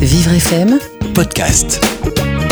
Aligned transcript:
Vivre 0.00 0.32
FM 0.32 0.78
Podcast. 1.12 1.78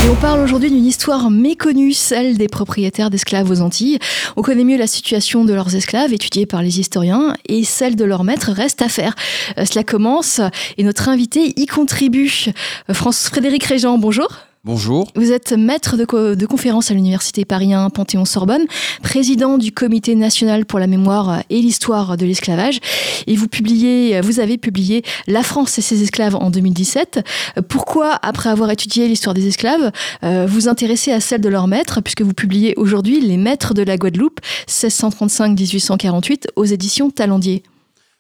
Et 0.05 0.09
on 0.11 0.17
parle 0.17 0.41
aujourd'hui 0.41 0.71
d'une 0.71 0.85
histoire 0.85 1.31
méconnue, 1.31 1.95
celle 1.95 2.37
des 2.37 2.47
propriétaires 2.47 3.09
d'esclaves 3.09 3.51
aux 3.51 3.63
Antilles. 3.63 3.99
On 4.37 4.43
connaît 4.43 4.65
mieux 4.65 4.77
la 4.77 4.87
situation 4.87 5.47
de 5.47 5.55
leurs 5.55 5.75
esclaves, 5.75 6.13
étudiée 6.13 6.45
par 6.45 6.63
les 6.63 6.79
historiens, 6.79 7.33
et 7.49 7.65
celle 7.65 7.97
de 7.97 8.05
leurs 8.05 8.23
maîtres 8.23 8.53
reste 8.53 8.83
à 8.83 8.91
faire. 8.91 9.15
Euh, 9.57 9.65
cela 9.65 9.83
commence, 9.83 10.43
et 10.77 10.85
notre 10.85 11.09
invité 11.09 11.55
y 11.57 11.65
contribue. 11.65 12.53
Euh, 12.91 12.93
France 12.93 13.31
Frédéric 13.31 13.65
Régent, 13.65 13.97
bonjour. 13.97 14.29
Bonjour. 14.69 15.11
Vous 15.15 15.33
êtes 15.33 15.53
maître 15.53 15.97
de, 15.97 16.35
de 16.35 16.47
conférence 16.47 16.91
à 16.91 16.95
l'Université 16.95 17.47
Paris 17.47 17.73
1 17.73 17.89
Panthéon-Sorbonne, 17.89 18.67
président 19.03 19.57
du 19.57 19.73
Comité 19.73 20.15
national 20.15 20.67
pour 20.67 20.79
la 20.79 20.87
mémoire 20.87 21.43
et 21.49 21.63
l'histoire 21.63 22.19
de 22.19 22.27
l'esclavage. 22.27 22.79
Et 23.27 23.35
vous, 23.35 23.49
publiez, 23.49 24.21
vous 24.21 24.41
avez 24.41 24.59
publié 24.59 25.05
La 25.27 25.43
France 25.43 25.79
et 25.79 25.81
ses 25.81 26.03
esclaves 26.03 26.37
en 26.37 26.51
2017. 26.51 27.27
Pourquoi, 27.67 28.19
après 28.21 28.51
avoir 28.51 28.71
étudié 28.71 29.09
l'histoire 29.09 29.33
des 29.33 29.47
esclaves, 29.47 29.91
euh, 30.23 30.45
vous 30.47 30.69
intéressez 30.69 31.13
à 31.13 31.21
celle 31.21 31.41
de 31.41 31.49
leurs 31.49 31.67
maîtres, 31.67 32.03
puisque 32.03 32.21
vous 32.21 32.35
publiez 32.35 32.75
aujourd'hui 32.77 33.23
Les 33.23 33.39
maîtres 33.39 33.73
de 33.73 33.83
la 33.83 33.97
Guadeloupe, 33.97 34.41
1635-1848, 34.67 36.49
aux 36.57 36.67
éditions 36.67 37.09
Talendier 37.09 37.63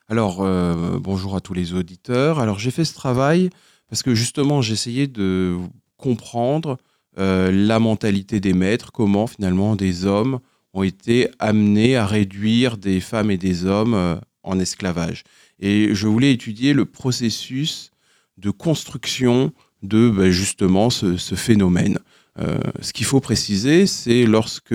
Alors, 0.08 0.38
euh, 0.40 0.98
bonjour 0.98 1.36
à 1.36 1.40
tous 1.40 1.52
les 1.52 1.74
auditeurs. 1.74 2.38
Alors, 2.38 2.58
j'ai 2.58 2.70
fait 2.70 2.86
ce 2.86 2.94
travail 2.94 3.50
parce 3.90 4.02
que 4.02 4.14
justement, 4.14 4.62
j'essayais 4.62 5.08
de 5.08 5.58
comprendre 5.98 6.78
euh, 7.18 7.50
la 7.50 7.78
mentalité 7.80 8.40
des 8.40 8.52
maîtres, 8.52 8.92
comment 8.92 9.26
finalement 9.26 9.76
des 9.76 10.06
hommes 10.06 10.38
ont 10.72 10.84
été 10.84 11.28
amenés 11.38 11.96
à 11.96 12.06
réduire 12.06 12.76
des 12.76 13.00
femmes 13.00 13.30
et 13.30 13.36
des 13.36 13.66
hommes 13.66 13.94
euh, 13.94 14.16
en 14.44 14.58
esclavage. 14.60 15.24
Et 15.58 15.94
je 15.94 16.06
voulais 16.06 16.32
étudier 16.32 16.72
le 16.72 16.84
processus 16.84 17.90
de 18.36 18.50
construction 18.50 19.52
de 19.82 20.08
ben, 20.10 20.30
justement 20.30 20.90
ce, 20.90 21.16
phénomène. 21.34 21.98
Euh, 22.38 22.58
ce 22.80 22.92
qu'il 22.92 23.06
faut 23.06 23.20
préciser, 23.20 23.86
c'est 23.86 24.24
lorsque 24.24 24.74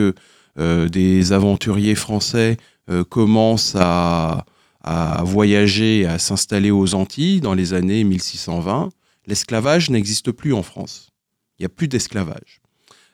des 0.56 1.34
aventuriers 1.34 1.95
français 1.95 2.58
commencent 3.09 3.75
à, 3.75 4.45
à 4.84 5.23
voyager, 5.23 6.06
à 6.06 6.19
s'installer 6.19 6.69
aux 6.69 6.94
Antilles 6.94 7.42
dans 7.42 7.56
les 7.56 7.73
années 7.73 8.03
1620, 8.03 8.90
l'esclavage 9.25 9.90
n'existe 9.90 10.31
plus 10.31 10.53
en 10.53 10.62
France 10.62 11.12
n'y 11.64 11.67
a 11.67 11.69
plus 11.69 11.88
d'esclavage. 11.88 12.61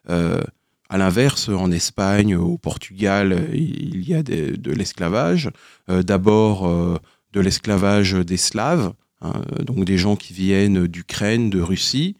Euh, 0.09 0.41
à 0.89 0.97
l'inverse, 0.97 1.49
en 1.49 1.71
Espagne, 1.71 2.35
au 2.35 2.57
Portugal, 2.57 3.47
il 3.53 4.07
y 4.07 4.15
a 4.15 4.23
de, 4.23 4.71
l'esclavage. 4.71 5.51
Euh, 5.89 6.01
d'abord, 6.01 6.67
euh, 6.67 6.97
de 7.33 7.41
l'esclavage 7.41 8.13
des 8.13 8.37
Slaves, 8.37 8.93
hein, 9.21 9.43
donc 9.63 9.85
des 9.85 9.99
gens 9.99 10.15
qui 10.15 10.33
viennent 10.33 10.87
d'Ukraine, 10.87 11.51
de 11.51 11.61
Russie. 11.61 12.15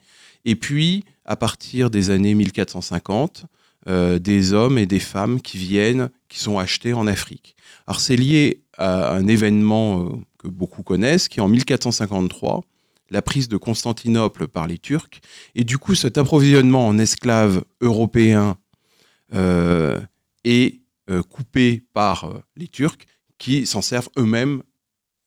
Et 0.45 0.55
puis, 0.55 1.03
à 1.25 1.35
partir 1.35 1.89
des 1.89 2.11
années 2.11 2.35
1450, 2.35 3.45
des 4.19 4.53
hommes 4.53 4.77
et 4.77 4.85
des 4.85 5.00
femmes 5.00 5.41
qui 5.41 5.57
viennent, 5.57 6.11
qui 6.27 6.39
sont 6.39 6.59
achetés 6.59 6.94
en 6.94 7.07
Afrique. 7.07 7.55
Alors, 7.88 8.00
c'est 8.02 8.16
lié 8.16 8.61
à 8.77 9.16
un 9.16 9.25
événement 9.25 10.11
que 10.38 10.47
beaucoup 10.47 10.83
connaissent, 10.83 11.27
qui 11.27 11.39
est 11.39 11.41
en 11.41 11.47
1453 11.47 12.63
la 13.09 13.21
prise 13.21 13.49
de 13.49 13.57
Constantinople 13.57 14.47
par 14.47 14.67
les 14.67 14.77
Turcs. 14.77 15.21
Et 15.55 15.63
du 15.63 15.77
coup, 15.77 15.95
cet 15.95 16.17
approvisionnement 16.17 16.88
en 16.88 16.97
esclaves 16.97 17.63
européens 17.81 18.57
euh, 19.33 19.99
est 20.43 20.79
euh, 21.09 21.21
coupé 21.21 21.83
par 21.93 22.25
euh, 22.25 22.43
les 22.55 22.67
Turcs 22.67 23.05
qui 23.38 23.66
s'en 23.66 23.81
servent 23.81 24.09
eux-mêmes 24.17 24.63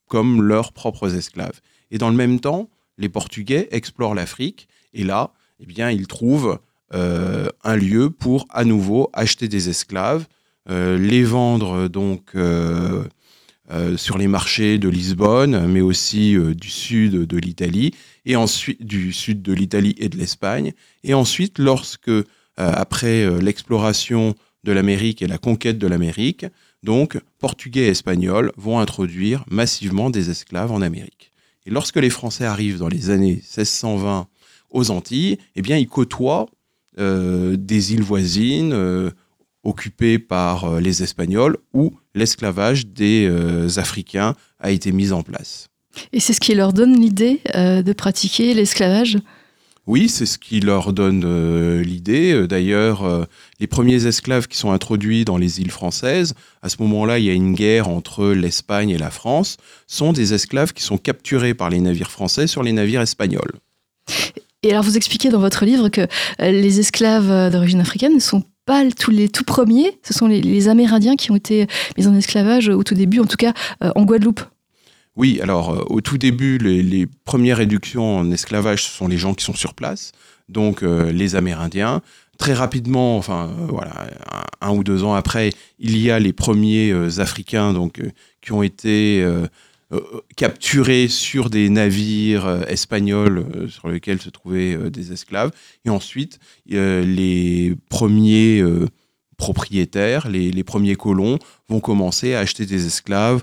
comme 0.08 0.42
leurs 0.42 0.72
propres 0.72 1.14
esclaves. 1.14 1.60
Et 1.90 1.98
dans 1.98 2.10
le 2.10 2.16
même 2.16 2.40
temps, 2.40 2.68
les 2.98 3.08
Portugais 3.08 3.68
explorent 3.70 4.14
l'Afrique 4.14 4.68
et 4.92 5.04
là, 5.04 5.32
eh 5.60 5.66
bien, 5.66 5.90
ils 5.90 6.06
trouvent 6.06 6.58
un 6.94 7.76
lieu 7.76 8.10
pour 8.10 8.46
à 8.50 8.66
nouveau 8.66 9.08
acheter 9.14 9.48
des 9.48 9.70
esclaves, 9.70 10.26
les 10.68 11.24
vendre 11.24 11.88
donc 11.88 12.36
euh, 13.72 13.96
sur 13.96 14.18
les 14.18 14.28
marchés 14.28 14.76
de 14.76 14.90
Lisbonne, 14.90 15.66
mais 15.66 15.80
aussi 15.80 16.36
euh, 16.36 16.54
du 16.54 16.68
sud 16.68 17.12
de 17.12 17.36
l'Italie, 17.38 17.92
et 18.26 18.36
ensuite 18.36 18.84
du 18.84 19.14
sud 19.14 19.40
de 19.40 19.54
l'Italie 19.54 19.94
et 19.96 20.10
de 20.10 20.18
l'Espagne. 20.18 20.74
Et 21.04 21.14
ensuite, 21.14 21.58
lorsque, 21.58 22.08
euh, 22.08 22.22
après 22.56 23.40
l'exploration 23.40 24.34
de 24.62 24.72
l'Amérique 24.72 25.22
et 25.22 25.26
la 25.26 25.38
conquête 25.38 25.78
de 25.78 25.86
l'Amérique, 25.86 26.44
donc 26.82 27.18
Portugais 27.38 27.84
et 27.84 27.88
Espagnols 27.88 28.52
vont 28.58 28.78
introduire 28.78 29.42
massivement 29.50 30.10
des 30.10 30.28
esclaves 30.28 30.70
en 30.70 30.82
Amérique. 30.82 31.30
Et 31.64 31.70
lorsque 31.70 31.96
les 31.96 32.10
Français 32.10 32.44
arrivent 32.44 32.78
dans 32.78 32.88
les 32.88 33.08
années 33.08 33.36
1620 33.36 34.26
aux 34.68 34.90
Antilles, 34.90 35.38
eh 35.56 35.62
bien, 35.62 35.78
ils 35.78 35.88
côtoient 35.88 36.46
des 36.98 37.94
îles 37.94 38.02
voisines 38.02 39.12
occupées 39.64 40.18
par 40.18 40.80
les 40.80 41.02
Espagnols 41.02 41.56
ou 41.72 41.92
l'esclavage 42.14 42.86
des 42.86 43.26
euh, 43.28 43.68
Africains 43.76 44.34
a 44.60 44.70
été 44.70 44.92
mis 44.92 45.12
en 45.12 45.22
place. 45.22 45.68
Et 46.12 46.20
c'est 46.20 46.32
ce 46.32 46.40
qui 46.40 46.54
leur 46.54 46.72
donne 46.72 46.98
l'idée 46.98 47.40
euh, 47.54 47.82
de 47.82 47.92
pratiquer 47.92 48.54
l'esclavage? 48.54 49.18
Oui, 49.86 50.08
c'est 50.08 50.26
ce 50.26 50.38
qui 50.38 50.60
leur 50.60 50.92
donne 50.92 51.24
euh, 51.26 51.82
l'idée. 51.82 52.46
D'ailleurs, 52.46 53.26
les 53.58 53.66
premiers 53.66 54.06
esclaves 54.06 54.46
qui 54.46 54.56
sont 54.56 54.70
introduits 54.70 55.24
dans 55.24 55.36
les 55.36 55.60
îles 55.60 55.72
françaises, 55.72 56.34
à 56.62 56.68
ce 56.68 56.76
moment-là, 56.80 57.18
il 57.18 57.24
y 57.24 57.30
a 57.30 57.34
une 57.34 57.54
guerre 57.54 57.88
entre 57.88 58.28
l'Espagne 58.28 58.90
et 58.90 58.98
la 58.98 59.10
France, 59.10 59.56
sont 59.88 60.12
des 60.12 60.34
esclaves 60.34 60.72
qui 60.72 60.84
sont 60.84 60.98
capturés 60.98 61.54
par 61.54 61.68
les 61.68 61.80
navires 61.80 62.12
français 62.12 62.46
sur 62.46 62.62
les 62.62 62.72
navires 62.72 63.00
espagnols. 63.00 63.54
Et 64.62 64.70
alors, 64.70 64.84
vous 64.84 64.96
expliquez 64.96 65.30
dans 65.30 65.40
votre 65.40 65.64
livre 65.64 65.88
que 65.88 66.06
les 66.38 66.78
esclaves 66.78 67.50
d'origine 67.50 67.80
africaine 67.80 68.14
ne 68.14 68.20
sont 68.20 68.44
pas 68.64 68.84
tous 68.90 69.10
les 69.10 69.28
tout 69.28 69.44
premiers, 69.44 69.98
ce 70.02 70.14
sont 70.14 70.26
les, 70.26 70.68
Amérindiens 70.68 71.16
qui 71.16 71.30
ont 71.30 71.36
été 71.36 71.66
mis 71.98 72.06
en 72.06 72.14
esclavage 72.14 72.68
au 72.68 72.82
tout 72.82 72.94
début, 72.94 73.20
en 73.20 73.26
tout 73.26 73.36
cas 73.36 73.52
euh, 73.82 73.90
en 73.96 74.04
Guadeloupe. 74.04 74.40
Oui, 75.16 75.40
alors 75.42 75.70
euh, 75.70 75.84
au 75.88 76.00
tout 76.00 76.18
début, 76.18 76.58
les, 76.58 77.06
premières 77.24 77.58
réductions 77.58 78.18
en 78.18 78.30
esclavage, 78.30 78.84
ce 78.84 78.90
sont 78.90 79.08
les 79.08 79.18
gens 79.18 79.34
qui 79.34 79.44
sont 79.44 79.54
sur 79.54 79.74
place, 79.74 80.12
donc 80.48 80.82
euh, 80.82 81.12
les 81.12 81.36
Amérindiens. 81.36 82.00
Très 82.38 82.54
rapidement, 82.54 83.18
enfin 83.18 83.50
voilà, 83.68 84.06
un, 84.60 84.70
ou 84.70 84.82
deux 84.82 85.04
ans 85.04 85.14
après, 85.14 85.50
il 85.78 85.98
y 85.98 86.10
a 86.10 86.18
les 86.18 86.32
premiers 86.32 86.92
Africains 87.20 87.72
donc 87.72 88.00
qui 88.42 88.52
ont 88.52 88.62
été 88.62 89.22
euh, 89.22 89.46
capturés 90.36 91.08
sur 91.08 91.50
des 91.50 91.68
navires 91.68 92.46
euh, 92.46 92.62
espagnols 92.66 93.44
euh, 93.54 93.68
sur 93.68 93.88
lesquels 93.88 94.20
se 94.20 94.30
trouvaient 94.30 94.90
des 94.90 95.12
esclaves. 95.12 95.50
Et 95.84 95.90
ensuite, 95.90 96.38
les 96.66 97.74
premiers 97.88 98.62
propriétaires, 99.36 100.28
les, 100.28 100.64
premiers 100.64 100.96
colons 100.96 101.38
vont 101.68 101.80
commencer 101.80 102.34
à 102.34 102.40
acheter 102.40 102.66
des 102.66 102.86
esclaves 102.86 103.42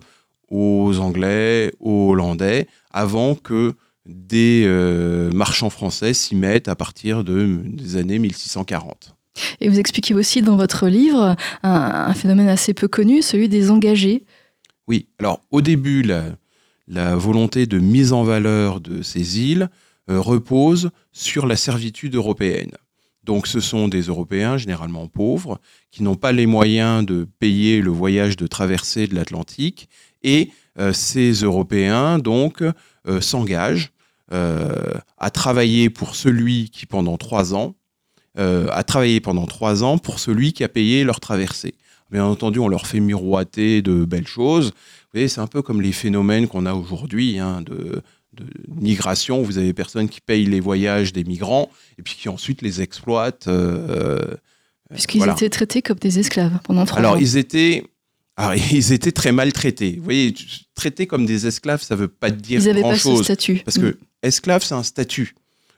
aux 0.50 0.98
Anglais, 1.00 1.74
aux 1.80 2.12
Hollandais, 2.12 2.68
avant 2.92 3.36
que 3.36 3.74
des 4.06 4.66
marchands 5.34 5.70
français 5.70 6.14
s'y 6.14 6.36
mettent 6.36 6.68
à 6.68 6.76
partir 6.76 7.24
de, 7.24 7.60
des 7.64 7.98
années 7.98 8.20
1640. 8.20 9.16
Et 9.62 9.70
vous 9.70 9.80
expliquez 9.80 10.14
aussi 10.14 10.42
dans 10.42 10.56
votre 10.56 10.88
livre 10.88 11.36
un 11.64 12.14
phénomène 12.14 12.50
assez 12.50 12.74
peu 12.74 12.88
connu, 12.88 13.22
celui 13.22 13.50
des 13.50 13.70
engagés. 13.70 14.24
Oui, 14.90 15.08
alors 15.20 15.44
au 15.52 15.62
début, 15.62 16.02
la, 16.02 17.16
volonté 17.16 17.68
de 17.68 17.78
mise 17.78 18.12
en 18.12 18.24
valeur 18.24 18.82
de 18.82 19.04
ces 19.04 19.40
îles 19.40 19.70
euh, 20.10 20.20
repose 20.20 20.90
sur 21.12 21.46
la 21.46 21.56
servitude 21.56 22.16
européenne. 22.16 22.72
Donc 23.24 23.46
ce 23.46 23.60
sont 23.60 23.88
des 23.88 24.02
Européens 24.02 24.58
généralement 24.58 25.08
pauvres 25.08 25.62
qui 25.92 26.02
n'ont 26.02 26.16
pas 26.16 26.32
les 26.32 26.48
moyens 26.48 27.06
de 27.06 27.28
payer 27.38 27.82
le 27.82 27.92
voyage 27.92 28.36
de 28.36 28.48
traversée 28.48 29.06
de 29.06 29.14
l'Atlantique 29.14 29.90
et 30.24 30.50
euh, 30.80 30.92
ces 30.92 31.34
Européens 31.34 32.18
donc 32.18 32.64
euh, 32.64 33.22
s'engagent 33.22 33.92
à 34.32 35.32
travailler 35.32 35.90
pour 35.90 36.16
celui 36.16 36.70
qui 36.70 36.86
pendant 36.86 37.18
trois 37.18 37.56
ans 37.56 37.74
a 38.36 38.84
travaillé 38.84 39.20
pendant 39.20 39.48
trois 39.48 39.84
ans 39.84 39.98
pour 39.98 40.20
celui 40.20 40.54
qui 40.54 40.64
a 40.64 40.70
payé 40.70 41.04
leur 41.04 41.20
traversée. 41.20 41.74
Bien 42.12 42.26
entendu, 42.26 42.60
on 42.60 42.68
leur 42.68 42.88
fait 42.88 43.00
miroiter 43.00 43.82
de 43.82 44.06
belles 44.06 44.28
choses. 44.28 44.68
Vous 44.68 45.14
voyez, 45.14 45.28
c'est 45.28 45.42
un 45.42 45.48
peu 45.48 45.62
comme 45.62 45.82
les 45.82 45.92
phénomènes 45.92 46.48
qu'on 46.48 46.66
a 46.66 46.74
aujourd'hui 46.74 47.40
hein, 47.40 47.62
de, 47.62 48.02
migration. 48.68 49.42
Vous 49.42 49.58
avez 49.58 49.68
des 49.68 49.74
personnes 49.74 50.08
qui 50.08 50.22
payent 50.22 50.46
les 50.46 50.60
voyages 50.60 51.12
des 51.14 51.24
migrants 51.24 51.70
et 51.98 52.04
puis 52.04 52.16
qui 52.16 52.30
ensuite 52.30 52.62
les 52.62 52.82
exploitent. 52.82 53.48
Euh, 53.48 53.88
euh 53.90 54.36
Puisqu'ils 54.92 55.28
étaient 55.30 55.50
traités 55.50 55.82
comme 55.82 56.00
des 56.00 56.18
esclaves 56.18 56.60
pendant 56.64 56.86
trois 56.86 57.00
Alors, 57.00 57.14
ans. 57.14 57.20
ils 57.20 57.38
étaient. 57.38 57.84
Alors, 58.38 58.56
ils 58.72 58.92
étaient 58.94 59.12
très 59.12 59.32
maltraités. 59.32 59.96
Vous 59.98 60.04
voyez, 60.04 60.34
traités 60.74 61.06
comme 61.06 61.26
des 61.26 61.46
esclaves, 61.46 61.84
ça 61.84 61.96
ne 61.96 62.02
veut 62.02 62.08
pas 62.08 62.32
dire 62.32 62.60
grand-chose. 62.60 62.66
Ils 62.66 62.82
n'avaient 62.82 62.96
pas 62.96 63.18
ce 63.18 63.24
statut. 63.24 63.62
Parce 63.66 63.78
que 63.78 63.88
mm. 63.88 63.98
esclave, 64.24 64.64
c'est 64.64 64.76
un 64.76 64.84
statut. 64.84 65.36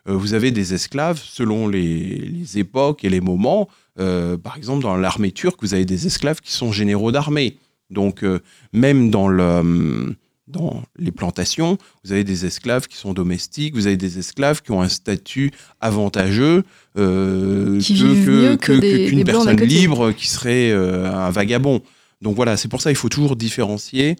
Euh, 0.08 0.14
vous 0.14 0.34
avez 0.34 0.52
des 0.52 0.74
esclaves 0.74 1.22
selon 1.24 1.68
les, 1.68 2.58
époques 2.58 3.04
et 3.04 3.10
les 3.10 3.22
moments. 3.22 3.70
Euh, 4.00 4.38
par 4.38 4.58
exemple, 4.58 4.84
dans 4.84 4.96
l'armée 4.96 5.32
turque, 5.32 5.62
vous 5.62 5.74
avez 5.74 5.86
des 5.86 6.08
esclaves 6.08 6.42
qui 6.42 6.52
sont 6.52 6.72
généraux 6.72 7.12
d'armée. 7.12 7.58
Donc, 7.90 8.24
euh, 8.24 8.40
même 8.74 9.10
dans 9.10 9.28
le, 9.28 10.16
dans 10.52 10.84
les 10.98 11.12
plantations, 11.12 11.78
vous 12.04 12.12
avez 12.12 12.24
des 12.24 12.46
esclaves 12.46 12.88
qui 12.88 12.98
sont 12.98 13.14
domestiques, 13.14 13.74
vous 13.74 13.88
avez 13.88 13.98
des 13.98 14.20
esclaves 14.20 14.62
qui 14.62 14.72
ont 14.72 14.82
un 14.82 14.90
statut 14.90 15.52
avantageux 15.80 16.64
euh, 16.98 17.80
que, 17.80 19.08
qu'une 19.08 19.24
personne 19.24 19.60
libre 19.62 20.12
qui 20.12 20.28
serait 20.28 20.72
euh, 20.72 21.12
un 21.12 21.32
vagabond. 21.32 21.82
Donc 22.22 22.36
voilà, 22.36 22.58
c'est 22.58 22.68
pour 22.68 22.82
ça 22.82 22.90
qu'il 22.92 22.98
faut 22.98 23.10
toujours 23.10 23.36
différencier 23.36 24.16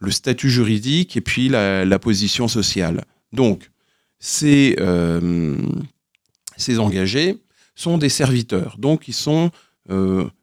le 0.00 0.10
statut 0.10 0.50
juridique 0.50 1.16
et 1.16 1.20
puis 1.20 1.48
la, 1.48 1.98
position 1.98 2.48
sociale. 2.48 3.04
Donc, 3.32 3.70
ces, 4.18 4.76
euh, 4.80 5.56
ces 6.56 6.78
engagés 6.78 7.36
sont 7.74 7.98
des 7.98 8.08
serviteurs, 8.08 8.76
donc 8.78 9.08
ils 9.08 9.14
sont, 9.14 9.50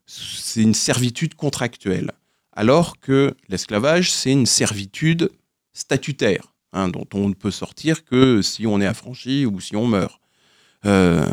c'est 0.06 0.62
une 0.62 0.74
servitude 0.74 1.34
contractuelle 1.34 2.12
alors 2.52 3.00
que 3.00 3.34
l'esclavage, 3.48 4.10
c'est 4.10 4.30
une 4.30 4.46
servitude 4.46 5.30
statutaire, 5.72 6.54
hein, 6.72 6.88
dont 6.88 7.06
on 7.14 7.28
ne 7.28 7.34
peut 7.34 7.50
sortir 7.50 8.04
que 8.04 8.42
si 8.42 8.66
on 8.66 8.80
est 8.80 8.86
affranchi 8.86 9.46
ou 9.46 9.60
si 9.60 9.74
on 9.74 9.86
meurt. 9.86 10.20
Euh, 10.84 11.26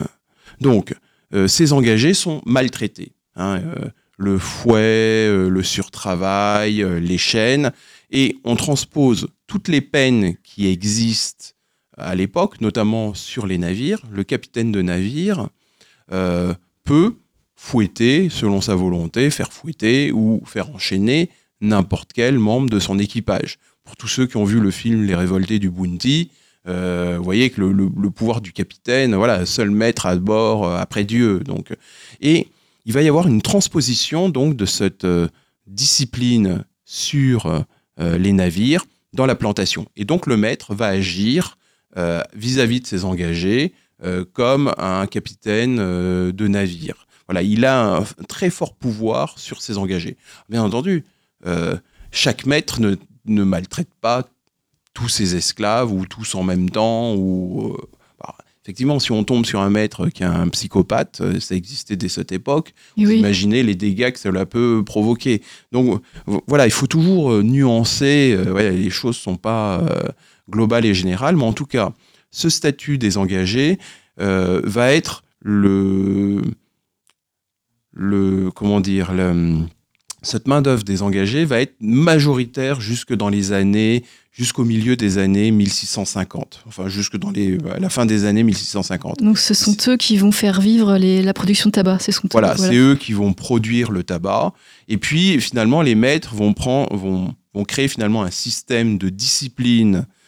donc, 0.61 0.95
euh, 1.33 1.47
ces 1.47 1.73
engagés 1.73 2.13
sont 2.13 2.41
maltraités. 2.45 3.11
Hein, 3.35 3.61
euh, 3.61 3.89
le 4.17 4.37
fouet, 4.37 5.29
le 5.29 5.63
surtravail, 5.63 6.85
les 6.99 7.17
chaînes, 7.17 7.71
et 8.11 8.37
on 8.43 8.57
transpose 8.57 9.27
toutes 9.47 9.69
les 9.69 9.79
peines 9.79 10.35
qui 10.43 10.67
existent 10.67 11.53
à 11.97 12.15
l'époque, 12.15 12.59
notamment 12.59 13.13
sur 13.13 13.47
les 13.47 13.57
navires. 13.57 14.01
Le 14.11 14.25
capitaine 14.25 14.73
de 14.73 14.81
navire 14.81 15.47
peut 16.09 17.15
fouetter 17.55 18.29
selon 18.29 18.61
sa 18.61 18.75
volonté, 18.75 19.29
faire 19.29 19.51
fouetter 19.51 20.11
ou 20.11 20.41
faire 20.45 20.69
enchaîner 20.73 21.29
n'importe 21.61 22.13
quel 22.13 22.39
membre 22.39 22.69
de 22.69 22.79
son 22.79 22.97
équipage. 22.99 23.59
Pour 23.83 23.97
tous 23.97 24.07
ceux 24.07 24.27
qui 24.27 24.37
ont 24.37 24.45
vu 24.45 24.59
le 24.59 24.71
film 24.71 25.03
Les 25.03 25.15
Révoltés 25.15 25.59
du 25.59 25.69
Bounty, 25.69 26.31
euh, 26.67 27.15
vous 27.17 27.23
voyez 27.23 27.49
que 27.49 27.61
le, 27.61 28.09
pouvoir 28.11 28.41
du 28.41 28.53
capitaine, 28.53 29.15
voilà, 29.15 29.45
seul 29.45 29.71
maître 29.71 30.05
à 30.05 30.15
bord 30.15 30.65
euh, 30.65 30.77
après 30.77 31.03
Dieu. 31.03 31.39
Donc, 31.39 31.75
et 32.21 32.47
il 32.85 32.93
va 32.93 33.01
y 33.01 33.07
avoir 33.07 33.27
une 33.27 33.41
transposition 33.41 34.29
donc 34.29 34.55
de 34.55 34.65
cette 34.65 35.05
euh, 35.05 35.27
discipline 35.67 36.63
sur 36.85 37.65
les 37.97 38.31
navires 38.31 38.85
dans 39.13 39.25
la 39.25 39.35
plantation. 39.35 39.85
Et 39.97 40.05
donc 40.05 40.25
le 40.25 40.37
maître 40.37 40.73
va 40.73 40.87
agir 40.87 41.57
vis-à-vis 42.33 42.77
-vis 42.77 42.81
de 42.81 42.87
ses 42.87 43.03
engagés 43.03 43.73
comme 44.33 44.73
un 44.77 45.05
capitaine 45.07 45.77
de 45.77 46.47
navire. 46.47 47.07
Voilà, 47.29 47.43
il 47.43 47.63
a 47.63 47.97
un 47.97 48.03
très 48.27 48.49
fort 48.49 48.73
pouvoir 48.73 49.37
sur 49.37 49.61
ses 49.61 49.77
engagés. 49.77 50.17
Bien 50.49 50.63
entendu, 50.63 51.05
euh, 51.45 51.77
chaque 52.11 52.47
maître 52.47 52.79
ne, 52.81 53.43
maltraite 53.43 53.93
pas 54.01 54.27
tous 54.95 55.09
ses 55.09 55.35
esclaves 55.35 55.91
ou 55.91 56.07
tous 56.07 56.33
en 56.33 56.41
même 56.41 56.71
temps. 56.71 57.13
Ou, 57.13 57.75
euh, 57.75 57.77
bah, 58.19 58.35
effectivement, 58.63 58.97
si 58.99 59.11
on 59.11 59.23
tombe 59.23 59.45
sur 59.45 59.61
un 59.61 59.69
maître 59.69 60.09
qui 60.09 60.23
est 60.23 60.25
un 60.25 60.47
psychopathe, 60.47 61.21
euh, 61.21 61.39
ça 61.39 61.53
existait 61.53 61.95
dès 61.95 62.09
cette 62.09 62.31
époque, 62.31 62.73
imaginez 62.97 63.61
les 63.61 63.75
dégâts 63.75 64.11
que 64.11 64.19
cela 64.19 64.47
peut 64.47 64.81
provoquer. 64.83 65.43
Donc 65.71 66.01
voilà, 66.47 66.65
il 66.65 66.71
faut 66.71 66.87
toujours 66.87 67.43
nuancer, 67.43 68.35
les 68.57 68.89
choses 68.89 69.17
ne 69.17 69.21
sont 69.21 69.37
pas 69.37 69.83
globales 70.49 70.85
et 70.85 70.95
générales, 70.95 71.35
mais 71.35 71.43
en 71.43 71.53
tout 71.53 71.67
cas, 71.67 71.93
ce 72.31 72.49
statut 72.49 72.97
des 72.97 73.17
engagés 73.17 73.77
va 74.17 74.93
être 74.93 75.23
le 75.41 76.41
le 77.93 78.51
comment 78.51 78.81
dire 78.81 79.11
cette 80.21 80.47
main 80.47 80.61
d'œuvre 80.61 80.83
des 80.83 81.01
engagés 81.01 81.45
va 81.45 81.61
être 81.61 81.75
majoritaire 81.79 82.81
jusque 82.81 83.13
dans 83.13 83.29
les 83.29 83.51
années 83.51 84.03
jusqu'au 84.31 84.63
milieu 84.63 84.95
des 84.95 85.17
années 85.17 85.51
1650, 85.51 86.63
enfin 86.67 86.87
jusque 86.87 87.17
dans 87.17 87.31
les 87.31 87.57
à 87.73 87.79
la 87.79 87.89
fin 87.89 88.05
des 88.05 88.25
années 88.25 88.43
1650. 88.43 89.21
Donc 89.21 89.37
ce 89.37 89.53
sont 89.53 89.75
eux 89.87 89.97
qui 89.97 90.17
vont 90.17 90.31
faire 90.31 90.61
vivre 90.61 90.97
la 90.97 91.33
production 91.33 91.69
de 91.69 91.73
tabac, 91.73 91.97
c'est 91.99 92.13
voilà, 92.31 92.55
c'est 92.55 92.75
eux 92.75 92.95
qui 92.95 93.13
vont 93.13 93.33
produire 93.33 93.91
le 93.91 94.03
tabac. 94.03 94.53
Et 94.87 94.97
puis 94.97 95.39
finalement 95.41 95.81
les 95.81 95.95
maîtres 95.95 96.35
vont 96.35 96.53
prendre 96.53 96.95
vont, 96.95 97.33
vont 97.53 97.65
créer 97.65 97.87
finalement 97.87 98.23
un 98.23 98.31
système 98.31 98.97
de 98.97 99.09
discipline 99.09 99.95
euh, 99.95 100.18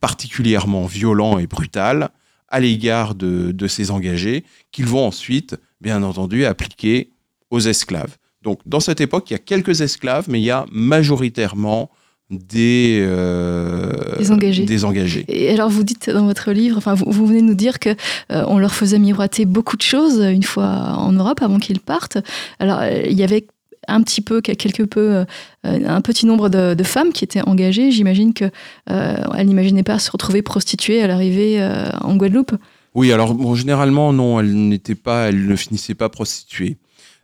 particulièrement 0.00 0.86
violent 0.86 1.38
et 1.38 1.46
brutal 1.46 2.10
à 2.48 2.60
l'égard 2.60 3.14
de, 3.14 3.52
de 3.52 3.66
ces 3.66 3.90
engagés 3.90 4.44
qu'ils 4.72 4.86
vont 4.86 5.06
ensuite 5.06 5.56
bien 5.80 6.02
entendu 6.02 6.44
appliquer 6.44 7.10
aux 7.50 7.60
esclaves. 7.60 8.16
Donc 8.42 8.60
dans 8.66 8.80
cette 8.80 9.00
époque, 9.00 9.30
il 9.30 9.34
y 9.34 9.36
a 9.36 9.40
quelques 9.40 9.80
esclaves, 9.80 10.26
mais 10.28 10.40
il 10.40 10.44
y 10.44 10.50
a 10.50 10.66
majoritairement 10.70 11.90
des, 12.30 12.98
euh, 13.00 14.16
des, 14.18 14.30
engagés. 14.84 15.24
Et 15.28 15.50
alors 15.50 15.70
vous 15.70 15.82
dites 15.82 16.10
dans 16.10 16.26
votre 16.26 16.52
livre, 16.52 16.76
enfin 16.76 16.94
vous, 16.94 17.26
venez 17.26 17.40
de 17.40 17.46
nous 17.46 17.54
dire 17.54 17.78
que 17.78 17.90
euh, 18.30 18.44
on 18.48 18.58
leur 18.58 18.74
faisait 18.74 18.98
miroiter 18.98 19.46
beaucoup 19.46 19.78
de 19.78 19.82
choses 19.82 20.20
une 20.20 20.42
fois 20.42 20.66
en 20.66 21.12
Europe 21.12 21.40
avant 21.40 21.58
qu'ils 21.58 21.80
partent. 21.80 22.18
Alors 22.58 22.84
il 22.84 23.16
y 23.16 23.22
avait 23.22 23.46
un 23.88 24.02
petit 24.02 24.20
peu, 24.20 24.40
peu, 24.40 24.96
euh, 24.96 25.24
un 25.64 26.00
petit 26.00 26.26
nombre 26.26 26.48
de, 26.48 26.82
femmes 26.84 27.12
qui 27.12 27.24
étaient 27.24 27.42
engagées. 27.42 27.90
J'imagine 27.90 28.32
que 28.32 28.50
elles 28.86 29.46
n'imaginaient 29.46 29.82
pas 29.82 29.98
se 29.98 30.10
retrouver 30.10 30.42
prostituées 30.42 31.02
à 31.02 31.06
l'arrivée 31.06 31.62
en 32.00 32.16
Guadeloupe. 32.16 32.52
Oui, 32.94 33.12
alors 33.12 33.54
généralement 33.54 34.12
non, 34.12 34.40
elles 34.40 34.78
pas, 35.02 35.28
elles 35.28 35.46
ne 35.46 35.56
finissaient 35.56 35.94
pas 35.94 36.08
prostituées. 36.08 36.78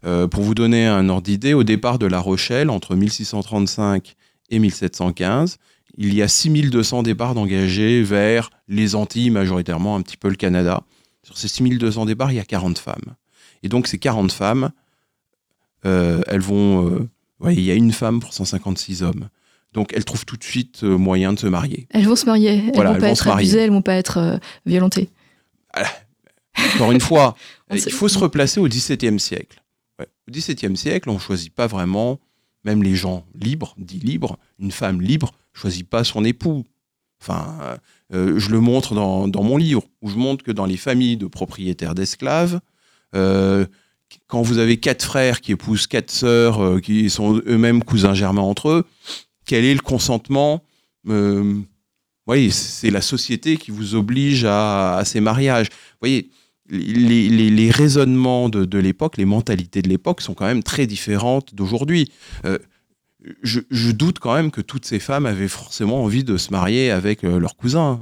Euh, 0.06 0.28
pour 0.28 0.43
vous 0.43 0.55
donner 0.55 0.87
un 0.87 1.08
ordre 1.08 1.22
d'idée, 1.22 1.55
au 1.55 1.64
départ 1.64 1.99
de 1.99 2.06
La 2.06 2.20
Rochelle, 2.20 2.69
entre 2.69 2.94
1635 2.94 4.17
et 4.50 4.58
1715, 4.58 5.56
il 5.96 6.12
y 6.12 6.22
a 6.22 6.28
6200 6.28 7.02
départs 7.02 7.34
d'engagés 7.34 8.02
vers 8.02 8.50
les 8.69 8.94
Antilles, 8.94 9.31
majoritairement 9.31 9.96
un 9.96 10.02
petit 10.02 10.17
peu 10.17 10.28
le 10.28 10.34
Canada. 10.34 10.82
Sur 11.22 11.38
ces 11.38 11.49
6200 11.49 12.05
départs, 12.05 12.32
il 12.32 12.37
y 12.37 12.40
a 12.40 12.44
40 12.44 12.78
femmes. 12.78 13.14
Et 13.62 13.69
donc 13.69 13.87
ces 13.87 13.99
40 13.99 14.31
femmes, 14.31 14.70
euh, 15.86 16.22
elles 16.26 16.40
vont... 16.40 16.88
Euh, 16.90 17.08
il 17.50 17.60
y 17.60 17.70
a 17.70 17.75
une 17.75 17.92
femme 17.92 18.20
pour 18.20 18.32
156 18.32 19.02
hommes. 19.02 19.28
Donc 19.72 19.92
elles 19.92 20.04
trouvent 20.04 20.25
tout 20.25 20.36
de 20.36 20.44
suite 20.44 20.82
moyen 20.82 21.32
de 21.32 21.38
se 21.38 21.46
marier. 21.46 21.88
Elles 21.90 22.06
vont 22.06 22.16
se 22.16 22.25
marier. 22.25 22.70
Elles 22.72 22.81
ne 22.81 22.92
vont 22.92 22.98
pas 22.98 23.08
être 23.08 23.28
abusées, 23.28 23.58
elles 23.58 23.70
vont 23.70 23.82
pas 23.82 23.96
être 23.96 24.40
violentées. 24.64 25.10
Encore 26.76 26.92
une 26.92 27.00
fois, 27.00 27.36
il 27.70 27.92
faut 27.92 28.08
se 28.08 28.19
replacer 28.19 28.60
au 28.60 28.69
XVIIe 28.69 29.19
siècle. 29.19 29.62
Au 30.00 30.31
XVIIe 30.31 30.76
siècle, 30.76 31.10
on 31.10 31.14
ne 31.14 31.19
choisit 31.19 31.52
pas 31.52 31.66
vraiment, 31.66 32.19
même 32.64 32.82
les 32.82 32.94
gens 32.94 33.26
libres, 33.34 33.75
dits 33.76 33.98
libres, 33.98 34.38
une 34.58 34.70
femme 34.70 35.02
libre 35.02 35.32
choisit 35.54 35.88
pas 35.88 36.04
son 36.04 36.25
époux. 36.25 36.64
Enfin, 37.22 37.78
euh, 38.12 38.38
je 38.38 38.50
le 38.50 38.60
montre 38.60 38.94
dans, 38.94 39.42
mon 39.42 39.56
livre, 39.56 39.84
où 40.02 40.10
je 40.10 40.16
montre 40.16 40.44
que 40.44 40.52
dans 40.52 40.66
les 40.66 40.76
familles 40.76 41.16
de 41.16 41.26
propriétaires 41.26 41.94
d'esclaves, 41.94 42.60
euh, 43.14 43.64
quand 44.27 44.43
vous 44.43 44.59
avez 44.59 44.79
quatre 44.79 45.05
frères 45.05 45.41
qui 45.41 45.53
épousent 45.53 45.87
quatre 45.87 46.11
sœurs, 46.11 46.63
euh, 46.63 46.81
qui 46.81 47.11
sont 47.11 47.41
eux-mêmes 47.47 47.83
cousins 47.83 48.15
germains 48.15 48.43
entre 48.43 48.69
eux, 48.69 48.85
quel 49.47 49.65
est 49.65 49.75
le 49.75 49.81
consentement 49.81 50.63
Oui, 52.27 52.51
c'est 52.51 52.91
la 52.91 53.03
société 53.03 53.56
qui 53.56 53.71
vous 53.71 53.94
oblige 53.94 54.47
à, 54.47 55.03
ces 55.05 55.21
mariages. 55.21 55.69
Vous 55.69 55.99
voyez, 56.01 56.31
les, 56.71 57.71
raisonnements 57.71 58.49
de, 58.49 58.79
l'époque, 58.79 59.17
les 59.17 59.25
mentalités 59.25 59.83
de 59.83 59.89
l'époque 59.89 60.21
sont 60.21 60.35
quand 60.35 60.47
même 60.47 60.63
très 60.63 60.87
différentes 60.87 61.55
d'aujourd'hui. 61.55 62.11
Euh, 62.47 62.59
je, 63.43 63.91
doute 63.93 64.19
quand 64.19 64.35
même 64.35 64.51
que 64.51 64.61
toutes 64.61 64.85
ces 64.85 64.99
femmes 64.99 65.27
avaient 65.27 65.49
forcément 65.49 66.03
envie 66.03 66.25
de 66.25 66.37
se 66.37 66.51
marier 66.51 66.91
avec 66.91 67.25
euh, 67.25 67.39
leurs 67.39 67.56
cousins. 67.56 68.01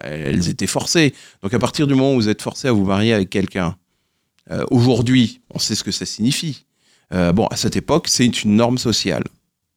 Elles 0.00 0.48
étaient 0.48 0.66
forcées. 0.66 1.12
Donc 1.42 1.54
à 1.54 1.58
partir 1.58 1.86
du 1.86 1.94
moment 1.94 2.12
où 2.12 2.16
vous 2.16 2.28
êtes 2.28 2.42
forcé 2.42 2.68
à 2.68 2.72
vous 2.72 2.84
marier 2.84 3.12
avec 3.12 3.30
quelqu'un, 3.30 3.76
euh, 4.50 4.64
aujourd'hui, 4.70 5.40
on 5.50 5.58
sait 5.58 5.74
ce 5.74 5.84
que 5.84 5.92
ça 5.92 6.06
signifie. 6.06 6.64
bon, 7.10 7.46
à 7.46 7.56
cette 7.56 7.76
époque, 7.76 8.08
c'est 8.08 8.42
une 8.42 8.56
norme 8.56 8.78
sociale. 8.78 9.24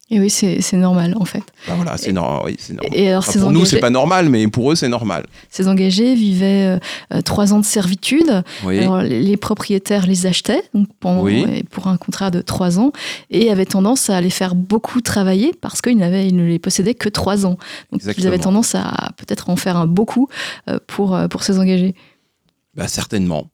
Et 0.09 0.21
oui, 0.21 0.29
c'est 0.29 0.73
normal 0.77 1.15
en 1.19 1.25
fait. 1.25 1.43
Bah 1.67 1.73
voilà, 1.75 1.97
c'est 1.97 2.13
normal. 2.13 2.43
Oui, 2.45 2.57
normal. 2.69 2.91
Et 2.93 3.09
alors, 3.09 3.25
pour 3.25 3.51
nous, 3.51 3.65
c'est 3.65 3.79
pas 3.79 3.89
normal, 3.89 4.29
mais 4.29 4.47
pour 4.47 4.71
eux, 4.71 4.75
c'est 4.75 4.87
normal. 4.87 5.25
Ces 5.49 5.67
engagés 5.67 6.15
vivaient 6.15 6.79
euh, 7.13 7.21
trois 7.21 7.51
ans 7.51 7.59
de 7.59 7.65
servitude. 7.65 8.41
Alors, 8.65 9.01
les, 9.01 9.35
propriétaires 9.35 10.07
les 10.07 10.25
achetaient 10.25 10.63
donc 10.73 10.87
pour, 11.01 11.27
pour 11.71 11.87
un 11.87 11.97
contrat 11.97 12.31
de 12.31 12.39
trois 12.39 12.79
ans 12.79 12.93
et 13.29 13.51
avaient 13.51 13.65
tendance 13.65 14.09
à 14.09 14.21
les 14.21 14.29
faire 14.29 14.55
beaucoup 14.55 15.01
travailler 15.01 15.51
parce 15.59 15.81
qu'ils 15.81 15.99
ils 15.99 16.35
ne 16.35 16.45
les 16.45 16.59
possédaient 16.59 16.95
que 16.95 17.09
trois 17.09 17.45
ans. 17.45 17.57
Donc 17.91 18.01
ils 18.17 18.27
avaient 18.27 18.39
tendance 18.39 18.75
à 18.75 19.09
peut-être 19.17 19.49
en 19.49 19.57
faire 19.57 19.75
un 19.75 19.87
beaucoup 19.87 20.29
euh, 20.69 20.79
pour, 20.87 21.15
euh, 21.15 21.27
pour 21.27 21.43
ces 21.43 21.59
engagés. 21.59 21.95
Bah, 22.75 22.87
certainement. 22.87 23.49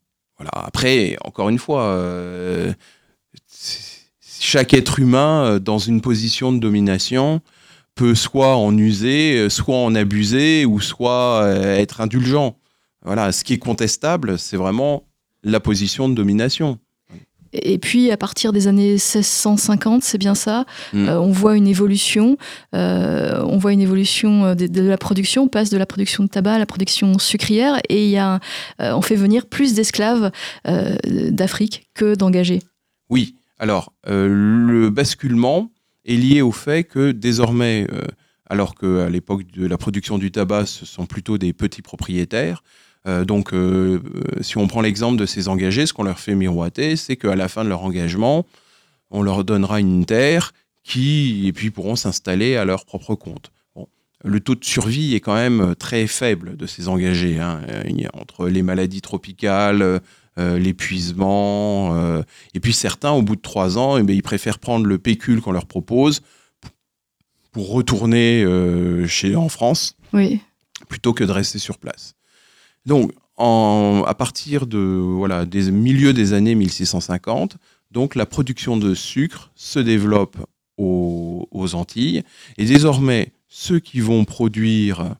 Après, 0.52 1.18
encore 1.24 1.50
une 1.50 1.60
fois, 1.60 1.98
chaque 4.44 4.74
être 4.74 5.00
humain 5.00 5.46
euh, 5.46 5.60
dans 5.60 5.80
une 5.80 6.02
position 6.02 6.52
de 6.52 6.60
domination 6.60 7.42
peut 7.96 8.14
soit 8.14 8.58
en 8.58 8.78
user, 8.78 9.38
euh, 9.38 9.50
soit 9.50 9.78
en 9.78 9.96
abuser, 9.96 10.66
ou 10.66 10.82
soit 10.82 11.44
euh, 11.44 11.78
être 11.78 12.02
indulgent. 12.02 12.58
Voilà, 13.04 13.32
ce 13.32 13.44
qui 13.44 13.54
est 13.54 13.58
contestable, 13.58 14.38
c'est 14.38 14.58
vraiment 14.58 15.04
la 15.44 15.60
position 15.60 16.10
de 16.10 16.14
domination. 16.14 16.78
Et 17.54 17.78
puis, 17.78 18.12
à 18.12 18.18
partir 18.18 18.52
des 18.52 18.68
années 18.68 18.94
1650, 18.94 20.04
c'est 20.04 20.18
bien 20.18 20.36
ça, 20.36 20.66
mm. 20.94 21.10
on 21.10 21.32
voit 21.32 21.56
une 21.56 21.68
évolution. 21.68 22.38
on 22.74 23.58
voit 23.58 23.74
une 23.74 23.82
évolution 23.82 24.56
de, 24.56 24.82
la 24.82 24.98
production. 24.98 25.44
On 25.44 25.48
passe 25.48 25.70
de 25.70 25.78
la 25.78 25.86
production 25.86 26.24
de 26.24 26.30
tabac 26.30 26.54
à 26.54 26.60
la 26.60 26.66
production 26.66 27.18
sucrière. 27.20 27.80
Et 27.90 28.10
y 28.10 28.18
a, 28.18 28.40
on 28.80 29.02
fait 29.02 29.16
venir 29.16 29.46
plus 29.46 29.74
d'esclaves 29.74 30.32
d'Afrique 31.06 31.88
que 31.94 32.16
d'engagés. 32.16 32.62
Oui. 33.10 33.36
Alors, 33.60 33.94
le 34.08 34.90
basculement 34.90 35.72
est 36.06 36.16
lié 36.16 36.42
au 36.42 36.52
fait 36.52 36.84
que 36.84 37.12
désormais 37.12 37.88
alors 38.54 38.76
qu'à 38.76 39.10
l'époque 39.10 39.50
de 39.52 39.66
la 39.66 39.78
production 39.78 40.18
du 40.18 40.32
tabac, 40.32 40.68
ce 40.68 40.86
sont 40.86 41.08
plutôt 41.08 41.38
des 41.38 41.54
petits 41.54 41.82
propriétaires. 41.82 42.64
Euh, 43.08 43.26
donc, 43.26 43.54
euh, 43.54 44.02
euh, 44.16 44.42
si 44.42 44.58
on 44.58 44.68
prend 44.68 44.82
l'exemple 44.82 45.18
de 45.18 45.26
ces 45.26 45.48
engagés, 45.48 45.86
ce 45.86 45.94
qu'on 45.94 46.04
leur 46.04 46.20
fait 46.20 46.36
miroiter, 46.36 46.96
c'est 46.96 47.16
qu'à 47.16 47.36
la 47.36 47.48
fin 47.48 47.64
de 47.64 47.70
leur 47.70 47.84
engagement, 47.84 48.46
on 49.12 49.22
leur 49.22 49.44
donnera 49.44 49.80
une 49.80 50.06
terre 50.06 50.54
qui, 50.84 51.48
et 51.48 51.54
puis, 51.54 51.70
pourront 51.70 51.96
s'installer 51.96 52.56
à 52.56 52.66
leur 52.66 52.86
propre 52.86 53.16
compte. 53.16 53.52
Le 54.26 54.40
taux 54.40 54.56
de 54.56 54.64
survie 54.64 55.16
est 55.16 55.20
quand 55.20 55.36
même 55.36 55.76
très 55.76 56.08
faible 56.08 56.56
de 56.56 56.66
ces 56.66 56.88
engagés. 56.88 57.40
Hein. 57.40 57.60
entre 58.14 58.48
les 58.48 58.62
maladies 58.62 59.02
tropicales, 59.02 60.00
l'épuisement, 60.38 62.22
et 62.54 62.60
puis 62.62 62.72
certains, 62.72 63.12
au 63.12 63.22
bout 63.22 63.36
de 63.36 63.42
trois 63.42 63.78
ans, 63.78 63.98
eh 63.98 64.14
ils 64.14 64.24
préfèrent 64.24 64.60
prendre 64.60 64.86
le 64.86 64.98
pécule 64.98 65.42
qu'on 65.42 65.52
leur 65.52 65.66
propose 65.66 66.22
pour 67.52 67.70
retourner 67.70 68.46
chez, 69.08 69.36
en 69.36 69.50
France 69.50 69.98
oui. 70.14 70.40
plutôt 70.88 71.12
que 71.12 71.26
de 71.26 71.32
rester 71.32 71.60
sur 71.60 71.78
place. 71.78 72.16
Donc, 72.86 73.12
à 73.38 74.14
partir 74.18 74.68
de, 74.68 74.78
voilà, 74.78 75.46
des 75.46 75.72
milieux 75.72 76.14
des 76.14 76.34
années 76.34 76.56
1650, 76.56 77.58
donc 77.92 78.16
la 78.16 78.26
production 78.26 78.78
de 78.78 78.94
sucre 78.94 79.52
se 79.56 79.80
développe 79.80 80.38
aux, 80.78 81.76
Antilles. 81.76 82.24
Et 82.58 82.66
désormais, 82.66 83.32
ceux 83.48 83.80
qui 83.80 84.00
vont 84.00 84.26
produire 84.26 85.16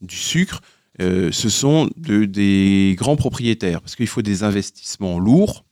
du 0.00 0.16
sucre, 0.16 0.60
euh, 1.00 1.30
ce 1.32 1.48
sont 1.48 1.88
de, 1.96 2.24
des 2.24 2.94
grands 2.98 3.16
propriétaires, 3.16 3.80
parce 3.80 3.96
qu'il 3.96 4.06
faut 4.06 4.22
des 4.22 4.42
investissements 4.42 5.18
lourds, 5.18 5.64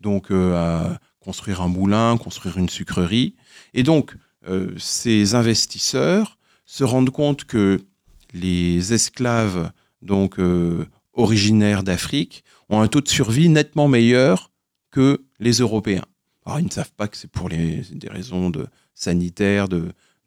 donc 0.00 0.30
euh, 0.30 0.54
à 0.54 1.00
construire 1.20 1.60
un 1.60 1.68
moulin, 1.68 2.16
construire 2.16 2.58
une 2.58 2.68
sucrerie. 2.68 3.34
Et 3.74 3.82
donc, 3.82 4.14
euh, 4.48 4.72
ces 4.78 5.34
investisseurs 5.34 6.38
se 6.64 6.84
rendent 6.84 7.10
compte 7.10 7.44
que 7.44 7.80
les 8.32 8.92
esclaves 8.92 9.70
donc 10.02 10.38
euh, 10.38 10.86
originaires 11.12 11.82
d'Afrique 11.82 12.44
ont 12.68 12.80
un 12.80 12.88
taux 12.88 13.00
de 13.00 13.08
survie 13.08 13.48
nettement 13.48 13.88
meilleur 13.88 14.50
que 14.90 15.24
les 15.40 15.52
Européens. 15.52 16.04
Alors 16.44 16.60
ils 16.60 16.66
ne 16.66 16.70
savent 16.70 16.92
pas 16.96 17.08
que 17.08 17.16
c'est 17.16 17.30
pour 17.30 17.48
des 17.48 17.82
raisons 18.08 18.50
sanitaires, 18.94 19.68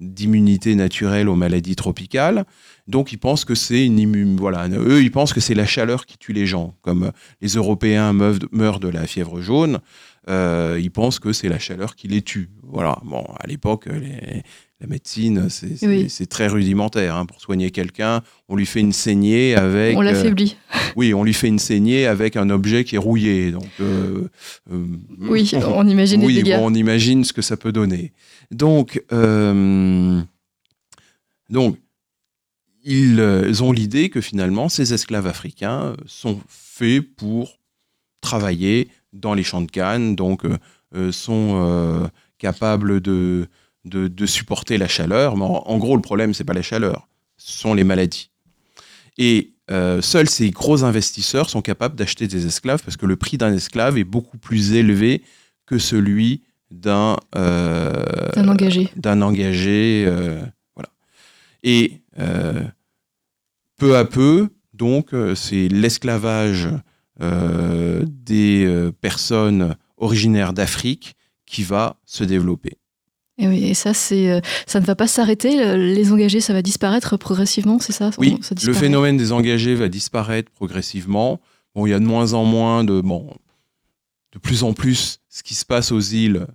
d'immunité 0.01 0.75
naturelle 0.75 1.29
aux 1.29 1.35
maladies 1.35 1.75
tropicales. 1.75 2.45
Donc 2.87 3.11
ils 3.11 3.17
pensent 3.17 3.45
que 3.45 3.55
c'est 3.55 3.85
une 3.85 4.35
voilà, 4.35 4.67
eux 4.67 5.01
ils 5.01 5.11
pensent 5.11 5.33
que 5.33 5.39
c'est 5.39 5.53
la 5.53 5.65
chaleur 5.65 6.05
qui 6.05 6.17
tue 6.17 6.33
les 6.33 6.45
gens, 6.45 6.75
comme 6.81 7.11
les 7.39 7.49
Européens 7.49 8.11
meurent 8.13 8.79
de 8.79 8.87
la 8.87 9.07
fièvre 9.07 9.41
jaune. 9.41 9.79
Euh, 10.29 10.79
ils 10.81 10.91
pensent 10.91 11.19
que 11.19 11.33
c'est 11.33 11.49
la 11.49 11.59
chaleur 11.59 11.95
qui 11.95 12.07
les 12.07 12.21
tue. 12.21 12.49
Voilà. 12.63 12.99
Bon, 13.03 13.23
à 13.39 13.47
l'époque, 13.47 13.87
la 14.81 14.87
médecine, 14.87 15.47
c'est 15.49 16.25
très 16.27 16.47
rudimentaire. 16.47 17.15
Hein. 17.15 17.25
Pour 17.25 17.39
soigner 17.39 17.71
quelqu'un, 17.71 18.21
on 18.49 18.55
lui 18.55 18.65
fait 18.65 18.79
une 18.79 18.91
saignée 18.91 19.55
avec. 19.55 19.95
On 19.95 20.01
l'affaiblit. 20.01 20.57
Euh, 20.73 20.79
oui, 20.95 21.13
on 21.13 21.23
lui 21.23 21.33
fait 21.33 21.47
une 21.47 21.59
saignée 21.59 22.07
avec 22.07 22.35
un 22.35 22.49
objet 22.49 22.83
qui 22.83 22.95
est 22.95 22.99
rouillé. 22.99 23.51
Donc, 23.51 23.69
euh, 23.79 24.27
oui, 25.19 25.49
on, 25.53 25.87
imagine 25.87 26.27
les 26.27 26.33
dégâts. 26.33 26.57
on 26.59 26.73
imagine 26.73 27.23
ce 27.23 27.31
que 27.31 27.41
ça 27.41 27.57
peut 27.57 27.71
donner. 27.71 28.11
Donc, 28.49 29.01
donc 31.49 31.77
ils 32.83 33.63
ont 33.63 33.71
l'idée 33.71 34.09
que 34.09 34.19
finalement, 34.19 34.67
ces 34.67 34.93
esclaves 34.93 35.27
africains 35.27 35.95
sont 36.07 36.41
faits 36.47 37.03
pour 37.15 37.59
travailler 38.21 38.89
dans 39.13 39.33
les 39.33 39.43
champs 39.43 39.61
de 39.61 39.69
canne, 39.69 40.15
donc 40.15 40.45
euh, 40.45 40.57
euh, 40.95 41.11
sont 41.11 41.59
euh, 41.61 42.07
capables 42.37 43.01
de, 43.01 43.47
de, 43.85 44.25
supporter 44.25 44.77
la 44.77 44.87
chaleur. 44.87 45.37
Mais 45.37 45.45
en, 45.45 45.77
gros, 45.77 45.95
le 45.95 46.01
problème, 46.01 46.33
c'est 46.33 46.43
pas 46.43 46.53
la 46.53 46.61
chaleur, 46.61 47.07
ce 47.37 47.57
sont 47.57 47.73
les 47.73 47.83
maladies. 47.83 48.29
Et 49.17 49.53
seuls 50.01 50.29
ces 50.29 50.51
gros 50.51 50.83
investisseurs 50.83 51.49
sont 51.49 51.61
capables 51.61 51.95
d'acheter 51.95 52.27
des 52.27 52.45
esclaves 52.45 52.83
parce 52.83 52.97
que 52.97 53.05
le 53.05 53.15
prix 53.15 53.37
d'un 53.37 53.53
esclave 53.53 53.97
est 53.97 54.03
beaucoup 54.03 54.37
plus 54.37 54.73
élevé 54.73 55.23
que 55.65 55.77
celui 55.77 56.43
d'un 56.71 57.17
engagé. 58.35 58.89
D'un 58.95 59.21
engagé, 59.21 60.05
voilà. 60.75 60.89
Et 61.63 62.01
peu 63.77 63.97
à 63.97 64.05
peu, 64.05 64.49
donc, 64.73 65.13
c'est 65.35 65.67
l'esclavage 65.67 66.67
euh, 67.21 68.03
des 68.07 68.65
euh, 68.65 68.91
personnes 68.91 69.75
originaires 69.97 70.53
d'Afrique 70.53 71.15
qui 71.45 71.61
va 71.61 71.99
se 72.03 72.23
développer. 72.23 72.79
Et 73.37 73.47
oui, 73.47 73.63
et 73.65 73.73
ça, 73.73 73.93
c'est, 73.93 74.31
euh, 74.31 74.39
ça 74.67 74.79
ne 74.79 74.85
va 74.85 74.95
pas 74.95 75.07
s'arrêter. 75.07 75.77
Les 75.77 76.11
engagés, 76.11 76.41
ça 76.41 76.53
va 76.53 76.61
disparaître 76.61 77.17
progressivement, 77.17 77.79
c'est 77.79 77.93
ça? 77.93 78.11
Oui, 78.17 78.39
le 78.65 78.73
phénomène 78.73 79.17
des 79.17 79.31
engagés 79.31 79.73
va 79.75 79.87
disparaître 79.87 80.51
progressivement. 80.51 81.39
Bon, 81.73 81.85
il 81.85 81.91
y 81.91 81.93
a 81.93 81.99
de 81.99 82.05
moins 82.05 82.33
en 82.33 82.43
moins 82.43 82.83
de, 82.83 82.99
bon, 83.01 83.33
de 84.33 84.39
plus 84.39 84.63
en 84.63 84.73
plus, 84.73 85.19
ce 85.29 85.43
qui 85.43 85.55
se 85.55 85.65
passe 85.65 85.91
aux 85.91 86.01
îles 86.01 86.45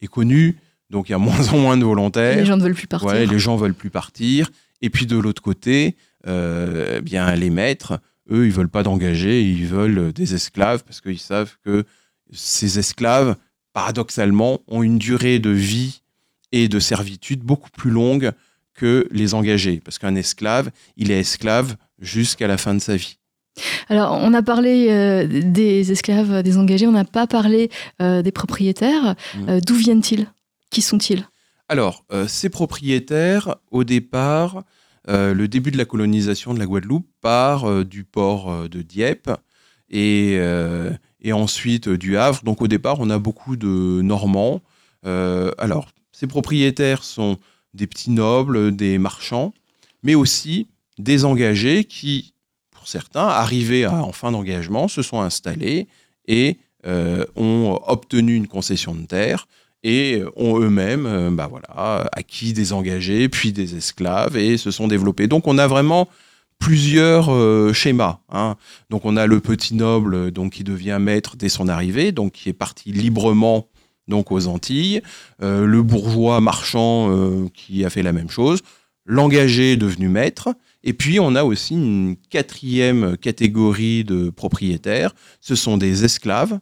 est 0.00 0.08
connu, 0.08 0.58
donc 0.90 1.08
il 1.08 1.12
y 1.12 1.14
a 1.14 1.18
moins 1.18 1.48
en 1.48 1.58
moins 1.58 1.76
de 1.76 1.84
volontaires. 1.84 2.36
Les 2.36 2.44
gens 2.44 2.56
ne 2.56 2.62
veulent 2.62 2.74
plus 2.74 2.88
partir. 2.88 3.08
Ouais, 3.08 3.26
les 3.26 3.38
gens 3.38 3.56
veulent 3.56 3.74
plus 3.74 3.90
partir. 3.90 4.50
Et 4.82 4.90
puis 4.90 5.06
de 5.06 5.16
l'autre 5.16 5.40
côté, 5.40 5.96
eh 6.26 7.00
bien 7.00 7.34
les 7.36 7.50
maîtres 7.50 8.00
eux, 8.30 8.46
ils 8.46 8.52
veulent 8.52 8.68
pas 8.68 8.82
d'engagés, 8.82 9.42
ils 9.42 9.66
veulent 9.66 10.12
des 10.12 10.34
esclaves 10.34 10.82
parce 10.84 11.00
qu'ils 11.00 11.18
savent 11.18 11.56
que 11.64 11.84
ces 12.32 12.78
esclaves, 12.78 13.36
paradoxalement, 13.72 14.60
ont 14.66 14.82
une 14.82 14.98
durée 14.98 15.38
de 15.38 15.50
vie 15.50 16.02
et 16.54 16.68
de 16.68 16.78
servitude 16.78 17.40
beaucoup 17.40 17.70
plus 17.70 17.90
longue 17.90 18.32
que 18.74 19.06
les 19.10 19.34
engagés. 19.34 19.80
Parce 19.84 19.98
qu'un 19.98 20.14
esclave, 20.14 20.70
il 20.96 21.10
est 21.10 21.20
esclave 21.20 21.76
jusqu'à 22.00 22.46
la 22.46 22.56
fin 22.58 22.74
de 22.74 22.80
sa 22.80 22.96
vie. 22.96 23.18
Alors, 23.88 24.18
on 24.20 24.32
a 24.34 24.42
parlé 24.42 24.88
euh, 24.90 25.26
des 25.42 25.92
esclaves, 25.92 26.42
des 26.42 26.56
engagés, 26.56 26.86
on 26.86 26.92
n'a 26.92 27.04
pas 27.04 27.26
parlé 27.26 27.70
euh, 28.02 28.22
des 28.22 28.32
propriétaires. 28.32 29.14
Euh, 29.48 29.60
d'où 29.60 29.74
viennent-ils? 29.74 30.26
Qui 30.70 30.82
sont-ils? 30.82 31.28
Alors, 31.68 32.04
ces 32.26 32.50
propriétaires, 32.50 33.56
au 33.70 33.84
départ, 33.84 34.64
euh, 35.08 35.34
le 35.34 35.48
début 35.48 35.70
de 35.70 35.76
la 35.76 35.84
colonisation 35.84 36.54
de 36.54 36.58
la 36.58 36.66
Guadeloupe 36.66 37.06
part 37.20 37.64
euh, 37.68 37.84
du 37.84 38.04
port 38.04 38.50
euh, 38.50 38.68
de 38.68 38.80
Dieppe 38.80 39.30
et, 39.90 40.40
ensuite 41.32 41.88
du 41.88 42.16
Havre. 42.16 42.42
Donc 42.44 42.62
au 42.62 42.68
départ, 42.68 42.96
on 43.00 43.10
a 43.10 43.18
beaucoup 43.18 43.56
de 43.56 44.00
Normands. 44.02 44.60
alors, 45.04 45.88
ces 46.24 46.28
propriétaires 46.28 47.04
sont 47.04 47.36
des 47.74 47.86
petits 47.86 48.10
nobles, 48.10 48.74
des 48.74 48.96
marchands, 48.96 49.52
mais 50.02 50.14
aussi 50.14 50.68
des 50.98 51.26
engagés 51.26 51.84
qui, 51.84 52.32
pour 52.70 52.88
certains, 52.88 53.26
arrivés 53.26 53.86
en 53.86 54.12
fin 54.12 54.32
d'engagement, 54.32 54.88
se 54.88 55.02
sont 55.02 55.20
installés 55.20 55.86
et 56.26 56.56
ont 56.86 57.78
obtenu 57.86 58.34
une 58.34 58.46
concession 58.46 58.94
de 58.94 59.04
terre 59.04 59.46
et 59.82 60.22
ont 60.36 60.58
eux-mêmes 60.58 61.06
euh, 61.06 61.30
bah 61.30 61.46
voilà, 61.48 62.08
acquis 62.12 62.54
des 62.54 62.72
engagés, 62.72 63.28
puis 63.28 63.52
des 63.52 63.76
esclaves, 63.76 64.36
et 64.36 64.56
se 64.56 64.70
sont 64.70 64.88
développés. 64.88 65.26
Donc 65.26 65.46
on 65.46 65.58
a 65.58 65.66
vraiment 65.66 66.08
plusieurs 66.58 67.30
euh, 67.30 67.72
schémas. 67.74 68.20
Hein. 68.30 68.56
Donc 68.88 69.04
on 69.04 69.18
a 69.18 69.26
le 69.26 69.40
petit 69.40 69.74
noble 69.74 70.30
donc 70.30 70.54
qui 70.54 70.64
devient 70.64 70.98
maître 70.98 71.36
dès 71.36 71.50
son 71.50 71.68
arrivée, 71.68 72.12
donc 72.12 72.32
qui 72.32 72.48
est 72.48 72.54
parti 72.54 72.92
librement 72.92 73.68
donc 74.08 74.32
aux 74.32 74.46
Antilles, 74.46 75.02
euh, 75.42 75.66
le 75.66 75.82
bourgeois 75.82 76.40
marchand 76.40 77.10
qui 77.54 77.84
a 77.84 77.90
fait 77.90 78.02
la 78.02 78.12
même 78.12 78.30
chose, 78.30 78.60
l'engagé 79.06 79.76
devenu 79.76 80.08
maître, 80.08 80.54
et 80.82 80.92
puis 80.92 81.20
on 81.20 81.34
a 81.34 81.44
aussi 81.44 81.74
une 81.74 82.16
quatrième 82.30 83.16
catégorie 83.16 84.04
de 84.04 84.30
propriétaires, 84.30 85.14
ce 85.40 85.54
sont 85.54 85.76
des 85.76 86.04
esclaves 86.04 86.58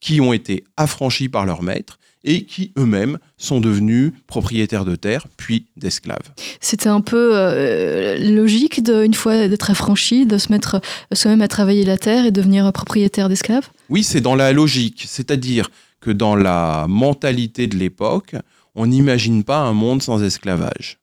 qui 0.00 0.20
ont 0.20 0.32
été 0.32 0.64
affranchis 0.76 1.28
par 1.28 1.46
leur 1.46 1.62
maître 1.62 1.98
et 2.24 2.44
qui 2.44 2.72
eux-mêmes 2.78 3.18
sont 3.36 3.60
devenus 3.60 4.12
propriétaires 4.26 4.84
de 4.84 4.96
terres, 4.96 5.26
puis 5.36 5.66
d'esclaves. 5.76 6.32
C'était 6.60 6.88
un 6.88 7.02
peu 7.02 7.32
euh, 7.34 8.16
logique, 8.18 8.82
de, 8.82 9.04
une 9.04 9.14
fois 9.14 9.46
d'être 9.46 9.70
affranchi, 9.70 10.26
de 10.26 10.38
se 10.38 10.50
mettre 10.50 10.80
soi-même 11.12 11.42
à 11.42 11.48
travailler 11.48 11.84
la 11.84 11.98
terre 11.98 12.24
et 12.24 12.30
devenir 12.30 12.72
propriétaire 12.72 13.28
d'esclaves? 13.28 13.68
Oui, 13.90 14.02
c'est 14.02 14.22
dans 14.22 14.34
la 14.34 14.52
logique, 14.52 15.04
c'est-à-dire 15.06 15.70
que 16.04 16.10
dans 16.10 16.36
la 16.36 16.84
mentalité 16.86 17.66
de 17.66 17.78
l'époque, 17.78 18.36
on 18.74 18.86
n'imagine 18.86 19.42
pas 19.42 19.60
un 19.60 19.72
monde 19.72 20.02
sans 20.02 20.22
esclavage. 20.22 20.98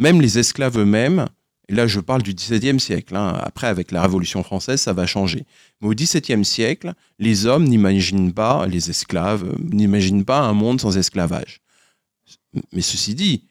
Même 0.00 0.20
les 0.20 0.38
esclaves 0.38 0.78
eux-mêmes, 0.78 1.26
Et 1.68 1.74
là, 1.74 1.86
je 1.86 2.00
parle 2.00 2.22
du 2.22 2.34
XVIIe 2.34 2.80
siècle. 2.80 3.14
Hein. 3.14 3.38
Après, 3.40 3.68
avec 3.68 3.92
la 3.92 4.02
Révolution 4.02 4.42
française, 4.42 4.80
ça 4.80 4.92
va 4.92 5.06
changer. 5.06 5.46
Mais 5.80 5.88
au 5.88 5.94
XVIIe 5.94 6.44
siècle, 6.44 6.92
les 7.20 7.46
hommes 7.46 7.64
n'imaginent 7.64 8.32
pas, 8.32 8.66
les 8.66 8.90
esclaves, 8.90 9.44
euh, 9.44 9.54
n'imaginent 9.72 10.24
pas 10.24 10.40
un 10.40 10.54
monde 10.54 10.80
sans 10.80 10.98
esclavage. 10.98 11.60
Mais 12.72 12.82
ceci 12.82 13.14
dit, 13.14 13.44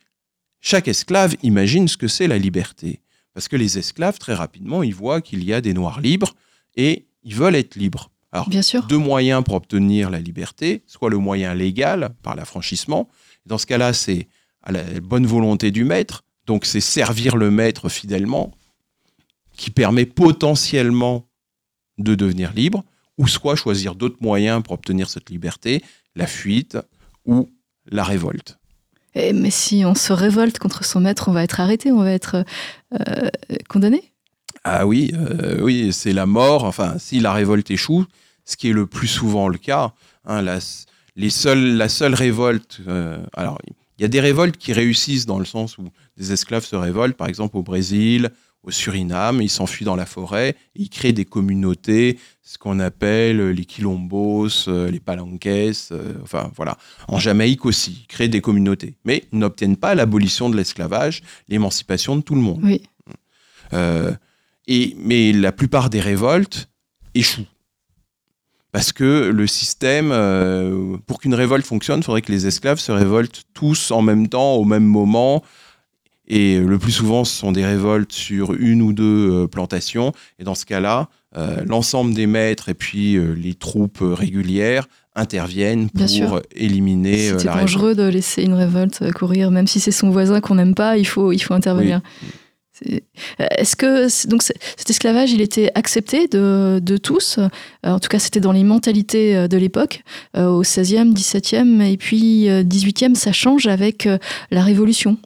chaque 0.59 0.89
esclave 0.89 1.37
imagine 1.41 1.87
ce 1.87 1.95
que 1.95 2.09
c'est 2.09 2.27
la 2.27 2.37
liberté. 2.37 2.99
Parce 3.33 3.47
que 3.47 3.55
les 3.55 3.77
esclaves, 3.77 4.19
très 4.19 4.33
rapidement, 4.33 4.83
ils 4.83 4.93
voient 4.93 5.21
qu'il 5.21 5.45
y 5.45 5.53
a 5.53 5.61
des 5.61 5.73
noirs 5.73 6.01
libres 6.01 6.35
et 6.75 7.07
ils 7.23 7.35
veulent 7.35 7.55
être 7.55 7.75
libres. 7.75 8.11
Alors, 8.31 8.49
Bien 8.49 8.61
sûr. 8.61 8.87
deux 8.87 8.97
moyens 8.97 9.43
pour 9.43 9.55
obtenir 9.55 10.09
la 10.09 10.19
liberté, 10.19 10.83
soit 10.87 11.09
le 11.09 11.17
moyen 11.17 11.53
légal, 11.53 12.11
par 12.23 12.35
l'affranchissement. 12.35 13.09
Dans 13.45 13.57
ce 13.57 13.65
cas-là, 13.65 13.93
c'est 13.93 14.27
à 14.63 14.71
la 14.71 14.83
bonne 15.01 15.25
volonté 15.25 15.71
du 15.71 15.83
maître, 15.83 16.23
donc 16.45 16.65
c'est 16.65 16.81
servir 16.81 17.35
le 17.35 17.51
maître 17.51 17.89
fidèlement, 17.89 18.51
qui 19.57 19.69
permet 19.69 20.05
potentiellement 20.05 21.27
de 21.97 22.15
devenir 22.15 22.53
libre, 22.53 22.83
ou 23.17 23.27
soit 23.27 23.55
choisir 23.55 23.95
d'autres 23.95 24.21
moyens 24.21 24.63
pour 24.63 24.73
obtenir 24.73 25.09
cette 25.09 25.29
liberté, 25.29 25.83
la 26.15 26.25
fuite 26.25 26.77
ou 27.25 27.49
la 27.85 28.03
révolte. 28.03 28.57
Mais 29.15 29.51
si 29.51 29.83
on 29.85 29.93
se 29.93 30.13
révolte 30.13 30.57
contre 30.57 30.85
son 30.85 31.01
maître, 31.01 31.27
on 31.27 31.33
va 31.33 31.43
être 31.43 31.59
arrêté, 31.59 31.91
on 31.91 32.01
va 32.01 32.11
être 32.11 32.45
euh, 32.93 33.29
condamné? 33.67 34.10
Ah 34.63 34.85
oui, 34.85 35.11
euh, 35.15 35.59
oui, 35.61 35.91
c'est 35.91 36.13
la 36.13 36.25
mort. 36.25 36.63
Enfin, 36.65 36.95
si 36.99 37.19
la 37.19 37.33
révolte 37.33 37.71
échoue, 37.71 38.05
ce 38.45 38.57
qui 38.57 38.69
est 38.69 38.73
le 38.73 38.85
plus 38.85 39.07
souvent 39.07 39.47
le 39.47 39.57
cas, 39.57 39.93
hein, 40.25 40.41
la, 40.41 40.59
les 41.15 41.29
seules, 41.29 41.77
la 41.77 41.89
seule 41.89 42.13
révolte. 42.13 42.81
Euh, 42.87 43.23
alors, 43.33 43.57
il 43.97 44.01
y 44.01 44.05
a 44.05 44.07
des 44.07 44.19
révoltes 44.19 44.57
qui 44.57 44.73
réussissent 44.73 45.25
dans 45.25 45.39
le 45.39 45.45
sens 45.45 45.77
où 45.77 45.89
des 46.17 46.31
esclaves 46.31 46.65
se 46.65 46.75
révoltent, 46.75 47.17
par 47.17 47.27
exemple 47.27 47.57
au 47.57 47.63
Brésil, 47.63 48.31
au 48.63 48.71
Suriname, 48.71 49.41
ils 49.41 49.49
s'enfuient 49.49 49.85
dans 49.85 49.95
la 49.95 50.05
forêt, 50.05 50.55
ils 50.75 50.89
créent 50.89 51.13
des 51.13 51.25
communautés, 51.25 52.19
ce 52.43 52.57
qu'on 52.57 52.79
appelle 52.79 53.49
les 53.49 53.65
quilombos, 53.65 54.67
euh, 54.67 54.91
les 54.91 54.99
palanques, 54.99 55.47
euh, 55.47 55.73
enfin 56.21 56.51
voilà. 56.55 56.77
En 57.07 57.17
Jamaïque 57.17 57.65
aussi, 57.65 58.01
ils 58.03 58.07
créent 58.07 58.27
des 58.27 58.41
communautés. 58.41 58.95
Mais 59.03 59.23
ils 59.31 59.39
n'obtiennent 59.39 59.77
pas 59.77 59.95
l'abolition 59.95 60.49
de 60.49 60.57
l'esclavage, 60.57 61.23
l'émancipation 61.47 62.15
de 62.15 62.21
tout 62.21 62.35
le 62.35 62.41
monde. 62.41 62.61
Oui. 62.63 62.83
Euh, 63.73 64.11
et, 64.67 64.95
mais 64.99 65.31
la 65.31 65.51
plupart 65.51 65.89
des 65.89 65.99
révoltes 65.99 66.69
échouent. 67.13 67.47
Parce 68.71 68.93
que 68.93 69.29
le 69.29 69.47
système, 69.47 70.11
pour 71.05 71.19
qu'une 71.19 71.33
révolte 71.33 71.65
fonctionne, 71.65 71.99
il 71.99 72.03
faudrait 72.03 72.21
que 72.21 72.31
les 72.31 72.47
esclaves 72.47 72.79
se 72.79 72.93
révoltent 72.93 73.43
tous 73.53 73.91
en 73.91 74.01
même 74.01 74.29
temps, 74.29 74.53
au 74.53 74.63
même 74.63 74.85
moment, 74.85 75.43
et 76.33 76.59
le 76.59 76.79
plus 76.79 76.93
souvent, 76.93 77.25
ce 77.25 77.35
sont 77.37 77.51
des 77.51 77.65
révoltes 77.65 78.13
sur 78.13 78.53
une 78.53 78.81
ou 78.81 78.93
deux 78.93 79.29
euh, 79.31 79.47
plantations. 79.47 80.13
Et 80.39 80.45
dans 80.45 80.55
ce 80.55 80.65
cas-là, 80.65 81.09
euh, 81.37 81.57
l'ensemble 81.65 82.13
des 82.13 82.25
maîtres 82.25 82.69
et 82.69 82.73
puis 82.73 83.17
euh, 83.17 83.33
les 83.33 83.53
troupes 83.53 83.99
régulières 84.01 84.87
interviennent 85.13 85.89
pour 85.89 86.39
éliminer 86.55 87.33
C'est 87.37 87.47
dangereux 87.47 87.95
de 87.95 88.03
laisser 88.03 88.43
une 88.43 88.53
révolte 88.53 89.11
courir, 89.11 89.51
même 89.51 89.67
si 89.67 89.81
c'est 89.81 89.91
son 89.91 90.09
voisin 90.09 90.39
qu'on 90.39 90.55
n'aime 90.55 90.73
pas, 90.73 90.97
il 90.97 91.05
faut, 91.05 91.33
il 91.33 91.39
faut 91.39 91.53
intervenir. 91.53 91.99
Est-ce 93.39 93.75
que 93.75 94.27
donc 94.27 94.41
cet 94.43 94.89
esclavage, 94.89 95.31
il 95.31 95.41
était 95.41 95.71
accepté 95.75 96.27
de, 96.27 96.97
tous? 96.97 97.39
En 97.83 97.99
tout 97.99 98.09
cas, 98.09 98.19
c'était 98.19 98.39
dans 98.39 98.51
les 98.51 98.63
mentalités 98.63 99.47
de 99.47 99.57
l'époque, 99.57 100.03
au 100.35 100.63
16e, 100.63 101.13
17e 101.13 101.81
et 101.81 101.97
puis 101.97 102.47
18e, 102.47 103.15
ça 103.15 103.31
change 103.31 103.67
avec 103.67 104.07
la 104.49 104.63
Révolution. 104.63 105.17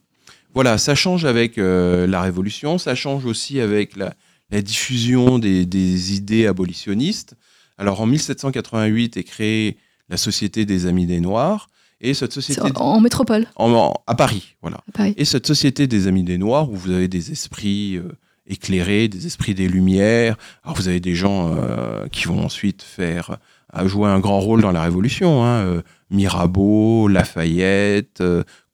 Voilà, 0.56 0.78
ça 0.78 0.96
change 0.96 1.26
avec 1.26 1.58
euh, 1.58 2.08
la 2.08 2.22
Révolution, 2.22 2.78
ça 2.78 2.96
change 2.96 3.26
aussi 3.26 3.60
avec 3.60 3.98
la, 3.98 4.16
diffusion 4.62 5.38
des, 5.38 6.14
idées 6.16 6.48
abolitionnistes. 6.48 7.36
Alors 7.78 8.00
en 8.00 8.06
1788 8.06 9.18
est 9.18 9.26
créée 9.26 9.78
la 10.08 10.16
Société 10.16 10.64
des 10.64 10.86
Amis 10.86 11.08
des 11.08 11.20
Noirs. 11.20 11.68
Et 12.02 12.14
cette 12.14 12.34
société 12.34 12.62
en, 12.76 13.00
métropole 13.00 13.48
à 13.56 14.16
Paris, 14.16 14.56
voilà. 14.62 14.82
Et 15.18 15.26
cette 15.26 15.48
société 15.48 15.88
des 15.88 16.08
Amis 16.08 16.24
des 16.24 16.38
Noirs, 16.38 16.70
où 16.70 16.76
vous 16.76 16.92
avez 16.92 17.08
des 17.08 17.32
esprits 17.32 17.98
euh, 17.98 18.12
éclairés, 18.48 19.08
des 19.08 19.26
esprits 19.26 19.56
des 19.56 19.68
Lumières. 19.68 20.38
Alors 20.64 20.76
vous 20.76 20.88
avez 20.88 21.00
des 21.00 21.16
gens 21.16 21.54
euh, 21.56 22.08
qui 22.08 22.26
vont 22.26 22.44
ensuite 22.44 22.84
faire 22.84 23.38
jouer 23.86 24.10
un 24.10 24.20
grand 24.20 24.40
rôle 24.40 24.62
dans 24.62 24.72
la 24.72 24.84
Révolution. 24.84 25.44
Hein, 25.46 25.82
Mirabeau, 26.10 27.08
Lafayette, 27.08 28.22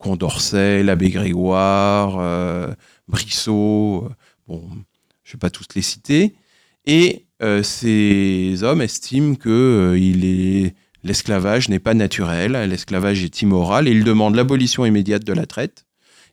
Condorcet, 0.02 0.84
l'abbé 0.84 1.10
Grégoire, 1.10 2.18
euh, 2.20 2.74
Brissot, 3.08 4.06
euh, 4.06 4.10
bon, 4.48 4.68
je 5.24 5.32
ne 5.32 5.34
vais 5.34 5.40
pas 5.40 5.50
tous 5.50 5.68
les 5.76 5.82
citer. 5.82 6.36
Et 6.86 7.26
euh, 7.42 7.64
ces 7.64 8.64
hommes 8.64 8.82
estiment 8.82 9.36
que 9.36 9.96
l'esclavage 11.04 11.70
n'est 11.70 11.80
pas 11.80 11.94
naturel, 11.94 12.54
l'esclavage 12.70 13.24
est 13.24 13.42
immoral, 13.42 13.88
et 13.88 13.92
ils 13.92 14.04
demandent 14.04 14.36
l'abolition 14.36 14.86
immédiate 14.86 15.24
de 15.24 15.34
la 15.34 15.46
traite, 15.46 15.86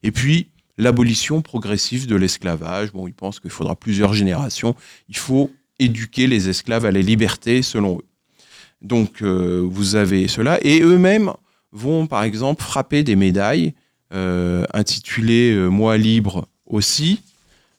et 0.02 0.12
puis 0.12 0.50
l'abolition 0.76 1.42
progressive 1.42 2.06
de 2.06 2.16
l'esclavage. 2.16 2.92
Bon, 2.92 3.06
ils 3.08 3.14
pensent 3.14 3.40
qu'il 3.40 3.50
faudra 3.50 3.74
plusieurs 3.74 4.14
générations. 4.14 4.76
Il 5.08 5.16
faut 5.16 5.50
éduquer 5.78 6.26
les 6.26 6.48
esclaves 6.48 6.86
à 6.86 6.92
la 6.92 7.00
liberté, 7.00 7.62
selon 7.62 7.98
eux. 7.98 8.04
Donc, 8.80 9.22
vous 9.22 9.96
avez 9.96 10.28
cela, 10.28 10.58
et 10.62 10.80
eux-mêmes 10.82 11.32
vont 11.72 12.06
par 12.06 12.22
exemple 12.22 12.62
frapper 12.62 13.02
des 13.02 13.16
médailles 13.16 13.74
euh, 14.14 14.64
intitulées 14.72 15.52
euh, 15.52 15.68
Moi 15.68 15.98
libre 15.98 16.48
aussi. 16.66 17.20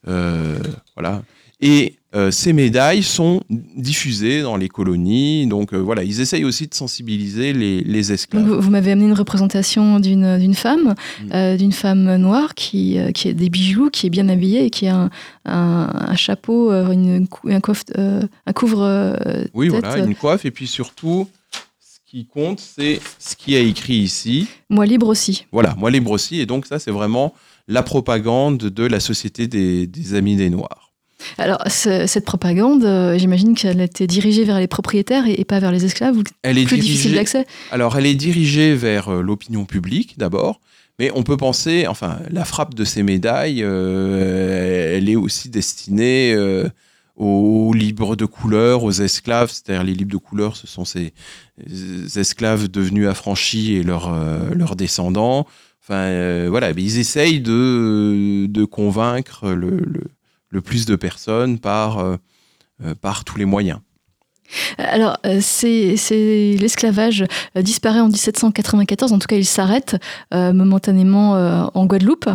Euh, 0.08 0.60
voilà. 0.96 1.24
Et 1.62 1.96
ces 2.32 2.54
médailles 2.54 3.04
sont 3.04 3.42
diffusées 3.50 4.42
dans 4.42 4.58
les 4.58 4.70
colonies. 4.70 5.46
Donc 5.46 5.74
voilà, 5.74 6.04
ils 6.04 6.22
essayent 6.22 6.46
aussi 6.46 6.68
de 6.68 6.74
sensibiliser 6.74 7.54
les, 7.54 8.12
esclaves. 8.12 8.50
vous, 8.50 8.70
m'avez 8.72 8.94
amené 8.94 9.08
une 9.08 9.14
représentation 9.14 10.00
d'une 10.00 10.56
femme, 10.56 10.96
mm. 11.26 11.58
d'une 11.58 11.72
femme 11.72 12.16
noire 12.16 12.56
qui, 12.56 12.98
qui 13.14 13.30
a 13.30 13.34
des 13.34 13.50
bijoux, 13.50 13.90
qui 13.90 14.08
est 14.08 14.10
bien 14.10 14.28
habillée 14.30 14.66
et 14.66 14.70
qui 14.70 14.88
a 14.88 15.10
un, 15.46 16.16
chapeau, 16.16 16.72
une, 16.72 17.28
un, 17.46 17.60
coiffe, 17.60 17.84
un 17.98 18.54
couvre. 18.54 19.18
oui, 19.54 19.68
voilà, 19.68 19.98
une 19.98 20.16
coiffe. 20.16 20.46
Et 20.46 20.52
puis 20.52 20.66
surtout, 20.66 21.28
qui 22.10 22.26
compte, 22.26 22.60
c'est 22.60 23.00
ce 23.20 23.36
qui 23.36 23.54
est 23.54 23.68
écrit 23.70 23.98
ici. 23.98 24.48
Moi 24.70 24.88
libre 24.88 25.08
aussi. 25.08 25.46
Voilà, 25.52 25.76
moi 25.78 25.92
libre 25.92 26.10
aussi. 26.10 26.40
Et 26.40 26.48
donc 26.48 26.66
ça, 26.66 26.80
c'est 26.80 26.92
vraiment 26.92 27.36
la 27.68 27.84
propagande 27.84 28.58
de 28.58 28.84
la 28.84 29.00
Société 29.00 29.48
des, 29.48 30.14
Amis 30.16 30.36
des 30.36 30.50
Noirs. 30.50 30.89
Alors, 31.38 31.62
cette 31.68 32.26
propagande, 32.26 32.84
euh, 32.84 33.18
j'imagine 33.18 33.56
qu'elle 33.56 33.82
était 33.82 34.08
dirigée 34.08 34.44
vers 34.44 34.60
les 34.60 34.68
propriétaires 34.68 35.24
et, 35.28 35.44
pas 35.46 35.60
vers 35.60 35.72
les 35.72 35.86
esclaves, 35.86 36.18
ou 36.18 36.24
elle 36.44 36.58
est 36.58 36.66
plus 36.66 36.78
difficile 36.78 37.16
d'accès? 37.16 37.46
Alors, 37.72 37.98
elle 37.98 38.06
est 38.06 38.16
dirigée 38.16 38.76
vers 38.76 39.10
euh, 39.10 39.22
l'opinion 39.22 39.66
publique 39.66 40.18
d'abord, 40.18 40.62
mais 41.00 41.12
on 41.16 41.24
peut 41.24 41.38
penser, 41.38 41.88
enfin, 41.88 42.20
la 42.30 42.46
frappe 42.46 42.74
de 42.74 42.84
ces 42.84 43.04
médailles, 43.04 43.62
euh, 43.64 44.98
elle 44.98 45.10
est 45.10 45.16
aussi 45.16 45.50
destinée 45.50 46.36
aux 47.16 47.74
libres 47.74 48.16
de 48.16 48.26
couleur, 48.26 48.84
aux 48.84 48.92
esclaves, 48.92 49.50
c'est-à-dire 49.50 49.84
les 49.84 49.94
libres 49.94 50.12
de 50.12 50.18
couleur, 50.18 50.56
ce 50.56 50.68
sont 50.68 50.86
ces 50.86 51.14
esclaves 52.16 52.70
devenus 52.70 53.08
affranchis 53.08 53.76
et 53.76 53.84
leurs 53.84 54.14
leurs 54.54 54.76
descendants. 54.76 55.46
Enfin, 55.82 56.48
voilà, 56.50 56.72
ils 56.72 57.00
essayent 57.00 57.42
de, 57.42 58.46
de 58.48 58.66
convaincre 58.66 59.50
le, 59.50 59.80
le, 59.80 60.04
plus 60.52 60.86
de 60.86 60.96
personnes 60.96 61.60
par, 61.60 62.00
euh, 62.00 62.18
par 63.02 63.24
tous 63.24 63.38
les 63.38 63.46
moyens. 63.46 63.80
Alors, 64.80 65.18
c'est 65.42 65.96
l'esclavage 66.60 67.24
disparaît 67.56 68.00
en 68.00 68.08
1794, 68.08 69.14
en 69.14 69.20
tout 69.20 69.28
cas 69.28 69.36
il 69.36 69.46
s'arrête 69.46 69.96
momentanément 70.32 71.34
en 71.72 71.86
Guadeloupe. 71.86 72.28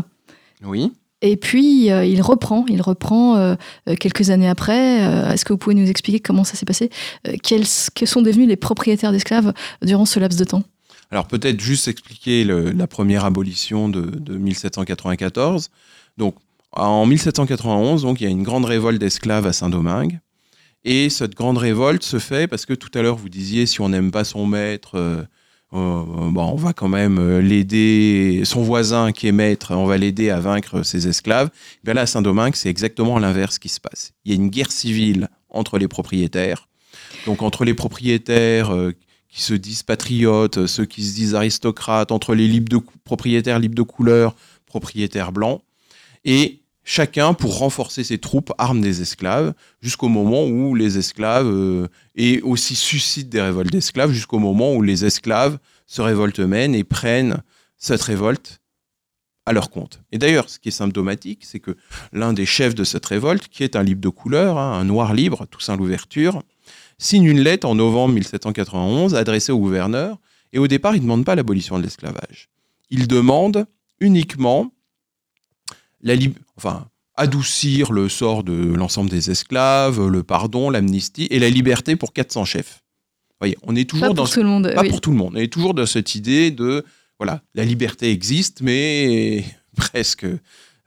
Oui. 0.62 0.92
Et 1.24 1.38
puis, 1.38 1.90
euh, 1.90 2.04
il 2.04 2.20
reprend, 2.20 2.66
il 2.68 2.82
reprend 2.82 3.36
euh, 3.36 3.54
euh, 3.88 3.94
quelques 3.96 4.28
années 4.28 4.48
après. 4.48 4.98
Est-ce 5.32 5.46
que 5.46 5.54
vous 5.54 5.58
pouvez 5.58 5.74
nous 5.74 5.88
expliquer 5.88 6.20
comment 6.20 6.44
ça 6.44 6.54
s'est 6.54 6.66
passé? 6.66 6.90
Quels, 7.42 7.66
sont 7.66 8.20
devenus 8.20 8.46
les 8.46 8.56
propriétaires 8.56 9.10
d'esclaves 9.10 9.54
durant 9.80 10.04
ce 10.04 10.20
laps 10.20 10.38
de 10.38 10.44
temps? 10.44 10.62
Alors, 11.10 11.26
peut-être 11.26 11.60
juste 11.60 11.88
expliquer 11.88 12.44
la 12.44 12.86
première 12.86 13.24
abolition 13.24 13.88
de, 13.88 14.36
1794. 14.36 15.70
Donc, 16.18 16.34
en 16.76 17.06
1791, 17.06 18.02
donc, 18.02 18.20
il 18.20 18.24
y 18.24 18.26
a 18.26 18.30
une 18.30 18.42
grande 18.42 18.64
révolte 18.64 18.98
d'esclaves 18.98 19.46
à 19.46 19.52
Saint-Domingue. 19.52 20.20
Et 20.84 21.08
cette 21.08 21.34
grande 21.34 21.56
révolte 21.56 22.02
se 22.02 22.18
fait 22.18 22.46
parce 22.46 22.66
que 22.66 22.74
tout 22.74 22.90
à 22.94 23.02
l'heure, 23.02 23.16
vous 23.16 23.30
disiez, 23.30 23.64
si 23.64 23.80
on 23.80 23.88
n'aime 23.88 24.10
pas 24.10 24.24
son 24.24 24.46
maître, 24.46 24.96
euh, 24.96 25.24
on 25.72 26.56
va 26.56 26.72
quand 26.72 26.88
même 26.88 27.18
euh, 27.18 27.40
l'aider, 27.40 28.42
son 28.44 28.62
voisin 28.62 29.12
qui 29.12 29.26
est 29.26 29.32
maître, 29.32 29.74
on 29.74 29.86
va 29.86 29.96
l'aider 29.96 30.30
à 30.30 30.40
vaincre 30.40 30.82
ses 30.82 31.08
esclaves. 31.08 31.50
Bien 31.84 31.94
là, 31.94 32.02
à 32.02 32.06
Saint-Domingue, 32.06 32.54
c'est 32.54 32.68
exactement 32.68 33.18
l'inverse 33.18 33.58
qui 33.58 33.70
se 33.70 33.80
passe. 33.80 34.12
Il 34.24 34.32
y 34.32 34.34
a 34.34 34.36
une 34.36 34.50
guerre 34.50 34.70
civile 34.70 35.28
entre 35.48 35.78
les 35.78 35.88
propriétaires. 35.88 36.68
Donc 37.26 37.42
entre 37.42 37.64
les 37.64 37.74
propriétaires 37.74 38.74
euh, 38.74 38.92
qui 39.30 39.42
se 39.42 39.54
disent 39.54 39.82
patriotes, 39.82 40.66
ceux 40.66 40.84
qui 40.84 41.02
se 41.02 41.14
disent 41.14 41.34
aristocrates, 41.34 42.12
entre 42.12 42.34
les 42.34 42.46
libres 42.46 42.82
propriétaires 43.04 43.58
libres 43.58 43.74
de 43.74 43.82
couleur, 43.82 44.36
propriétaires 44.66 45.32
blancs. 45.32 45.62
Et 46.24 46.60
chacun 46.84 47.34
pour 47.34 47.58
renforcer 47.58 48.04
ses 48.04 48.18
troupes 48.18 48.52
arme 48.58 48.80
des 48.80 49.00
esclaves 49.00 49.54
jusqu'au 49.80 50.08
moment 50.08 50.44
où 50.44 50.74
les 50.74 50.98
esclaves 50.98 51.48
euh, 51.48 51.88
et 52.14 52.40
aussi 52.42 52.76
suscitent 52.76 53.30
des 53.30 53.40
révoltes 53.40 53.72
d'esclaves 53.72 54.12
jusqu'au 54.12 54.38
moment 54.38 54.74
où 54.74 54.82
les 54.82 55.04
esclaves 55.04 55.58
se 55.86 56.02
révoltent 56.02 56.40
eux-mêmes 56.40 56.74
et 56.74 56.84
prennent 56.84 57.42
cette 57.76 58.02
révolte 58.02 58.60
à 59.46 59.52
leur 59.52 59.70
compte. 59.70 60.00
Et 60.12 60.18
d'ailleurs, 60.18 60.48
ce 60.48 60.58
qui 60.58 60.68
est 60.68 60.72
symptomatique, 60.72 61.40
c'est 61.44 61.60
que 61.60 61.76
l'un 62.12 62.32
des 62.32 62.46
chefs 62.46 62.74
de 62.74 62.84
cette 62.84 63.04
révolte, 63.04 63.48
qui 63.48 63.62
est 63.62 63.76
un 63.76 63.82
libre 63.82 64.00
de 64.00 64.08
couleur, 64.08 64.58
hein, 64.58 64.78
un 64.78 64.84
noir 64.84 65.12
libre, 65.12 65.46
Toussaint 65.50 65.76
Louverture, 65.76 66.42
signe 66.98 67.24
une 67.24 67.40
lettre 67.40 67.66
en 67.66 67.74
novembre 67.74 68.14
1791 68.14 69.14
adressée 69.14 69.52
au 69.52 69.58
gouverneur, 69.58 70.18
et 70.52 70.58
au 70.58 70.68
départ, 70.68 70.94
il 70.94 70.98
ne 70.98 71.02
demande 71.02 71.24
pas 71.24 71.34
l'abolition 71.34 71.78
de 71.78 71.82
l'esclavage. 71.82 72.48
Il 72.88 73.08
demande 73.08 73.66
uniquement 74.00 74.72
la 76.00 76.14
enfin, 76.56 76.86
adoucir 77.16 77.92
le 77.92 78.08
sort 78.08 78.44
de 78.44 78.52
l'ensemble 78.52 79.10
des 79.10 79.30
esclaves, 79.30 80.06
le 80.06 80.22
pardon, 80.22 80.70
l'amnistie 80.70 81.26
et 81.30 81.38
la 81.38 81.50
liberté 81.50 81.96
pour 81.96 82.12
400 82.12 82.44
chefs. 82.44 82.82
Voyez, 83.40 83.56
on 83.62 83.76
est 83.76 83.88
toujours 83.88 84.08
pas 84.08 84.14
dans 84.14 84.24
pour 84.24 84.32
tout 84.32 84.42
le 84.42 84.48
monde. 84.48 84.72
pas 84.74 84.84
pour 84.84 85.00
tout 85.00 85.10
le 85.10 85.16
monde. 85.16 85.32
On 85.34 85.38
est 85.38 85.52
toujours 85.52 85.74
dans 85.74 85.86
cette 85.86 86.14
idée 86.14 86.50
de 86.50 86.84
voilà, 87.18 87.42
la 87.54 87.64
liberté 87.64 88.10
existe, 88.10 88.60
mais 88.62 89.44
presque 89.76 90.26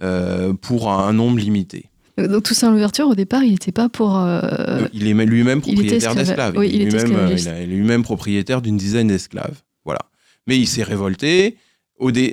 euh, 0.02 0.54
pour 0.54 0.92
un 0.92 1.14
nombre 1.14 1.40
limité. 1.40 1.86
Donc 2.18 2.44
Toussaint 2.44 2.72
Louverture, 2.72 3.08
au 3.08 3.16
départ, 3.16 3.44
il 3.44 3.52
n'était 3.52 3.72
pas 3.72 3.90
pour. 3.90 4.18
Euh, 4.18 4.88
il 4.92 5.08
est 5.08 5.14
lui-même 5.14 5.62
propriétaire 5.62 6.16
d'esclaves. 6.16 6.58
Oui, 6.58 6.70
il, 6.74 6.82
il, 6.82 7.48
est 7.48 7.66
lui-même 7.68 8.02
propriétaire 8.02 8.62
d'une 8.62 8.78
dizaine 8.78 9.08
d'esclaves. 9.08 9.62
Voilà. 9.86 10.00
Mais 10.48 10.58
il 10.58 10.68
s'est 10.68 10.84
révolté. 10.84 11.58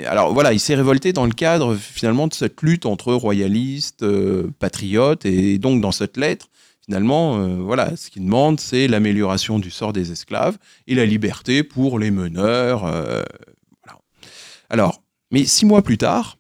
Alors 0.07 0.35
voilà, 0.35 0.53
il 0.53 0.61
s'est 0.61 0.75
révolté 0.75 1.13
dans 1.13 1.25
le 1.25 1.33
cadre 1.33 1.75
finalement 1.75 2.27
de 2.27 2.35
cette 2.35 2.61
lutte 2.63 2.85
entre 2.85 3.15
royalistes, 3.15 4.03
euh, 4.03 4.51
patriotes, 4.59 5.25
et 5.25 5.59
donc 5.59 5.81
dans 5.81 5.93
cette 5.93 6.17
lettre, 6.17 6.49
finalement, 6.85 7.49
voilà, 7.61 7.97
ce 7.97 8.11
qu'il 8.11 8.25
demande, 8.25 8.61
c'est 8.61 8.89
l'amélioration 8.89 9.59
du 9.59 9.71
sort 9.71 9.95
des 9.95 10.13
esclaves 10.13 10.59
et 10.87 10.95
la 10.95 11.07
liberté 11.07 11.63
pour 11.63 11.99
les 11.99 12.11
meneurs, 12.11 12.85
alors, 14.75 15.03
mais 15.31 15.45
six 15.45 15.67
mois 15.67 15.83
plus 15.83 15.99
tard, 15.99 16.39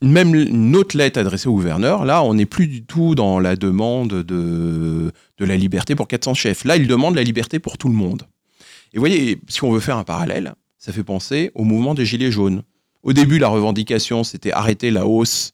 même 0.00 0.34
une 0.34 0.76
autre 0.76 0.96
lettre 0.96 1.18
adressée 1.18 1.48
au 1.48 1.52
gouverneur, 1.52 2.04
là, 2.04 2.22
on 2.22 2.34
n'est 2.34 2.46
plus 2.46 2.66
du 2.66 2.84
tout 2.84 3.14
dans 3.14 3.40
la 3.40 3.56
demande 3.56 4.22
de, 4.22 5.12
de 5.38 5.44
la 5.44 5.56
liberté 5.56 5.94
pour 5.94 6.08
400 6.08 6.34
chefs. 6.34 6.64
Là, 6.64 6.76
il 6.76 6.86
demande 6.86 7.16
la 7.16 7.22
liberté 7.22 7.58
pour 7.58 7.78
tout 7.78 7.88
le 7.88 7.94
monde. 7.94 8.22
Et 8.92 8.96
vous 8.96 9.02
voyez, 9.02 9.40
si 9.48 9.64
on 9.64 9.72
veut 9.72 9.80
faire 9.80 9.96
un 9.96 10.04
parallèle, 10.04 10.54
ça 10.88 10.94
fait 10.94 11.04
penser 11.04 11.50
au 11.54 11.64
mouvement 11.64 11.92
des 11.92 12.06
Gilets 12.06 12.30
jaunes. 12.30 12.62
Au 13.02 13.12
début, 13.12 13.38
la 13.38 13.48
revendication, 13.48 14.24
c'était 14.24 14.52
arrêter 14.52 14.90
la 14.90 15.06
hausse 15.06 15.52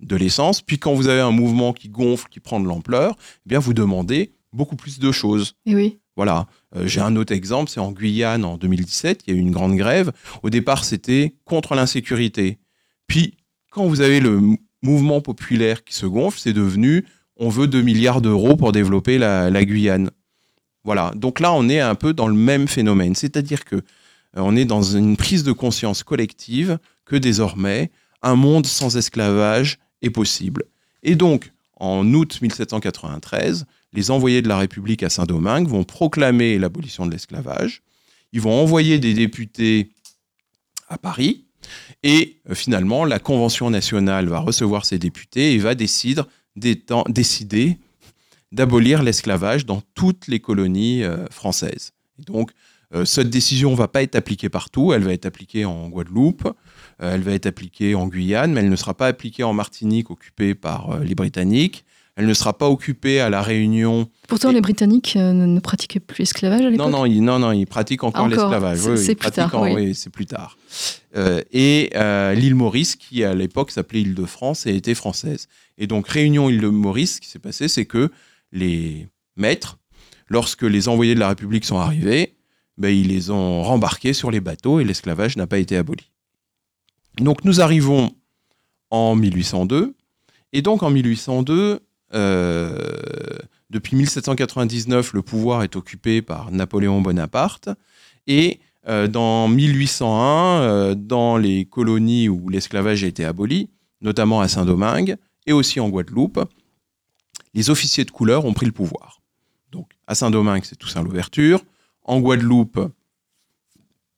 de 0.00 0.16
l'essence. 0.16 0.62
Puis 0.62 0.78
quand 0.78 0.94
vous 0.94 1.08
avez 1.08 1.20
un 1.20 1.32
mouvement 1.32 1.74
qui 1.74 1.90
gonfle, 1.90 2.28
qui 2.30 2.40
prend 2.40 2.60
de 2.60 2.66
l'ampleur, 2.66 3.14
eh 3.44 3.48
bien 3.50 3.58
vous 3.58 3.74
demandez 3.74 4.32
beaucoup 4.54 4.74
plus 4.74 4.98
de 4.98 5.12
choses. 5.12 5.52
Et 5.66 5.74
oui. 5.74 5.98
Voilà. 6.16 6.46
Euh, 6.76 6.86
j'ai 6.86 7.02
un 7.02 7.14
autre 7.16 7.34
exemple, 7.34 7.70
c'est 7.70 7.78
en 7.78 7.92
Guyane 7.92 8.42
en 8.42 8.56
2017, 8.56 9.24
il 9.26 9.34
y 9.34 9.36
a 9.36 9.38
eu 9.38 9.42
une 9.42 9.50
grande 9.50 9.76
grève. 9.76 10.12
Au 10.42 10.48
départ, 10.48 10.86
c'était 10.86 11.34
contre 11.44 11.74
l'insécurité. 11.74 12.56
Puis, 13.06 13.36
quand 13.70 13.84
vous 13.84 14.00
avez 14.00 14.20
le 14.20 14.40
mouvement 14.80 15.20
populaire 15.20 15.84
qui 15.84 15.94
se 15.94 16.06
gonfle, 16.06 16.40
c'est 16.40 16.54
devenu 16.54 17.04
on 17.36 17.50
veut 17.50 17.66
2 17.66 17.82
milliards 17.82 18.22
d'euros 18.22 18.56
pour 18.56 18.72
développer 18.72 19.18
la, 19.18 19.64
Guyane. 19.66 20.10
Voilà. 20.84 21.12
Donc 21.16 21.38
là, 21.38 21.52
on 21.52 21.68
est 21.68 21.80
un 21.80 21.96
peu 21.96 22.14
dans 22.14 22.28
le 22.28 22.34
même 22.34 22.66
phénomène. 22.66 23.14
C'est-à-dire 23.14 23.66
que 23.66 23.82
on 24.34 24.56
est 24.56 24.64
dans 24.64 24.82
une 24.82 25.16
prise 25.16 25.44
de 25.44 25.52
conscience 25.52 26.02
collective 26.02 26.78
que 27.04 27.16
désormais, 27.16 27.90
un 28.22 28.36
monde 28.36 28.66
sans 28.66 28.96
esclavage 28.96 29.78
est 30.02 30.10
possible. 30.10 30.64
Et 31.02 31.14
donc, 31.14 31.52
en 31.76 32.12
août 32.14 32.38
1793, 32.40 33.66
les 33.92 34.10
envoyés 34.10 34.42
de 34.42 34.48
la 34.48 34.58
République 34.58 35.02
à 35.02 35.10
Saint-Domingue 35.10 35.68
vont 35.68 35.84
proclamer 35.84 36.58
l'abolition 36.58 37.06
de 37.06 37.12
l'esclavage. 37.12 37.82
Ils 38.32 38.40
vont 38.40 38.60
envoyer 38.60 38.98
des 38.98 39.14
députés 39.14 39.90
à 40.88 40.98
Paris. 40.98 41.44
Et 42.02 42.40
euh, 42.50 42.54
finalement, 42.54 43.04
la 43.04 43.18
Convention 43.18 43.70
nationale 43.70 44.28
va 44.28 44.40
recevoir 44.40 44.84
ces 44.84 44.98
députés 44.98 45.54
et 45.54 45.58
va 45.58 45.74
décider, 45.74 47.78
d'abolir 48.52 49.02
l'esclavage 49.02 49.66
dans 49.66 49.82
toutes 49.94 50.28
les 50.28 50.40
colonies 50.40 51.02
euh, 51.02 51.26
françaises. 51.30 51.92
Donc, 52.18 52.50
euh, 52.50 52.54
cette 53.04 53.30
décision 53.30 53.72
ne 53.72 53.76
va 53.76 53.88
pas 53.88 54.02
être 54.02 54.14
appliquée 54.14 54.48
partout, 54.48 54.92
elle 54.92 55.02
va 55.02 55.12
être 55.12 55.26
appliquée 55.26 55.64
en 55.64 55.88
Guadeloupe, 55.88 56.48
elle 56.98 57.22
va 57.22 57.32
être 57.32 57.46
appliquée 57.46 57.94
en 57.94 58.06
Guyane, 58.06 58.52
mais 58.52 58.60
elle 58.60 58.70
ne 58.70 58.76
sera 58.76 58.94
pas 58.94 59.08
appliquée 59.08 59.42
en 59.42 59.52
Martinique 59.52 60.10
occupée 60.10 60.54
par 60.54 61.00
les 61.00 61.14
Britanniques, 61.14 61.84
elle 62.16 62.26
ne 62.26 62.34
sera 62.34 62.56
pas 62.56 62.68
occupée 62.68 63.20
à 63.20 63.28
la 63.28 63.42
Réunion. 63.42 64.08
Pourtant, 64.28 64.52
les 64.52 64.60
Britanniques 64.60 65.14
euh, 65.16 65.32
ne 65.32 65.58
pratiquaient 65.58 66.00
plus 66.00 66.20
l'esclavage 66.20 66.60
à 66.60 66.70
l'époque. 66.70 66.86
Non, 66.86 66.98
non, 66.98 67.06
ils, 67.06 67.20
non, 67.20 67.40
non, 67.40 67.50
ils 67.50 67.66
pratiquent 67.66 68.04
encore, 68.04 68.28
l'esclavage. 68.28 68.78
C'est 68.96 69.16
plus, 69.16 69.30
tard. 69.32 69.52
Oui, 69.60 69.94
c'est 69.94 70.10
plus 70.10 70.26
tard. 70.26 70.56
Euh, 71.16 71.42
et 71.52 71.90
euh, 71.96 72.34
l'île 72.34 72.54
Maurice, 72.54 72.94
qui 72.94 73.24
à 73.24 73.34
l'époque 73.34 73.72
s'appelait 73.72 74.02
île 74.02 74.14
de 74.14 74.26
France 74.26 74.66
et 74.66 74.76
était 74.76 74.94
française. 74.94 75.48
Et 75.76 75.88
donc, 75.88 76.06
Réunion 76.06 76.48
île 76.48 76.60
de 76.60 76.68
Maurice, 76.68 77.16
ce 77.16 77.20
qui 77.20 77.28
s'est 77.28 77.40
passé, 77.40 77.66
c'est 77.66 77.84
que 77.84 78.10
les 78.52 79.08
maîtres, 79.36 79.78
lorsque 80.28 80.62
les 80.62 80.88
envoyés 80.88 81.16
de 81.16 81.20
la 81.20 81.28
République 81.28 81.64
sont 81.64 81.78
arrivés, 81.78 82.33
ben, 82.78 82.88
ils 82.88 83.08
les 83.08 83.30
ont 83.30 83.62
rembarqués 83.62 84.12
sur 84.12 84.30
les 84.30 84.40
bateaux 84.40 84.80
et 84.80 84.84
l'esclavage 84.84 85.36
n'a 85.36 85.46
pas 85.46 85.58
été 85.58 85.76
aboli. 85.76 86.10
Donc, 87.18 87.44
nous 87.44 87.60
arrivons 87.60 88.14
en 88.90 89.14
1802. 89.14 89.94
Et 90.52 90.62
donc, 90.62 90.82
en 90.82 90.90
1802, 90.90 91.80
euh, 92.14 92.78
depuis 93.70 93.96
1799, 93.96 95.12
le 95.14 95.22
pouvoir 95.22 95.62
est 95.62 95.76
occupé 95.76 96.22
par 96.22 96.50
Napoléon 96.50 97.00
Bonaparte. 97.00 97.68
Et 98.26 98.60
euh, 98.88 99.08
dans 99.08 99.48
1801, 99.48 100.60
euh, 100.62 100.94
dans 100.94 101.36
les 101.36 101.64
colonies 101.64 102.28
où 102.28 102.48
l'esclavage 102.48 103.02
a 103.02 103.06
été 103.06 103.24
aboli, 103.24 103.70
notamment 104.00 104.40
à 104.40 104.48
Saint-Domingue 104.48 105.16
et 105.46 105.52
aussi 105.52 105.80
en 105.80 105.88
Guadeloupe, 105.88 106.40
les 107.54 107.70
officiers 107.70 108.04
de 108.04 108.10
couleur 108.10 108.44
ont 108.44 108.52
pris 108.52 108.66
le 108.66 108.72
pouvoir. 108.72 109.22
Donc 109.72 109.90
à 110.06 110.14
Saint-Domingue, 110.14 110.64
c'est 110.64 110.76
Toussaint 110.76 111.02
Louverture. 111.02 111.62
En 112.04 112.20
Guadeloupe, 112.20 112.92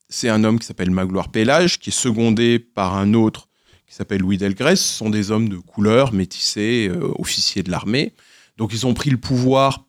c'est 0.08 0.28
un 0.28 0.44
homme 0.44 0.58
qui 0.58 0.66
s'appelle 0.66 0.90
Magloire 0.90 1.30
Pélage, 1.30 1.78
qui 1.78 1.90
est 1.90 1.92
secondé 1.92 2.58
par 2.58 2.96
un 2.96 3.14
autre 3.14 3.48
qui 3.86 3.94
s'appelle 3.94 4.20
Louis 4.20 4.36
Delgrès, 4.36 4.76
ce 4.76 4.94
sont 4.94 5.10
des 5.10 5.30
hommes 5.30 5.48
de 5.48 5.58
couleur, 5.58 6.12
métissés, 6.12 6.88
euh, 6.90 7.12
officiers 7.18 7.62
de 7.62 7.70
l'armée. 7.70 8.12
Donc 8.56 8.72
ils 8.72 8.86
ont 8.86 8.94
pris 8.94 9.10
le 9.10 9.16
pouvoir 9.16 9.86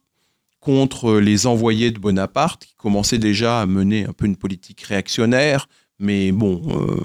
contre 0.60 1.16
les 1.16 1.48
envoyés 1.48 1.92
de 1.92 2.00
Bonaparte, 2.00 2.66
qui 2.66 2.76
commençaient 2.76 3.18
déjà 3.18 3.62
à 3.62 3.66
mener 3.66 4.06
un 4.06 4.14
peu 4.14 4.26
une 4.26 4.36
politique 4.36 4.82
réactionnaire, 4.82 5.68
mais 5.98 6.32
bon. 6.32 6.62
Euh, 6.70 7.04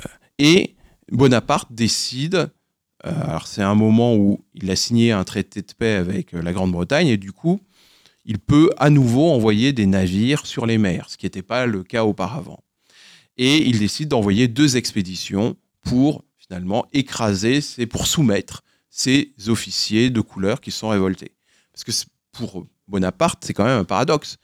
euh, 0.00 0.08
et 0.38 0.74
Bonaparte 1.12 1.72
décide, 1.72 2.50
alors 3.04 3.46
c'est 3.46 3.62
un 3.62 3.74
moment 3.74 4.16
où 4.16 4.44
il 4.54 4.70
a 4.70 4.76
signé 4.76 5.12
un 5.12 5.24
traité 5.24 5.62
de 5.62 5.72
paix 5.78 5.94
avec 5.94 6.32
la 6.32 6.52
Grande-Bretagne, 6.52 7.08
et 7.08 7.16
du 7.16 7.32
coup, 7.32 7.60
il 8.30 8.38
peut 8.38 8.70
à 8.78 8.88
nouveau 8.88 9.28
envoyer 9.30 9.72
des 9.72 9.86
navires 9.86 10.46
sur 10.46 10.64
les 10.64 10.78
mers, 10.78 11.10
ce 11.10 11.16
qui 11.18 11.26
n'était 11.26 11.42
pas 11.42 11.66
le 11.66 11.82
cas 11.82 12.04
auparavant 12.04 12.60
et 13.40 13.66
il 13.66 13.78
décide 13.78 14.08
d'envoyer 14.08 14.48
deux 14.48 14.76
expéditions 14.76 15.56
pour 15.80 16.24
finalement 16.36 16.84
écraser, 16.92 17.62
c'est 17.62 17.86
pour 17.86 18.06
soumettre 18.06 18.62
ces 18.90 19.32
officiers 19.48 20.10
de 20.10 20.20
couleur 20.20 20.60
qui 20.60 20.70
sont 20.70 20.90
révoltés. 20.90 21.32
Parce 21.72 21.84
que 21.84 21.92
pour 22.32 22.66
Bonaparte, 22.86 23.42
c'est 23.46 23.54
quand 23.54 23.64
même 23.64 23.80
un 23.80 23.84
paradoxe. 23.84 24.36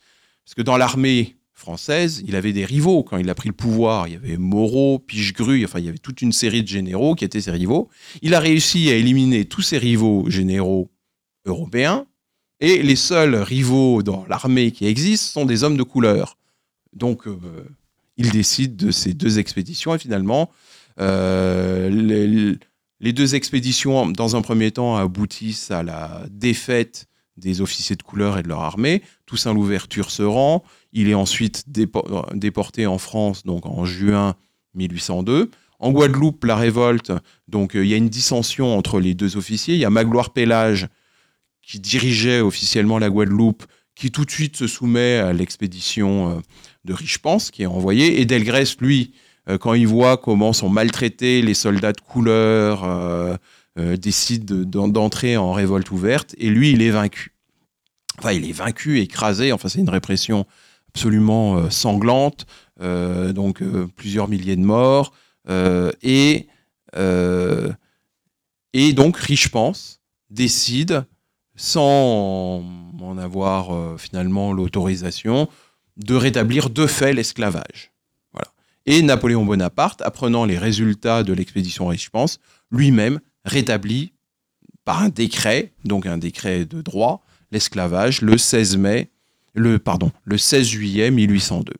Parce 0.46 0.54
que 0.54 0.62
dans 0.62 0.78
l'armée 0.78 1.36
française, 1.52 2.22
il 2.26 2.36
avait 2.36 2.54
des 2.54 2.64
rivaux. 2.64 3.02
Quand 3.02 3.18
il 3.18 3.28
a 3.28 3.34
pris 3.34 3.50
le 3.50 3.54
pouvoir, 3.54 4.08
il 4.08 4.14
y 4.14 4.16
avait 4.16 4.38
Moreau, 4.38 4.98
Pichegru, 4.98 5.62
enfin, 5.66 5.80
il 5.80 5.84
y 5.84 5.88
avait 5.90 5.98
toute 5.98 6.22
une 6.22 6.32
série 6.32 6.62
de 6.62 6.68
généraux 6.68 7.14
qui 7.14 7.26
étaient 7.26 7.42
ses 7.42 7.50
rivaux. 7.50 7.90
Il 8.22 8.34
a 8.34 8.40
réussi 8.40 8.88
à 8.88 8.94
éliminer 8.94 9.44
tous 9.44 9.62
ses 9.62 9.76
rivaux 9.76 10.30
généraux 10.30 10.90
européens. 11.44 12.06
Et 12.60 12.82
les 12.82 12.96
seuls 12.96 13.34
rivaux 13.34 14.02
dans 14.02 14.24
l'armée 14.28 14.70
qui 14.70 14.86
existent 14.86 15.40
sont 15.40 15.46
des 15.46 15.62
hommes 15.62 15.76
de 15.76 15.82
couleur. 15.82 16.38
Donc, 16.92 17.26
euh, 17.26 17.36
il 18.16 18.30
décide 18.30 18.76
de 18.76 18.90
ces 18.90 19.12
deux 19.12 19.38
expéditions 19.38 19.94
et 19.94 19.98
finalement, 19.98 20.50
euh, 21.00 22.58
les, 23.00 23.12
deux 23.12 23.34
expéditions, 23.34 24.06
dans 24.06 24.36
un 24.36 24.42
premier 24.42 24.70
temps, 24.70 24.96
aboutissent 24.96 25.70
à 25.70 25.82
la 25.82 26.24
défaite 26.30 27.06
des 27.36 27.60
officiers 27.60 27.96
de 27.96 28.02
couleur 28.02 28.38
et 28.38 28.42
de 28.42 28.48
leur 28.48 28.62
armée. 28.62 29.02
Toussaint 29.26 29.52
Louverture 29.52 30.10
se 30.10 30.22
rend. 30.22 30.64
Il 30.92 31.10
est 31.10 31.14
ensuite 31.14 31.64
déporté 31.68 32.86
en 32.86 32.96
France, 32.96 33.44
donc 33.44 33.66
en 33.66 33.84
juin 33.84 34.34
1802. 34.74 35.50
En 35.78 35.92
Guadeloupe, 35.92 36.44
la 36.44 36.56
révolte, 36.56 37.12
donc 37.48 37.76
euh, 37.76 37.84
il 37.84 37.90
y 37.90 37.94
a 37.94 37.98
une 37.98 38.08
dissension 38.08 38.78
entre 38.78 38.98
les 38.98 39.12
deux 39.12 39.36
officiers. 39.36 39.74
Il 39.74 39.80
y 39.80 39.84
a 39.84 39.90
Magloire 39.90 40.30
Pélage, 40.30 40.88
qui 41.66 41.80
dirigeait 41.80 42.40
officiellement 42.40 42.98
la 42.98 43.10
Guadeloupe, 43.10 43.64
qui 43.94 44.10
tout 44.10 44.24
de 44.24 44.30
suite 44.30 44.56
se 44.56 44.66
soumet 44.66 45.16
à 45.16 45.32
l'expédition 45.32 46.30
euh, 46.30 46.40
de 46.84 46.92
Richepens, 46.92 47.50
qui 47.50 47.62
est 47.62 47.66
envoyé, 47.66 48.20
et 48.20 48.24
Delgrès, 48.24 48.76
lui, 48.80 49.12
quand 49.60 49.74
il 49.74 49.86
voit 49.86 50.16
comment 50.16 50.52
sont 50.52 50.68
maltraités 50.68 51.40
les 51.40 51.54
soldats 51.54 51.92
de 51.92 52.00
couleur, 52.00 53.38
décide 53.76 54.44
d'entrer 54.44 55.36
en 55.36 55.52
révolte 55.52 55.92
ouverte, 55.92 56.34
et 56.38 56.50
lui, 56.50 56.72
il 56.72 56.82
est 56.82 56.90
vaincu. 56.90 57.32
Enfin, 58.18 58.32
il 58.32 58.48
est 58.48 58.52
vaincu, 58.52 58.98
écrasé, 58.98 59.52
enfin, 59.52 59.68
c'est 59.68 59.78
une 59.78 59.88
répression 59.88 60.46
absolument 60.88 61.70
sanglante, 61.70 62.46
donc 62.80 63.62
plusieurs 63.94 64.26
milliers 64.28 64.56
de 64.56 64.64
morts, 64.64 65.12
et, 66.02 66.48
et 68.72 68.92
donc 68.94 69.16
Riche-Pense 69.16 70.00
décide, 70.28 71.04
sans 71.56 72.62
en 73.00 73.18
avoir 73.18 73.98
finalement 73.98 74.52
l'autorisation, 74.52 75.48
de 75.96 76.14
rétablir 76.14 76.70
de 76.70 76.86
fait 76.86 77.12
l'esclavage. 77.12 77.92
Voilà. 78.32 78.48
Et 78.84 79.02
Napoléon 79.02 79.44
Bonaparte, 79.44 80.02
apprenant 80.02 80.44
les 80.44 80.58
résultats 80.58 81.22
de 81.22 81.32
l'expédition 81.32 81.86
Riche-Pense, 81.86 82.38
lui-même 82.70 83.20
rétablit 83.44 84.12
par 84.84 85.02
un 85.02 85.08
décret, 85.08 85.72
donc 85.84 86.06
un 86.06 86.18
décret 86.18 86.64
de 86.64 86.82
droit, 86.82 87.24
l'esclavage 87.50 88.22
le 88.22 88.38
16 88.38 88.76
mai, 88.76 89.10
le 89.54 89.78
pardon, 89.78 90.12
le 90.24 90.38
16 90.38 90.66
juillet 90.66 91.10
1802. 91.10 91.72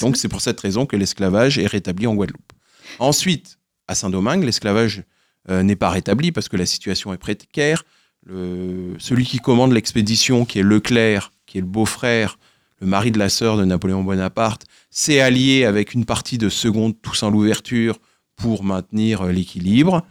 Donc 0.00 0.16
c'est 0.16 0.28
pour 0.28 0.40
cette 0.40 0.60
raison 0.60 0.86
que 0.86 0.96
l'esclavage 0.96 1.58
est 1.58 1.66
rétabli 1.66 2.06
en 2.06 2.14
Guadeloupe. 2.14 2.52
Ensuite, 2.98 3.58
à 3.88 3.94
Saint-Domingue, 3.94 4.44
l'esclavage 4.44 5.02
euh, 5.50 5.62
n'est 5.62 5.76
pas 5.76 5.90
rétabli 5.90 6.32
parce 6.32 6.48
que 6.48 6.56
la 6.56 6.66
situation 6.66 7.12
est 7.12 7.18
précaire. 7.18 7.84
Celui 8.28 9.24
qui 9.24 9.38
commande 9.38 9.72
l'expédition, 9.72 10.44
qui 10.44 10.60
est 10.60 10.62
Leclerc, 10.62 11.32
qui 11.46 11.58
est 11.58 11.60
le 11.60 11.66
beau-frère 11.66 12.38
le 12.82 12.88
mari 12.88 13.12
de 13.12 13.18
la 13.18 13.28
sœur 13.28 13.56
de 13.56 13.64
Napoléon 13.64 14.02
Bonaparte, 14.02 14.66
s'est 14.90 15.20
allié 15.20 15.64
avec 15.64 15.94
une 15.94 16.04
partie 16.04 16.36
de 16.36 16.48
seconde 16.48 17.00
Toussaint 17.00 17.30
l'ouverture 17.30 17.98
pour 18.34 18.64
maintenir 18.64 19.22
euh, 19.22 19.32
l'équilibre. 19.32 20.04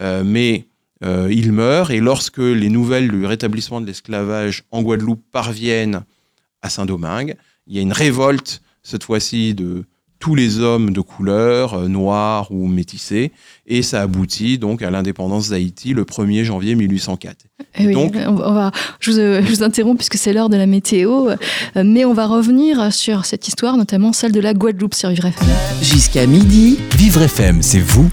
Euh, 0.00 0.22
mais 0.24 0.68
euh, 1.04 1.28
il 1.32 1.52
meurt 1.52 1.90
et 1.90 2.00
lorsque 2.00 2.38
les 2.38 2.68
nouvelles 2.68 3.10
du 3.10 3.24
rétablissement 3.24 3.80
de 3.80 3.86
l'esclavage 3.86 4.64
en 4.70 4.82
Guadeloupe 4.82 5.24
parviennent 5.32 6.04
à 6.60 6.68
Saint-Domingue, 6.68 7.34
il 7.66 7.76
y 7.76 7.78
a 7.78 7.82
une 7.82 7.92
révolte, 7.92 8.60
cette 8.82 9.04
fois-ci 9.04 9.54
de 9.54 9.84
tous 10.18 10.34
les 10.34 10.58
hommes 10.58 10.90
de 10.90 11.00
couleur, 11.00 11.88
noirs 11.88 12.50
ou 12.50 12.66
métissés, 12.66 13.32
et 13.66 13.82
ça 13.82 14.02
aboutit 14.02 14.58
donc 14.58 14.82
à 14.82 14.90
l'indépendance 14.90 15.50
d'Haïti 15.50 15.94
le 15.94 16.04
1er 16.04 16.44
janvier 16.44 16.74
1804. 16.74 17.36
Eh 17.78 17.92
donc, 17.92 18.14
on 18.26 18.34
va, 18.34 18.72
je, 19.00 19.40
vous, 19.40 19.62
interromps 19.62 19.98
puisque 19.98 20.16
c'est 20.16 20.32
l'heure 20.32 20.48
de 20.48 20.56
la 20.56 20.66
météo, 20.66 21.28
euh, 21.28 21.36
mais 21.84 22.04
on 22.04 22.14
va 22.14 22.26
revenir 22.26 22.92
sur 22.92 23.24
cette 23.24 23.46
histoire, 23.46 23.76
notamment 23.76 24.12
celle 24.12 24.32
de 24.32 24.40
la 24.40 24.54
Guadeloupe 24.54 24.94
sur 24.94 25.10
Vivre 25.10 25.26
FM. 25.26 25.48
Jusqu'à 25.82 26.26
midi, 26.26 26.78
Vivre 26.96 27.22
FM, 27.22 27.62
c'est 27.62 27.80
vous, 27.80 28.10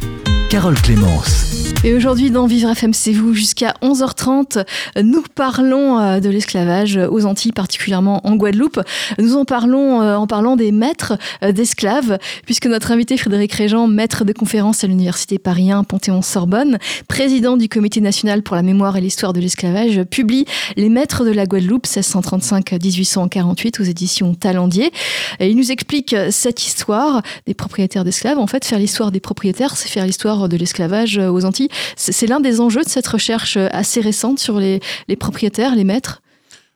Carole 0.50 0.80
Clémence. 0.82 1.55
Et 1.86 1.94
aujourd'hui, 1.94 2.32
dans 2.32 2.48
Vivre 2.48 2.72
FM, 2.72 2.96
c'est 2.96 3.12
vous, 3.12 3.36
jusqu'à 3.36 3.76
11h30, 3.84 4.66
nous 5.04 5.22
parlons 5.36 6.00
euh, 6.00 6.20
de 6.20 6.30
l'esclavage 6.30 6.98
aux 6.98 7.26
Antilles, 7.26 7.52
particulièrement 7.52 8.26
en 8.26 8.36
Guadeloupe. 8.38 8.80
Nous 9.20 9.36
en 9.36 9.46
parlons 9.46 10.02
euh, 10.02 10.16
en 10.16 10.26
parlant 10.26 10.56
des 10.56 10.72
maîtres 10.72 11.14
euh, 11.44 11.52
d'esclaves, 11.52 12.18
puisque 12.44 12.66
notre 12.66 12.92
invité 12.92 13.18
Frédéric 13.18 13.54
Régent, 13.54 13.86
maître 13.86 14.26
de 14.26 14.34
conférence 14.34 14.84
à 14.84 14.88
l'Université 14.88 15.38
Paris 15.38 15.72
1 15.72 15.84
Panthéon-Sorbonne, 15.84 16.80
président 17.08 17.56
du 17.56 17.70
Comité 17.70 18.02
national 18.02 18.42
pour 18.42 18.56
la 18.56 18.64
mémoire 18.64 18.98
et 18.98 19.02
l'histoire 19.02 19.34
de 19.34 19.40
l'esclavage, 19.40 20.02
publie 20.06 20.46
Les 20.78 20.90
maîtres 20.90 21.24
de 21.24 21.30
la 21.30 21.46
Guadeloupe 21.46 21.86
1635-1848 21.86 23.80
aux 23.80 23.86
éditions 23.86 24.34
Talendier. 24.34 24.92
Et 25.40 25.52
il 25.52 25.56
nous 25.56 25.72
explique 25.72 26.16
cette 26.32 26.66
histoire 26.66 27.22
des 27.46 27.54
propriétaires 27.54 28.04
d'esclaves. 28.04 28.40
En 28.40 28.48
fait, 28.48 28.66
faire 28.66 28.80
l'histoire 28.80 29.12
des 29.12 29.20
propriétaires, 29.20 29.78
c'est 29.78 29.88
faire 29.88 30.08
l'histoire 30.08 30.50
de 30.50 30.58
l'esclavage 30.58 31.20
aux 31.20 31.46
Antilles. 31.46 31.70
C'est 31.96 32.28
l'un 32.28 32.40
des 32.40 32.62
enjeux 32.62 32.84
de 32.84 32.90
cette 32.90 33.08
recherche 33.08 33.58
assez 33.58 34.02
récente 34.02 34.40
sur 34.40 34.60
les, 34.60 34.80
propriétaires, 35.20 35.76
les 35.76 35.84
maîtres? 35.84 36.22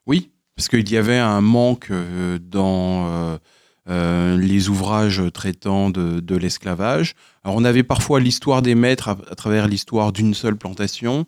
Oui, 0.06 0.30
parce 0.56 0.68
qu'il 0.68 0.90
y 0.90 0.98
avait 0.98 1.18
un 1.18 1.42
manque 1.42 1.88
euh, 1.92 2.40
dans 2.42 3.08
euh, 3.08 3.38
euh, 3.90 4.38
les 4.38 4.70
ouvrages 4.70 5.22
traitant 5.34 5.90
de, 5.90 6.36
l'esclavage. 6.36 7.14
Alors 7.44 7.58
on 7.58 7.64
avait 7.64 7.84
parfois 7.84 8.20
l'histoire 8.20 8.62
des 8.62 8.76
maîtres 8.76 9.10
à, 9.10 9.36
travers 9.36 9.68
l'histoire 9.68 10.12
d'une 10.12 10.34
seule 10.34 10.56
plantation, 10.56 11.26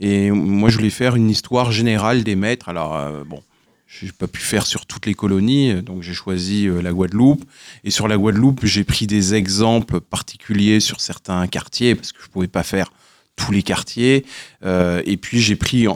et 0.00 0.30
moi 0.30 0.68
je 0.68 0.76
voulais 0.76 0.90
faire 0.90 1.16
une 1.16 1.30
histoire 1.30 1.72
générale 1.72 2.22
des 2.22 2.36
maîtres. 2.36 2.68
Alors 2.68 3.24
bon, 3.24 3.42
j'ai 3.88 4.12
pas 4.12 4.28
pu 4.28 4.40
faire 4.40 4.66
sur 4.66 4.86
toutes 4.86 5.06
les 5.06 5.14
colonies, 5.14 5.82
donc 5.82 6.02
j'ai 6.02 6.12
choisi 6.12 6.68
la 6.82 6.92
Guadeloupe. 6.92 7.44
Et 7.84 7.90
sur 7.90 8.06
la 8.06 8.18
Guadeloupe, 8.18 8.60
j'ai 8.64 8.84
pris 8.84 9.06
des 9.06 9.34
exemples 9.34 10.00
particuliers 10.00 10.78
sur 10.78 11.00
certains 11.00 11.46
quartiers 11.46 11.94
parce 11.94 12.12
que 12.12 12.22
je 12.22 12.28
pouvais 12.28 12.48
pas 12.48 12.62
faire 12.62 12.92
tous 13.38 13.52
les 13.52 13.62
quartiers. 13.62 14.26
Euh, 14.64 15.00
et 15.06 15.16
puis 15.16 15.40
j'ai 15.40 15.56
pris 15.56 15.86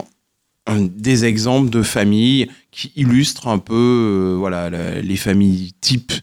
des 0.67 1.25
exemples 1.25 1.69
de 1.69 1.83
familles 1.83 2.49
qui 2.71 2.91
illustrent 2.95 3.49
un 3.49 3.59
peu, 3.59 3.73
euh, 3.73 4.35
voilà, 4.37 4.69
les 5.01 5.17
familles 5.17 5.73
types 5.81 6.13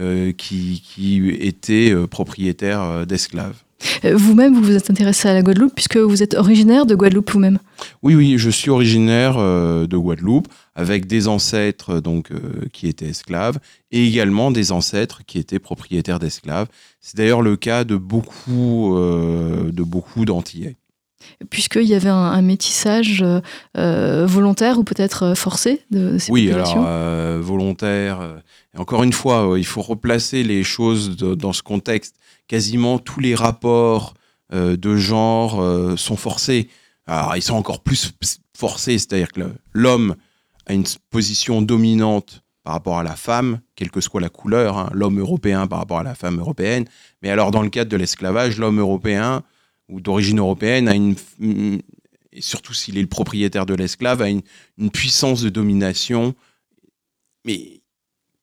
euh, 0.00 0.32
qui, 0.32 0.82
qui, 0.86 1.28
étaient 1.40 1.92
propriétaires 2.08 3.06
d'esclaves. 3.06 3.56
Vous-même, 4.02 4.54
vous 4.54 4.62
vous 4.62 4.76
êtes 4.76 4.90
intéressé 4.90 5.28
à 5.28 5.34
la 5.34 5.42
Guadeloupe 5.42 5.74
puisque 5.74 5.98
vous 5.98 6.22
êtes 6.22 6.34
originaire 6.34 6.86
de 6.86 6.94
Guadeloupe 6.94 7.30
vous-même. 7.30 7.58
Oui, 8.02 8.14
oui, 8.14 8.34
je 8.36 8.50
suis 8.50 8.70
originaire 8.70 9.36
de 9.36 9.96
Guadeloupe 9.96 10.48
avec 10.78 11.06
des 11.06 11.26
ancêtres 11.26 11.98
donc 11.98 12.30
euh, 12.30 12.68
qui 12.72 12.86
étaient 12.86 13.08
esclaves 13.08 13.58
et 13.90 14.06
également 14.06 14.52
des 14.52 14.70
ancêtres 14.70 15.22
qui 15.26 15.38
étaient 15.38 15.58
propriétaires 15.58 16.20
d'esclaves. 16.20 16.68
C'est 17.00 17.16
d'ailleurs 17.16 17.42
le 17.42 17.56
cas 17.56 17.82
de 17.82 17.96
beaucoup 17.96 18.96
euh, 18.96 19.72
de 19.72 19.82
beaucoup 19.82 20.24
d'Antillais. 20.24 20.76
Puisqu'il 21.50 21.82
y 21.82 21.94
avait 21.94 22.08
un, 22.08 22.40
métissage 22.42 23.24
euh, 23.76 24.24
volontaire 24.26 24.78
ou 24.78 24.84
peut-être 24.84 25.34
forcé 25.34 25.82
de 25.90 26.16
ces 26.16 26.30
oui, 26.30 26.46
populations. 26.46 26.80
Oui, 26.80 26.86
alors 26.86 27.42
volontaire. 27.42 28.20
Et 28.72 28.78
encore 28.78 29.02
une 29.02 29.12
fois, 29.12 29.54
il 29.58 29.66
faut 29.66 29.82
replacer 29.82 30.44
les 30.44 30.62
choses 30.62 31.16
dans 31.16 31.52
ce 31.52 31.64
contexte. 31.64 32.14
Quasiment 32.46 33.00
tous 33.00 33.18
les 33.18 33.34
rapports 33.34 34.14
de 34.52 34.96
genre 34.96 35.60
sont 35.98 36.16
forcés. 36.16 36.68
Alors, 37.08 37.36
ils 37.36 37.42
sont 37.42 37.56
encore 37.56 37.80
plus 37.80 38.12
forcés, 38.56 38.98
c'est-à-dire 38.98 39.32
que 39.32 39.42
l'homme 39.72 40.14
à 40.68 40.74
une 40.74 40.84
position 41.10 41.62
dominante 41.62 42.42
par 42.62 42.74
rapport 42.74 42.98
à 42.98 43.02
la 43.02 43.16
femme, 43.16 43.60
quelle 43.74 43.90
que 43.90 44.00
soit 44.00 44.20
la 44.20 44.28
couleur, 44.28 44.76
hein, 44.76 44.90
l'homme 44.92 45.18
européen 45.18 45.66
par 45.66 45.78
rapport 45.78 45.98
à 45.98 46.02
la 46.02 46.14
femme 46.14 46.38
européenne. 46.38 46.84
Mais 47.22 47.30
alors, 47.30 47.50
dans 47.50 47.62
le 47.62 47.70
cadre 47.70 47.90
de 47.90 47.96
l'esclavage, 47.96 48.58
l'homme 48.58 48.78
européen 48.78 49.42
ou 49.88 50.00
d'origine 50.00 50.38
européenne 50.38 50.86
a 50.86 50.94
une, 50.94 51.16
surtout 52.38 52.74
s'il 52.74 52.98
est 52.98 53.02
le 53.02 53.08
propriétaire 53.08 53.64
de 53.64 53.74
l'esclave, 53.74 54.20
a 54.20 54.28
une, 54.28 54.42
puissance 54.92 55.40
de 55.40 55.48
domination, 55.48 56.34
mais 57.46 57.80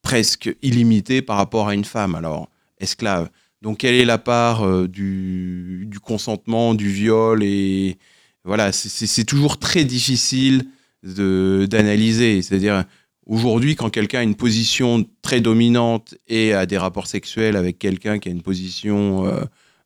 presque 0.01 0.53
illimitée 0.63 1.21
par 1.21 1.37
rapport 1.37 1.67
à 1.67 1.75
une 1.75 1.85
femme. 1.85 2.15
Alors, 2.15 2.49
esclave. 2.79 3.29
Donc, 3.61 3.79
quelle 3.79 3.95
est 3.95 4.05
la 4.05 4.17
part 4.17 4.63
euh, 4.63 4.87
du, 4.87 5.85
du, 5.87 5.99
consentement, 5.99 6.73
du 6.73 6.89
viol 6.89 7.43
et 7.43 7.97
voilà, 8.43 8.71
c'est 8.71 9.23
toujours 9.23 9.57
très 9.57 9.85
difficile 9.85 10.67
d'analyser. 11.05 12.41
C'est-à-dire, 12.41 12.83
aujourd'hui, 13.25 13.75
quand 13.75 13.89
quelqu'un 13.89 14.19
a 14.19 14.23
une 14.23 14.35
position 14.35 15.05
très 15.21 15.41
dominante 15.41 16.15
et 16.27 16.53
a 16.53 16.65
des 16.65 16.77
rapports 16.77 17.07
sexuels 17.07 17.55
avec 17.55 17.79
quelqu'un 17.79 18.19
qui 18.19 18.29
a 18.29 18.31
une 18.31 18.41
position 18.41 19.25
euh, 19.25 19.41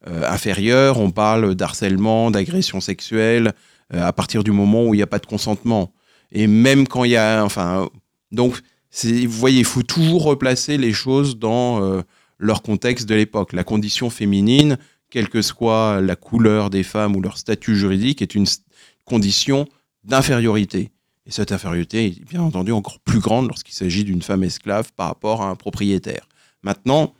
euh, 0.07 0.23
inférieure, 0.29 0.99
on 0.99 1.11
parle 1.11 1.55
d'harcèlement, 1.55 2.31
d'agression 2.31 2.79
sexuelle, 2.79 3.53
euh, 3.93 4.03
à 4.03 4.13
partir 4.13 4.43
du 4.43 4.51
moment 4.51 4.85
où 4.85 4.93
il 4.93 4.97
n'y 4.97 5.03
a 5.03 5.07
pas 5.07 5.19
de 5.19 5.25
consentement. 5.25 5.93
Et 6.31 6.47
même 6.47 6.87
quand 6.87 7.03
il 7.03 7.11
y 7.11 7.17
a... 7.17 7.43
Enfin, 7.43 7.89
donc, 8.31 8.59
vous 9.03 9.29
voyez, 9.29 9.59
il 9.59 9.65
faut 9.65 9.83
toujours 9.83 10.23
replacer 10.23 10.77
les 10.77 10.93
choses 10.93 11.37
dans 11.37 12.03
leur 12.39 12.61
contexte 12.61 13.07
de 13.07 13.15
l'époque. 13.15 13.53
La 13.53 13.63
condition 13.63 14.09
féminine, 14.09 14.77
quelle 15.09 15.29
que 15.29 15.41
soit 15.41 16.01
la 16.01 16.15
couleur 16.15 16.69
des 16.69 16.83
femmes 16.83 17.15
ou 17.15 17.21
leur 17.21 17.37
statut 17.37 17.75
juridique, 17.75 18.21
est 18.21 18.35
une 18.35 18.45
condition 19.05 19.67
d'infériorité. 20.03 20.91
Et 21.29 21.31
cette 21.31 21.51
infériorité 21.51 22.07
est 22.07 22.25
bien 22.27 22.41
entendu 22.41 22.71
encore 22.71 22.99
plus 22.99 23.19
grande 23.19 23.47
lorsqu'il 23.49 23.75
s'agit 23.75 24.03
d'une 24.03 24.23
femme 24.23 24.43
esclave 24.43 24.91
par 24.95 25.09
rapport 25.09 25.43
à 25.43 25.49
un 25.49 25.55
propriétaire. 25.55 26.27
Maintenant, 26.63 27.13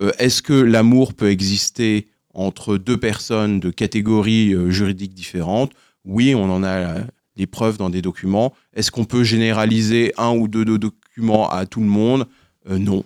euh, 0.00 0.10
est-ce 0.18 0.40
que 0.40 0.54
l'amour 0.54 1.12
peut 1.12 1.28
exister 1.28 2.08
entre 2.32 2.78
deux 2.78 2.96
personnes 2.96 3.60
de 3.60 3.68
catégories 3.68 4.54
euh, 4.54 4.70
juridiques 4.70 5.12
différentes? 5.12 5.72
Oui, 6.06 6.34
on 6.34 6.44
en 6.50 6.64
a 6.64 7.02
des 7.36 7.46
preuves 7.46 7.76
dans 7.76 7.90
des 7.90 8.00
documents. 8.00 8.54
Est-ce 8.72 8.90
qu'on 8.90 9.04
peut 9.04 9.22
généraliser 9.22 10.14
un 10.16 10.34
ou 10.34 10.48
deux, 10.48 10.64
documents 10.64 11.50
à 11.50 11.66
tout 11.66 11.80
le 11.80 11.86
monde? 11.86 12.26
Euh, 12.70 12.78
Non. 12.78 13.04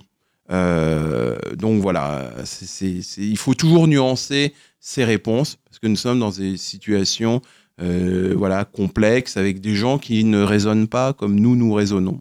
donc 1.57 1.83
voilà, 1.83 2.31
il 2.79 3.37
faut 3.37 3.55
toujours 3.55 3.89
nuancer 3.89 4.55
ces 4.79 5.03
réponses 5.03 5.57
parce 5.65 5.81
que 5.81 5.89
nous 5.89 5.97
sommes 5.97 6.21
dans 6.21 6.31
des 6.31 6.57
situations 6.57 7.43
euh, 7.83 8.33
voilà, 8.37 8.65
complexe, 8.65 9.37
avec 9.37 9.61
des 9.61 9.75
gens 9.75 9.99
qui 9.99 10.25
ne 10.25 10.43
raisonnent 10.43 10.89
pas 10.89 11.12
comme 11.12 11.39
nous, 11.39 11.57
nous 11.57 11.73
raisonnons. 11.73 12.21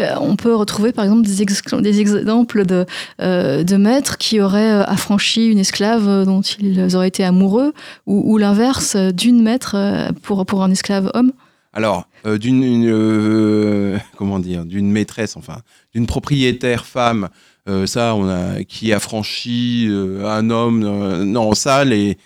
Euh, 0.00 0.14
on 0.22 0.36
peut 0.36 0.54
retrouver 0.54 0.92
par 0.92 1.04
exemple 1.04 1.26
des, 1.26 1.44
des 1.82 2.00
exemples 2.00 2.64
de, 2.64 2.86
euh, 3.20 3.62
de, 3.62 3.76
maîtres 3.76 4.16
qui 4.16 4.40
auraient 4.40 4.70
affranchi 4.70 5.48
une 5.48 5.58
esclave 5.58 6.24
dont 6.24 6.40
ils 6.40 6.96
auraient 6.96 7.08
été 7.08 7.24
amoureux, 7.24 7.74
ou, 8.06 8.38
l'inverse 8.38 8.96
d'une 8.96 9.42
maître 9.42 9.76
pour, 10.22 10.46
pour 10.46 10.62
un 10.62 10.70
esclave 10.70 11.10
homme 11.12 11.32
Alors, 11.74 12.08
d'une 12.24 14.00
comment 14.16 14.38
dire, 14.38 14.64
d'une 14.64 14.90
maîtresse, 14.90 15.36
enfin, 15.36 15.58
d'une 15.92 16.06
propriétaire 16.06 16.86
femme, 16.86 17.28
ça, 17.84 18.14
on 18.14 18.28
a 18.30 18.64
qui 18.64 18.94
affranchit 18.94 19.90
un 20.24 20.48
homme. 20.48 21.24
non, 21.24 21.52
ça, 21.52 21.84
les, 21.84 22.16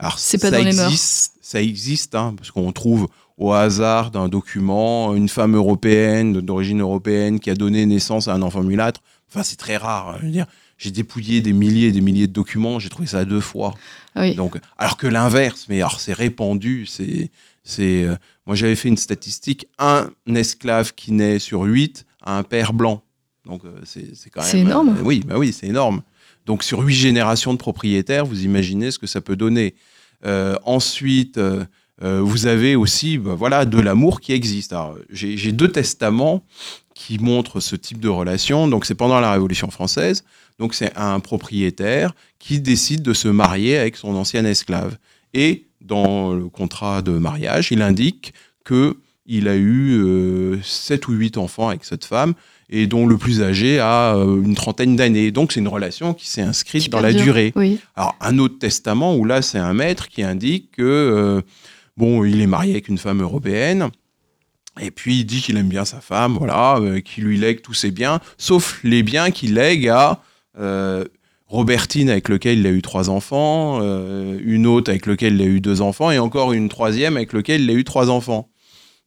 alors, 0.00 0.18
c'est 0.18 0.38
pas 0.38 0.50
ça 0.50 0.62
dans 0.62 0.66
existe, 0.66 1.34
les 1.36 1.39
Ça 1.50 1.60
existe, 1.60 2.14
hein, 2.14 2.32
parce 2.36 2.52
qu'on 2.52 2.70
trouve 2.70 3.08
au 3.36 3.50
hasard 3.50 4.12
d'un 4.12 4.28
document 4.28 5.16
une 5.16 5.28
femme 5.28 5.56
européenne, 5.56 6.40
d'origine 6.40 6.80
européenne, 6.80 7.40
qui 7.40 7.50
a 7.50 7.56
donné 7.56 7.86
naissance 7.86 8.28
à 8.28 8.34
un 8.34 8.42
enfant 8.42 8.62
mulâtre. 8.62 9.00
Enfin, 9.28 9.42
c'est 9.42 9.56
très 9.56 9.76
rare. 9.76 10.16
Je 10.20 10.26
veux 10.26 10.30
dire, 10.30 10.46
j'ai 10.78 10.92
dépouillé 10.92 11.40
des 11.40 11.52
milliers 11.52 11.88
et 11.88 11.90
des 11.90 12.02
milliers 12.02 12.28
de 12.28 12.32
documents, 12.32 12.78
j'ai 12.78 12.88
trouvé 12.88 13.08
ça 13.08 13.24
deux 13.24 13.40
fois. 13.40 13.74
Donc, 14.36 14.60
alors 14.78 14.96
que 14.96 15.08
l'inverse, 15.08 15.66
mais 15.68 15.78
alors 15.78 15.98
c'est 15.98 16.12
répandu, 16.12 16.86
c'est, 16.86 17.32
c'est. 17.64 18.04
Euh, 18.04 18.14
moi, 18.46 18.54
j'avais 18.54 18.76
fait 18.76 18.88
une 18.88 18.96
statistique 18.96 19.66
un 19.80 20.08
esclave 20.32 20.94
qui 20.94 21.10
naît 21.10 21.40
sur 21.40 21.62
huit 21.62 22.06
a 22.22 22.38
un 22.38 22.44
père 22.44 22.72
blanc. 22.72 23.02
Donc, 23.44 23.64
euh, 23.64 23.72
c'est, 23.82 24.14
c'est 24.14 24.30
quand 24.30 24.42
même. 24.42 24.50
C'est 24.52 24.60
énorme. 24.60 24.90
Euh, 24.90 25.02
oui, 25.02 25.24
bah 25.26 25.34
oui, 25.36 25.52
c'est 25.52 25.66
énorme. 25.66 26.02
Donc, 26.46 26.62
sur 26.62 26.78
huit 26.78 26.94
générations 26.94 27.52
de 27.52 27.58
propriétaires, 27.58 28.24
vous 28.24 28.44
imaginez 28.44 28.92
ce 28.92 29.00
que 29.00 29.08
ça 29.08 29.20
peut 29.20 29.34
donner. 29.34 29.74
Ensuite, 30.24 31.38
euh, 32.02 32.20
vous 32.22 32.46
avez 32.46 32.76
aussi 32.76 33.18
bah, 33.18 33.34
voilà, 33.34 33.64
de 33.64 33.78
l'amour 33.78 34.20
qui 34.20 34.32
existe. 34.32 34.74
J'ai 35.10 35.52
deux 35.52 35.68
testaments 35.68 36.42
qui 36.94 37.18
montrent 37.18 37.60
ce 37.60 37.76
type 37.76 38.00
de 38.00 38.08
relation. 38.08 38.68
Donc, 38.68 38.86
c'est 38.86 38.94
pendant 38.94 39.20
la 39.20 39.32
Révolution 39.32 39.70
française. 39.70 40.24
Donc, 40.58 40.74
c'est 40.74 40.96
un 40.96 41.20
propriétaire 41.20 42.14
qui 42.38 42.60
décide 42.60 43.02
de 43.02 43.12
se 43.12 43.28
marier 43.28 43.78
avec 43.78 43.96
son 43.96 44.14
ancien 44.14 44.44
esclave. 44.44 44.96
Et 45.34 45.66
dans 45.80 46.32
le 46.34 46.48
contrat 46.48 47.02
de 47.02 47.12
mariage, 47.12 47.70
il 47.70 47.82
indique 47.82 48.34
que 48.64 48.96
il 49.26 49.46
a 49.46 49.54
eu 49.54 49.92
euh, 50.02 50.60
sept 50.62 51.06
ou 51.06 51.12
huit 51.12 51.36
enfants 51.38 51.68
avec 51.68 51.84
cette 51.84 52.04
femme 52.04 52.34
et 52.70 52.86
dont 52.86 53.06
le 53.06 53.18
plus 53.18 53.42
âgé 53.42 53.78
a 53.80 54.14
euh, 54.16 54.42
une 54.42 54.54
trentaine 54.54 54.96
d'années. 54.96 55.30
Donc 55.30 55.52
c'est 55.52 55.60
une 55.60 55.68
relation 55.68 56.14
qui 56.14 56.28
s'est 56.28 56.42
inscrite 56.42 56.88
dans 56.90 57.00
la 57.00 57.12
durée. 57.12 57.52
Alors 57.96 58.16
un 58.20 58.38
autre 58.38 58.58
testament 58.58 59.16
où 59.16 59.24
là 59.24 59.42
c'est 59.42 59.58
un 59.58 59.74
maître 59.74 60.08
qui 60.08 60.22
indique 60.22 60.70
que 60.72 61.42
Bon, 62.00 62.24
il 62.24 62.40
est 62.40 62.46
marié 62.46 62.72
avec 62.72 62.88
une 62.88 62.96
femme 62.96 63.20
européenne. 63.20 63.90
Et 64.80 64.90
puis 64.90 65.18
il 65.18 65.24
dit 65.26 65.42
qu'il 65.42 65.58
aime 65.58 65.68
bien 65.68 65.84
sa 65.84 66.00
femme, 66.00 66.36
voilà, 66.38 66.78
euh, 66.78 67.00
qu'il 67.00 67.24
lui 67.24 67.36
lègue 67.36 67.60
tous 67.60 67.74
ses 67.74 67.90
biens, 67.90 68.20
sauf 68.38 68.80
les 68.84 69.02
biens 69.02 69.30
qu'il 69.30 69.52
lègue 69.52 69.86
à 69.88 70.22
euh, 70.58 71.04
Robertine 71.46 72.08
avec 72.08 72.30
lequel 72.30 72.60
il 72.60 72.66
a 72.66 72.70
eu 72.70 72.80
trois 72.80 73.10
enfants, 73.10 73.80
euh, 73.82 74.38
une 74.42 74.66
autre 74.66 74.90
avec 74.90 75.04
lequel 75.04 75.34
il 75.34 75.42
a 75.42 75.44
eu 75.44 75.60
deux 75.60 75.82
enfants, 75.82 76.10
et 76.10 76.18
encore 76.18 76.54
une 76.54 76.70
troisième 76.70 77.18
avec 77.18 77.34
lequel 77.34 77.60
il 77.60 77.70
a 77.70 77.74
eu 77.74 77.84
trois 77.84 78.08
enfants. 78.08 78.48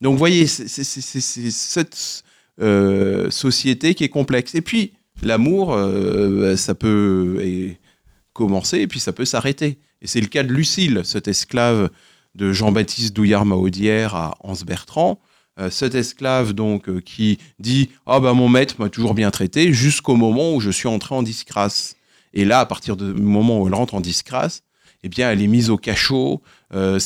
Donc 0.02 0.12
vous 0.12 0.20
voyez, 0.20 0.46
c'est 0.46 0.84
cette 0.84 2.24
société 2.60 3.96
qui 3.96 4.04
est 4.04 4.10
complexe. 4.10 4.56
Et 4.56 4.62
puis 4.62 4.94
l'amour, 5.22 5.78
ça 6.56 6.76
peut 6.76 7.76
commencer 8.34 8.80
et 8.80 8.88
puis 8.88 9.00
ça 9.00 9.14
peut 9.14 9.26
s'arrêter. 9.26 9.80
Et 10.02 10.08
c'est 10.08 10.22
le 10.22 10.28
cas 10.28 10.44
de 10.44 10.52
Lucille, 10.52 11.02
cet 11.04 11.28
esclave 11.28 11.90
de 12.36 12.52
Jean-Baptiste 12.52 13.16
Douillard-Maudière 13.16 14.16
à 14.16 14.36
Hans 14.42 14.54
Bertrand. 14.66 15.20
Euh, 15.60 15.70
cet 15.70 15.94
esclave 15.94 16.54
donc 16.54 16.90
euh, 16.90 17.00
qui 17.00 17.38
dit 17.60 17.92
ah 18.08 18.20
ben 18.20 18.34
mon 18.34 18.50
maître 18.50 18.74
m'a 18.80 18.90
toujours 18.90 19.14
bien 19.14 19.30
traité 19.30 19.72
jusqu'au 19.72 20.16
moment 20.16 20.56
où 20.56 20.60
je 20.60 20.72
suis 20.72 20.88
entré 20.88 21.14
en 21.14 21.22
disgrâce 21.22 21.96
et 22.34 22.44
là 22.44 22.60
à 22.60 22.66
partir 22.66 22.98
du 22.98 23.04
moment 23.04 23.62
où 23.62 23.68
elle 23.68 23.76
rentre 23.76 23.94
en 23.94 24.02
disgrâce 24.02 24.64
eh 25.04 25.10
bien 25.10 25.30
elle 25.30 25.44
est 25.44 25.48
mise 25.48 25.70
au 25.70 25.78
cachot 25.78 26.42
euh, 26.74 27.00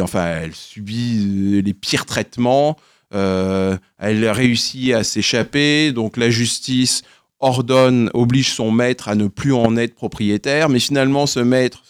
enfin 0.00 0.26
elle 0.26 0.54
subit 0.54 1.60
les 1.60 1.74
pires 1.74 2.06
traitements 2.06 2.76
elle 3.10 4.28
réussit 4.28 4.92
à 4.92 5.02
s'échapper 5.02 5.92
donc 5.92 6.16
la 6.16 6.30
justice 6.30 7.02
ordonne 7.40 8.10
oblige 8.12 8.52
son 8.52 8.70
maître 8.70 9.08
à 9.08 9.14
ne 9.14 9.28
plus 9.28 9.54
en 9.54 9.76
être 9.76 9.94
propriétaire 9.94 10.68
mais 10.68 10.80
finalement 10.80 11.26
ce 11.26 11.40
maître 11.40 11.82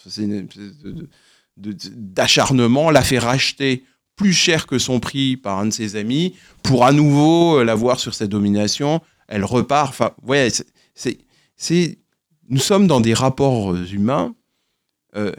d'acharnement, 1.59 2.91
l'a 2.91 3.01
fait 3.01 3.19
racheter 3.19 3.83
plus 4.15 4.33
cher 4.33 4.67
que 4.67 4.79
son 4.79 4.99
prix 4.99 5.37
par 5.37 5.59
un 5.59 5.67
de 5.67 5.71
ses 5.71 5.95
amis 5.95 6.35
pour 6.63 6.85
à 6.85 6.91
nouveau 6.91 7.59
euh, 7.59 7.63
l'avoir 7.63 7.99
sur 7.99 8.13
sa 8.13 8.27
domination. 8.27 9.01
Elle 9.27 9.45
repart. 9.45 9.89
Enfin, 9.89 10.11
c'est, 10.95 11.99
nous 12.49 12.59
sommes 12.59 12.87
dans 12.87 12.99
des 12.99 13.13
rapports 13.13 13.73
euh, 13.73 13.85
humains 13.85 14.35
euh, 15.15 15.31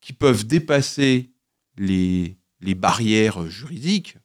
qui 0.00 0.12
peuvent 0.12 0.46
dépasser 0.46 1.30
les, 1.76 2.36
les 2.60 2.74
barrières 2.74 3.48
juridiques, 3.48 4.16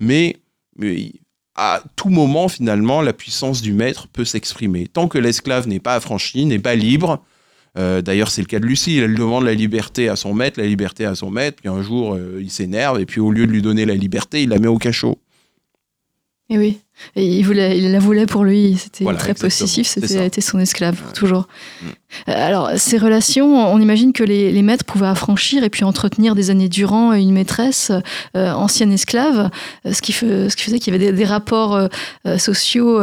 mais, 0.00 0.36
mais, 0.76 1.12
à 1.54 1.82
tout 1.96 2.08
moment, 2.08 2.48
finalement, 2.48 3.02
la 3.02 3.12
puissance 3.12 3.62
du 3.62 3.72
maître 3.72 4.08
peut 4.08 4.24
s'exprimer. 4.24 4.86
Tant 4.86 5.08
que 5.08 5.18
l'esclave 5.18 5.68
n'est 5.68 5.80
pas 5.80 5.94
affranchi, 5.94 6.46
n'est 6.46 6.58
pas 6.58 6.74
libre, 6.74 7.22
euh, 7.78 8.02
d'ailleurs, 8.02 8.30
c'est 8.30 8.40
le 8.42 8.46
cas 8.46 8.58
de 8.58 8.66
Lucie. 8.66 8.98
Elle 8.98 9.14
demande 9.14 9.44
la 9.44 9.54
liberté 9.54 10.08
à 10.08 10.16
son 10.16 10.34
maître, 10.34 10.60
la 10.60 10.66
liberté 10.66 11.04
à 11.04 11.14
son 11.14 11.30
maître. 11.30 11.58
Puis 11.60 11.68
un 11.68 11.82
jour, 11.82 12.14
euh, 12.14 12.38
il 12.40 12.50
s'énerve 12.50 13.00
et 13.00 13.06
puis 13.06 13.20
au 13.20 13.30
lieu 13.30 13.46
de 13.46 13.52
lui 13.52 13.62
donner 13.62 13.84
la 13.84 13.94
liberté, 13.94 14.42
il 14.42 14.48
la 14.48 14.58
met 14.58 14.68
au 14.68 14.78
cachot. 14.78 15.18
Et 16.52 16.58
oui, 16.58 16.80
et 17.14 17.24
il, 17.24 17.44
voulait, 17.44 17.78
il 17.78 17.92
la 17.92 18.00
voulait 18.00 18.26
pour 18.26 18.42
lui. 18.42 18.76
C'était 18.76 19.04
très 19.14 19.34
possessif. 19.34 19.86
C'était 19.86 20.26
été 20.26 20.40
son 20.40 20.58
esclave 20.58 21.00
toujours. 21.14 21.46
Mm. 21.80 21.86
Euh, 21.86 21.92
alors, 22.26 22.70
ces 22.76 22.98
relations, 22.98 23.72
on 23.72 23.78
imagine 23.78 24.12
que 24.12 24.24
les, 24.24 24.62
maîtres 24.62 24.84
pouvaient 24.84 25.06
affranchir 25.06 25.62
et 25.62 25.70
puis 25.70 25.84
entretenir 25.84 26.34
des 26.34 26.50
années 26.50 26.68
durant 26.68 27.12
une 27.12 27.32
maîtresse 27.32 27.92
ancienne 28.34 28.92
esclave, 28.92 29.50
ce 29.90 30.02
qui, 30.02 30.12
ce 30.12 30.54
qui 30.54 30.64
faisait 30.64 30.80
qu'il 30.80 30.92
y 30.92 30.96
avait 30.96 31.12
des 31.12 31.24
rapports 31.24 31.88
sociaux 32.36 32.98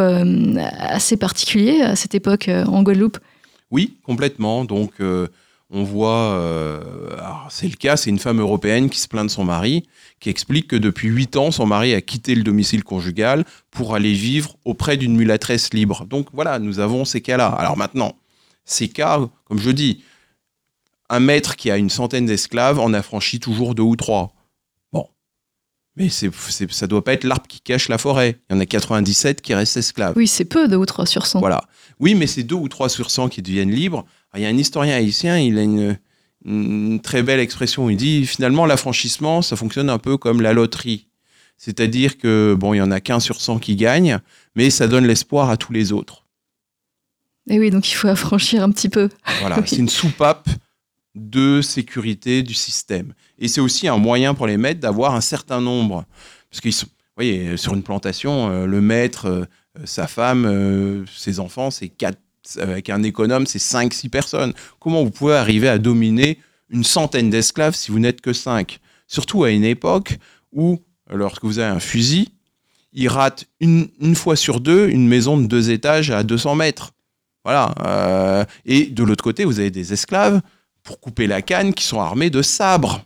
assez 0.78 1.16
particuliers 1.16 1.82
à 1.82 1.96
cette 1.96 2.16
époque 2.16 2.50
en 2.50 2.84
Guadeloupe. 2.84 3.18
Oui, 3.72 3.98
complètement. 4.04 4.66
Donc, 4.66 4.94
euh, 5.00 5.28
on 5.70 5.84
voit, 5.84 6.32
euh, 6.32 6.80
c'est 7.50 7.68
le 7.68 7.76
cas, 7.76 7.98
c'est 7.98 8.10
une 8.10 8.20
femme 8.20 8.40
européenne 8.40 8.90
qui 8.90 9.00
se 9.00 9.08
plaint 9.08 9.26
de 9.26 9.32
son 9.32 9.44
mari, 9.44 9.86
qui 10.20 10.30
explique 10.30 10.68
que 10.70 10.78
depuis 10.78 11.10
huit 11.10 11.36
ans, 11.36 11.52
son 11.52 11.66
mari 11.66 11.94
a 11.94 12.00
quitté 12.00 12.36
le 12.36 12.44
domicile 12.44 12.84
conjugal 12.86 13.44
pour 13.70 13.94
aller 13.94 14.14
vivre 14.14 14.56
auprès 14.64 14.96
d'une 14.96 15.16
mulâtresse 15.16 15.74
libre. 15.74 16.06
Donc 16.06 16.28
voilà, 16.32 16.60
nous 16.60 16.80
avons 16.80 17.04
ces 17.04 17.20
cas-là. 17.20 17.48
Alors 17.48 17.76
maintenant, 17.76 18.16
ces 18.64 18.88
cas, 18.88 19.20
comme 19.44 19.60
je 19.60 19.72
dis, 19.72 20.04
un 21.10 21.20
maître 21.20 21.58
qui 21.58 21.70
a 21.70 21.78
une 21.78 21.90
centaine 21.90 22.26
d'esclaves 22.26 22.80
en 22.80 22.94
affranchit 22.94 23.40
toujours 23.40 23.76
deux 23.76 23.84
ou 23.84 23.98
trois. 23.98 24.34
Bon. 24.94 25.08
Mais 25.98 26.08
c'est, 26.08 26.32
ça 26.50 26.86
ne 26.86 26.90
doit 26.90 27.04
pas 27.04 27.14
être 27.14 27.26
l'arbre 27.26 27.48
qui 27.48 27.60
cache 27.60 27.90
la 27.90 27.98
forêt. 27.98 28.40
Il 28.50 28.54
y 28.54 28.58
en 28.58 28.62
a 28.62 28.66
97 28.66 29.42
qui 29.42 29.54
restent 29.54 29.78
esclaves. 29.78 30.14
Oui, 30.16 30.28
c'est 30.28 30.46
peu, 30.46 30.70
deux 30.70 30.78
ou 30.78 30.86
trois 30.86 31.06
sur 31.06 31.26
100. 31.26 31.40
Voilà. 31.40 31.64
Oui, 32.00 32.16
mais 32.16 32.28
c'est 32.28 32.44
deux 32.44 32.56
ou 32.56 32.68
trois 32.68 32.90
sur 32.90 33.10
100 33.12 33.30
qui 33.30 33.42
deviennent 33.42 33.72
libres. 33.72 34.06
il 34.36 34.42
y 34.42 34.46
a 34.46 34.50
un 34.50 34.58
historien 34.58 34.96
haïtien, 34.96 35.38
il 35.40 35.58
a 35.58 35.64
une, 35.64 37.00
très 37.02 37.24
belle 37.24 37.40
expression. 37.40 37.90
Il 37.90 37.98
dit 37.98 38.26
finalement, 38.26 38.66
l'affranchissement, 38.66 39.42
ça 39.42 39.56
fonctionne 39.56 39.90
un 39.90 39.98
peu 39.98 40.18
comme 40.18 40.42
la 40.42 40.54
loterie. 40.54 41.08
C'est-à-dire 41.58 42.18
que, 42.18 42.56
bon, 42.58 42.74
il 42.74 42.78
y 42.78 42.82
en 42.82 42.92
a 42.92 43.00
qu'un 43.00 43.20
sur 43.20 43.42
100 43.42 43.60
qui 43.60 43.76
gagne, 43.76 44.20
mais 44.56 44.70
ça 44.70 44.88
donne 44.88 45.08
l'espoir 45.08 45.50
à 45.50 45.58
tous 45.58 45.74
les 45.74 45.92
autres. 45.92 46.26
Et 47.50 47.60
oui, 47.60 47.72
donc 47.72 47.90
il 47.90 47.96
faut 47.96 48.08
affranchir 48.08 48.62
un 48.64 48.72
petit 48.72 48.90
peu. 48.90 49.10
Voilà, 49.40 49.58
c'est 49.66 49.78
une 49.78 49.90
soupape 49.90 50.48
de 51.16 51.62
sécurité 51.62 52.44
du 52.44 52.54
système. 52.54 53.14
Et 53.40 53.48
c'est 53.48 53.62
aussi 53.62 53.88
un 53.88 53.98
moyen 53.98 54.36
pour 54.36 54.46
les 54.46 54.58
maîtres 54.58 54.80
d'avoir 54.80 55.16
un 55.16 55.22
certain 55.22 55.62
nombre. 55.62 56.06
Parce 56.52 56.62
qu'ils 56.62 56.74
vous 57.18 57.24
voyez, 57.24 57.58
sur 57.58 57.74
une 57.74 57.82
plantation, 57.82 58.52
euh, 58.52 58.66
le 58.68 58.80
maître, 58.80 59.26
euh, 59.26 59.46
sa 59.86 60.08
femme, 60.08 60.46
euh, 60.46 61.06
ses 61.16 61.40
enfants, 61.40 61.72
c'est 61.72 61.90
quatre, 61.90 62.20
avec 62.60 62.90
un 62.90 63.04
économe, 63.04 63.46
c'est 63.46 63.60
5-6 63.60 64.10
personnes. 64.10 64.54
Comment 64.80 65.04
vous 65.04 65.12
pouvez 65.12 65.36
arriver 65.36 65.68
à 65.68 65.78
dominer 65.78 66.40
une 66.70 66.84
centaine 66.84 67.30
d'esclaves 67.30 67.76
si 67.76 67.92
vous 67.92 68.00
n'êtes 68.00 68.22
que 68.22 68.34
5 68.34 68.80
Surtout 69.08 69.44
à 69.44 69.52
une 69.52 69.64
époque 69.64 70.18
où, 70.52 70.80
lorsque 71.10 71.44
vous 71.44 71.60
avez 71.60 71.74
un 71.74 71.80
fusil, 71.80 72.30
il 72.94 73.10
rate 73.10 73.46
une, 73.60 73.90
fois 74.16 74.36
sur 74.36 74.60
deux 74.60 74.90
une 74.90 75.08
maison 75.08 75.38
de 75.38 75.46
deux 75.46 75.70
étages 75.72 76.10
à 76.12 76.24
200 76.24 76.56
mètres. 76.56 76.94
Voilà. 77.44 77.74
Euh, 77.86 78.46
et 78.66 78.88
de 78.88 79.04
l'autre 79.04 79.24
côté, 79.24 79.46
vous 79.46 79.60
avez 79.60 79.72
des 79.72 79.94
esclaves 79.94 80.42
pour 80.84 81.00
couper 81.00 81.28
la 81.28 81.42
canne 81.42 81.74
qui 81.74 81.84
sont 81.84 82.00
armés 82.00 82.30
de 82.30 82.42
sabres. 82.42 83.04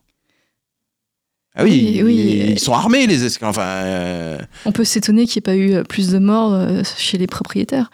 Ah 1.55 1.63
oui, 1.63 2.01
ils 2.51 2.59
sont 2.59 2.73
armés 2.73 3.07
les 3.07 3.25
esclaves. 3.25 3.49
Enfin, 3.49 3.61
euh, 3.65 4.37
On 4.65 4.71
peut 4.71 4.85
s'étonner 4.85 5.25
qu'il 5.25 5.39
n'y 5.39 5.39
ait 5.39 5.41
pas 5.41 5.55
eu 5.55 5.73
euh, 5.73 5.83
plus 5.83 6.09
de 6.09 6.19
morts 6.19 6.53
euh, 6.53 6.81
chez 6.97 7.17
les 7.17 7.27
propriétaires. 7.27 7.91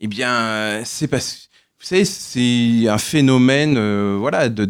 Eh 0.00 0.06
bien, 0.06 0.82
c'est 0.84 1.08
parce 1.08 1.48
vous 1.80 1.86
savez, 1.86 2.04
c'est 2.04 2.88
un 2.88 2.98
phénomène, 2.98 3.78
voilà, 4.16 4.48
de 4.48 4.68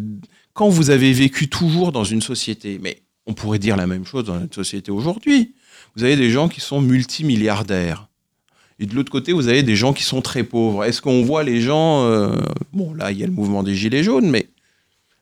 quand 0.52 0.68
vous 0.68 0.90
avez 0.90 1.12
vécu 1.12 1.48
toujours 1.48 1.90
dans 1.90 2.04
une 2.04 2.20
société, 2.20 2.78
mais 2.82 3.00
on 3.26 3.32
pourrait 3.32 3.58
dire 3.58 3.76
la 3.76 3.86
même 3.86 4.04
chose 4.04 4.24
dans 4.24 4.38
notre 4.38 4.54
société 4.54 4.90
aujourd'hui. 4.90 5.54
Vous 5.96 6.04
avez 6.04 6.16
des 6.16 6.30
gens 6.30 6.48
qui 6.48 6.60
sont 6.60 6.80
multimilliardaires. 6.80 8.08
Et 8.78 8.86
de 8.86 8.94
l'autre 8.94 9.10
côté, 9.10 9.32
vous 9.32 9.48
avez 9.48 9.62
des 9.62 9.74
gens 9.74 9.92
qui 9.92 10.04
sont 10.04 10.20
très 10.20 10.44
pauvres. 10.44 10.84
Est-ce 10.84 11.02
qu'on 11.02 11.22
voit 11.22 11.42
les 11.42 11.60
gens... 11.60 12.04
euh, 12.04 12.36
bon, 12.72 12.94
là, 12.94 13.10
il 13.10 13.18
y 13.18 13.24
a 13.24 13.26
le 13.26 13.32
mouvement 13.32 13.62
des 13.62 13.74
Gilets 13.74 14.04
jaunes, 14.04 14.30
mais 14.30 14.48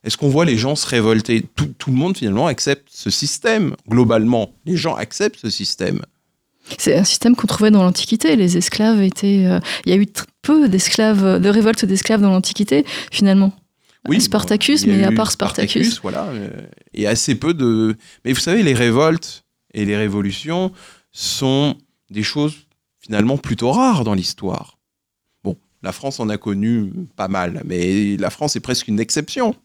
est-ce 0.03 0.17
qu'on 0.17 0.29
voit 0.29 0.45
les 0.45 0.57
gens 0.57 0.75
se 0.75 0.87
révolter? 0.87 1.45
Tout, 1.55 1.73
tout 1.77 1.89
le 1.91 1.97
monde, 1.97 2.17
finalement, 2.17 2.47
accepte 2.47 2.87
ce 2.91 3.09
système. 3.09 3.75
Globalement, 3.89 4.53
les 4.65 4.77
gens 4.77 4.95
acceptent 4.95 5.39
ce 5.39 5.49
système. 5.49 6.01
C'est 6.77 6.95
un 6.97 7.03
système 7.03 7.35
qu'on 7.35 7.47
trouvait 7.47 7.71
dans 7.71 7.83
l'Antiquité. 7.83 8.35
Les 8.35 8.57
esclaves 8.57 9.01
étaient. 9.01 9.45
euh, 9.45 9.59
Il 9.85 9.93
y 9.93 9.97
a 9.97 10.01
eu 10.01 10.05
peu 10.41 10.67
d'esclaves, 10.69 11.41
de 11.41 11.49
révoltes 11.49 11.85
d'esclaves 11.85 12.21
dans 12.21 12.31
l'Antiquité, 12.31 12.85
finalement. 13.11 13.53
Spartacus, 14.19 14.83
y 14.83 14.91
a 14.91 14.93
mais 14.93 15.03
à 15.03 15.11
part 15.11 15.31
Spartacus. 15.31 15.99
voilà. 16.01 16.25
euh, 16.27 16.49
Et 16.93 17.07
assez 17.07 17.35
peu 17.35 17.53
de. 17.53 17.95
Mais 18.23 18.31
vous 18.33 18.39
savez, 18.39 18.63
les 18.63 18.73
révoltes 18.73 19.43
et 19.73 19.83
les 19.85 19.97
révolutions 19.97 20.71
sont 21.11 21.75
des 22.09 22.23
choses 22.23 22.55
finalement 22.99 23.37
plutôt 23.37 23.71
rares 23.71 24.03
dans 24.05 24.13
l'histoire. 24.13 24.77
Bon, 25.43 25.57
la 25.83 25.91
France 25.91 26.19
en 26.21 26.29
a 26.29 26.37
connu 26.37 26.91
pas 27.17 27.27
mal, 27.27 27.61
mais 27.65 28.15
la 28.17 28.29
France 28.29 28.55
est 28.55 28.61
presque 28.61 28.87
une 28.87 28.99
exception. 28.99 29.55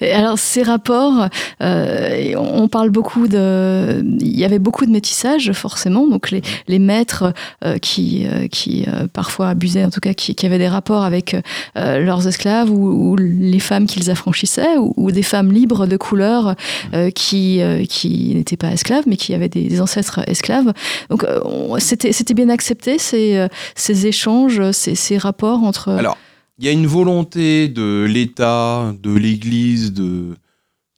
Alors 0.00 0.38
ces 0.38 0.62
rapports, 0.62 1.28
euh, 1.62 2.34
on 2.36 2.68
parle 2.68 2.90
beaucoup 2.90 3.28
de, 3.28 4.02
il 4.20 4.36
y 4.38 4.44
avait 4.44 4.58
beaucoup 4.58 4.86
de 4.86 4.90
métissage 4.90 5.52
forcément, 5.52 6.06
donc 6.06 6.30
les, 6.30 6.42
les 6.68 6.78
maîtres 6.78 7.32
euh, 7.64 7.78
qui, 7.78 8.26
euh, 8.26 8.46
qui 8.48 8.84
euh, 8.88 9.06
parfois 9.12 9.48
abusaient, 9.50 9.84
en 9.84 9.90
tout 9.90 10.00
cas 10.00 10.14
qui, 10.14 10.34
qui 10.34 10.46
avaient 10.46 10.58
des 10.58 10.68
rapports 10.68 11.04
avec 11.04 11.36
euh, 11.76 11.98
leurs 12.00 12.26
esclaves 12.26 12.70
ou, 12.70 13.10
ou 13.12 13.16
les 13.16 13.58
femmes 13.58 13.86
qu'ils 13.86 14.10
affranchissaient, 14.10 14.76
ou, 14.78 14.92
ou 14.96 15.10
des 15.10 15.22
femmes 15.22 15.52
libres 15.52 15.86
de 15.86 15.96
couleur 15.96 16.54
euh, 16.94 17.10
qui, 17.10 17.60
qui 17.88 18.34
n'étaient 18.34 18.56
pas 18.56 18.70
esclaves 18.70 19.04
mais 19.06 19.16
qui 19.16 19.34
avaient 19.34 19.48
des, 19.48 19.80
ancêtres 19.80 20.20
esclaves. 20.26 20.72
Donc 21.10 21.26
on- 21.44 21.78
c'était 21.78 22.34
bien 22.34 22.48
accepté 22.48 22.98
ces, 22.98 23.46
ces 23.74 24.06
échanges, 24.06 24.70
ces, 24.72 24.94
ces 24.94 25.18
rapports 25.18 25.62
entre. 25.64 25.90
Alors, 25.90 26.16
il 26.58 26.64
y 26.64 26.68
a 26.68 26.72
une 26.72 26.86
volonté 26.86 27.68
de 27.68 28.06
l'État, 28.08 28.94
de 29.00 29.14
l'Église 29.14 29.92
de, 29.92 30.36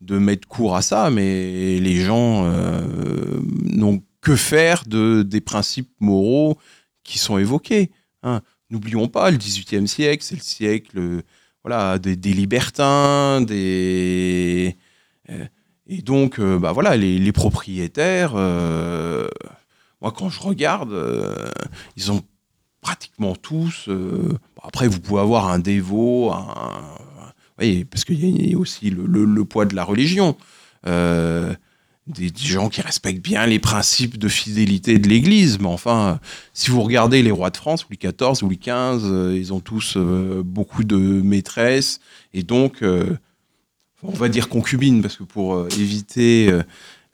mettre 0.01 0.47
court 0.49 0.77
à 0.77 0.83
ça, 0.83 1.11
mais 1.11 1.79
les 1.81 2.01
gens 2.01 2.45
euh, 2.47 3.41
n'ont 3.65 4.03
que 4.21 4.37
faire 4.37 4.85
de, 4.87 5.23
des 5.23 5.41
principes 5.41 5.91
moraux 6.01 6.59
qui 7.03 7.19
sont 7.19 7.39
évoqués. 7.39 7.91
hein. 8.23 8.41
N'oublions 8.71 9.09
pas, 9.09 9.31
le 9.31 9.39
XVIIIe 9.39 9.89
siècle, 9.89 10.23
c'est 10.23 10.35
le 10.35 10.43
siècle 10.43 11.23
voilà, 11.65 11.99
des, 11.99 12.15
libertins, 12.33 13.41
des... 13.41 14.77
euh, 15.31 15.47
et 15.87 16.03
donc, 16.03 16.39
euh, 16.39 16.59
bah 16.59 16.73
voilà, 16.73 16.97
les, 16.97 17.33
propriétaires, 17.33 18.35
moi 18.35 20.13
quand 20.13 20.29
je 20.29 20.41
regarde, 20.41 20.95
ils 21.97 22.13
ont 22.13 22.23
pratiquement 22.81 23.35
tous. 23.35 23.89
Après, 24.69 24.87
vous 24.87 25.01
pouvez 25.01 25.23
avoir 25.23 25.49
un 25.49 25.59
dévot, 25.59 26.31
un, 26.31 26.85
oui, 27.59 27.87
parce 27.87 28.05
qu'il 28.05 28.51
y 28.51 28.55
a 28.55 28.59
aussi 28.59 28.91
le, 28.91 29.45
poids 29.47 29.65
de 29.65 29.75
la 29.75 29.83
religion. 29.83 30.37
Euh, 30.87 31.55
des, 32.07 32.31
gens 32.37 32.69
qui 32.69 32.83
respectent 32.83 33.25
bien 33.25 33.47
les 33.47 33.59
principes 33.59 34.19
de 34.19 34.29
fidélité 34.29 34.99
de 34.99 35.09
l'Église. 35.09 35.59
Mais 35.59 35.69
enfin, 35.69 36.21
si 36.53 36.71
vous 36.71 36.83
regardez 36.83 37.23
les 37.23 37.31
rois 37.31 37.49
de 37.49 37.57
France, 37.57 37.87
Louis 37.89 37.99
XIV, 37.99 38.43
Louis 38.43 38.59
XV, 38.59 38.71
euh, 39.05 39.35
ils 39.35 39.55
ont 39.55 39.61
tous 39.61 39.95
euh, 39.97 40.43
beaucoup 40.45 40.85
de 40.85 40.99
maîtresses. 40.99 42.01
Et 42.35 42.43
donc, 42.43 42.85
on 44.03 44.13
va 44.13 44.29
dire 44.29 44.51
concubines, 44.51 45.01
parce 45.01 45.17
que 45.17 45.25
pour 45.25 45.67
éviter 45.79 46.53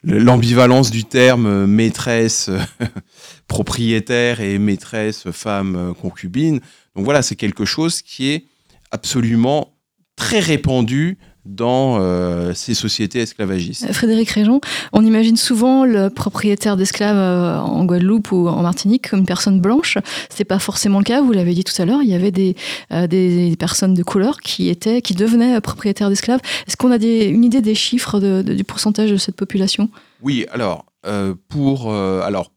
le- 0.03 0.19
l'ambivalence 0.19 0.91
du 0.91 1.05
terme 1.05 1.65
maîtresse 1.65 2.49
propriétaire 3.47 4.41
et 4.41 4.59
maîtresse 4.59 5.31
femme 5.31 5.95
concubine. 6.01 6.59
Donc 6.95 7.05
voilà, 7.05 7.21
c'est 7.21 7.35
quelque 7.35 7.65
chose 7.65 8.01
qui 8.01 8.29
est 8.29 8.45
absolument 8.91 9.73
très 10.15 10.39
répandu 10.39 11.17
dans 11.45 11.97
euh, 11.99 12.53
ces 12.55 12.73
sociétés 12.73 13.19
esclavagistes. 13.19 13.91
Frédéric 13.93 14.29
Réjon, 14.31 14.61
on 14.93 15.05
imagine 15.05 15.37
souvent 15.37 15.85
le 15.85 16.09
propriétaire 16.09 16.75
d'esclaves 16.75 17.17
euh, 17.17 17.59
en 17.59 17.85
Guadeloupe 17.85 18.31
ou 18.31 18.47
en 18.47 18.63
Martinique 18.63 19.09
comme 19.11 19.19
une 19.19 19.25
personne 19.27 19.59
blanche. 19.61 19.99
C'est 20.29 20.43
pas 20.45 20.57
forcément 20.57 20.97
le 20.97 21.03
cas. 21.03 21.21
Vous 21.21 21.33
l'avez 21.33 21.53
dit 21.53 21.63
tout 21.63 21.79
à 21.79 21.85
l'heure, 21.85 22.01
il 22.01 22.09
y 22.09 22.15
avait 22.15 22.31
des, 22.31 22.55
euh, 22.91 23.05
des 23.05 23.55
personnes 23.59 23.93
de 23.93 24.01
couleur 24.01 24.39
qui 24.39 24.69
étaient, 24.69 25.01
qui 25.03 25.13
devenaient 25.13 25.61
propriétaires 25.61 26.09
d'esclaves. 26.09 26.39
Est-ce 26.67 26.77
qu'on 26.77 26.89
a 26.91 26.97
des, 26.97 27.25
une 27.25 27.43
idée 27.43 27.61
des 27.61 27.75
chiffres 27.75 28.19
de- 28.19 28.41
de- 28.41 28.55
du 28.55 28.63
pourcentage 28.63 29.11
de 29.11 29.17
cette 29.17 29.35
population? 29.35 29.89
Oui, 30.23 30.47
alors, 30.51 30.85
pour, 31.49 31.93
alors, 31.93 32.51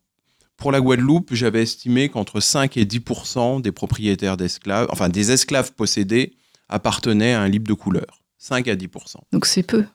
pour 0.58 0.72
la 0.72 0.80
Guadeloupe, 0.80 1.34
j'avais 1.34 1.62
estimé 1.62 2.08
qu'entre 2.08 2.40
5 2.40 2.76
et 2.76 2.84
10% 2.84 3.62
des 3.62 3.72
propriétaires 3.72 4.36
d'esclaves, 4.36 4.88
enfin 4.90 5.08
des 5.08 5.30
esclaves 5.30 5.72
possédés, 5.72 6.34
appartenaient 6.68 7.32
à 7.32 7.40
un 7.40 7.48
libre 7.48 7.68
de 7.68 7.74
couleur. 7.74 8.22
5 8.38 8.68
à 8.68 8.74
10% 8.74 9.16
Donc 9.32 9.46
c'est 9.46 9.62
peu. 9.62 9.86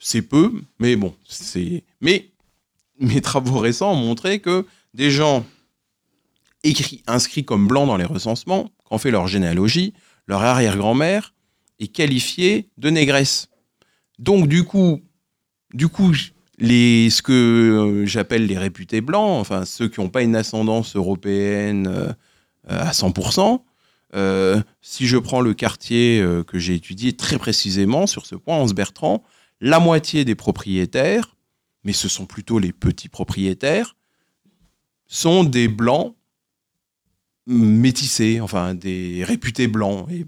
c'est 0.00 0.22
peu, 0.22 0.52
mais 0.78 0.96
bon, 0.96 1.14
c'est. 1.28 1.84
Mais 2.00 2.30
mes 3.00 3.20
travaux 3.20 3.58
récents 3.58 3.92
ont 3.92 3.96
montré 3.96 4.40
que 4.40 4.66
des 4.94 5.10
gens 5.10 5.44
écrits, 6.62 7.02
inscrits 7.08 7.44
comme 7.44 7.66
blancs 7.66 7.88
dans 7.88 7.96
les 7.96 8.04
recensements, 8.04 8.70
quand 8.84 8.96
on 8.96 8.98
fait 8.98 9.10
leur 9.10 9.26
généalogie, 9.26 9.94
leur 10.26 10.42
arrière-grand-mère 10.42 11.34
est 11.80 11.88
qualifiée 11.88 12.68
de 12.78 12.90
négresse. 12.90 13.48
Donc 14.20 14.46
du 14.46 14.64
coup, 14.64 15.00
du 15.74 15.88
coup, 15.88 16.14
les, 16.58 17.08
ce 17.10 17.22
que 17.22 17.32
euh, 17.32 18.06
j'appelle 18.06 18.46
les 18.46 18.58
réputés 18.58 19.00
blancs, 19.00 19.40
enfin 19.40 19.64
ceux 19.64 19.88
qui 19.88 20.00
n'ont 20.00 20.08
pas 20.08 20.22
une 20.22 20.36
ascendance 20.36 20.96
européenne 20.96 21.86
euh, 21.86 22.12
à 22.66 22.90
100%, 22.90 23.62
euh, 24.14 24.60
si 24.80 25.06
je 25.06 25.16
prends 25.16 25.40
le 25.40 25.54
quartier 25.54 26.24
que 26.46 26.58
j'ai 26.58 26.74
étudié 26.74 27.12
très 27.14 27.38
précisément 27.38 28.06
sur 28.06 28.26
ce 28.26 28.34
point, 28.34 28.56
Anse 28.56 28.74
Bertrand, 28.74 29.22
la 29.60 29.78
moitié 29.80 30.24
des 30.24 30.34
propriétaires, 30.34 31.36
mais 31.84 31.92
ce 31.92 32.08
sont 32.08 32.26
plutôt 32.26 32.58
les 32.58 32.72
petits 32.72 33.08
propriétaires, 33.08 33.96
sont 35.06 35.44
des 35.44 35.68
blancs 35.68 36.14
métissés, 37.46 38.40
enfin 38.40 38.74
des 38.74 39.24
réputés 39.24 39.68
blancs. 39.68 40.06
Et, 40.10 40.26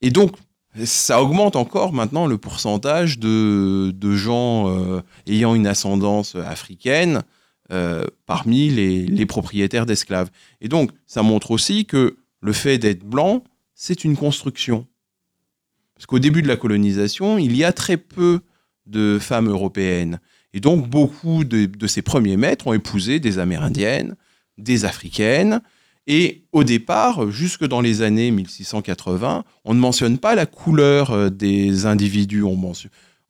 et 0.00 0.10
donc, 0.10 0.36
ça 0.84 1.22
augmente 1.22 1.56
encore 1.56 1.92
maintenant 1.92 2.26
le 2.26 2.38
pourcentage 2.38 3.18
de, 3.18 3.92
gens 4.14 4.68
euh, 4.68 5.02
ayant 5.26 5.54
une 5.54 5.66
ascendance 5.66 6.34
africaine 6.34 7.22
euh, 7.70 8.04
parmi 8.26 8.70
les, 8.70 9.06
les 9.06 9.26
propriétaires 9.26 9.86
d'esclaves. 9.86 10.30
Et 10.60 10.68
donc, 10.68 10.90
ça 11.06 11.22
montre 11.22 11.50
aussi 11.50 11.84
que 11.84 12.16
le 12.40 12.52
fait 12.52 12.78
d'être 12.78 13.04
blanc, 13.04 13.44
c'est 13.74 14.04
une 14.04 14.16
construction. 14.16 14.86
Parce 15.94 16.06
qu'au 16.06 16.18
début 16.18 16.42
de 16.42 16.48
la 16.48 16.56
colonisation, 16.56 17.38
il 17.38 17.56
y 17.56 17.64
a 17.64 17.72
très 17.72 17.96
peu 17.96 18.40
de 18.86 19.18
femmes 19.20 19.48
européennes. 19.48 20.20
Et 20.54 20.60
donc, 20.60 20.88
beaucoup 20.88 21.44
de, 21.44 21.66
de 21.66 21.86
ces 21.86 22.02
premiers 22.02 22.36
maîtres 22.36 22.68
ont 22.68 22.72
épousé 22.72 23.20
des 23.20 23.38
Amérindiennes, 23.38 24.16
des 24.56 24.84
Africaines. 24.84 25.60
Et 26.10 26.44
au 26.52 26.64
départ, 26.64 27.30
jusque 27.30 27.66
dans 27.66 27.82
les 27.82 28.00
années 28.00 28.30
1680, 28.30 29.44
on 29.66 29.74
ne 29.74 29.78
mentionne 29.78 30.16
pas 30.16 30.34
la 30.34 30.46
couleur 30.46 31.10
euh, 31.10 31.28
des 31.28 31.84
individus. 31.84 32.42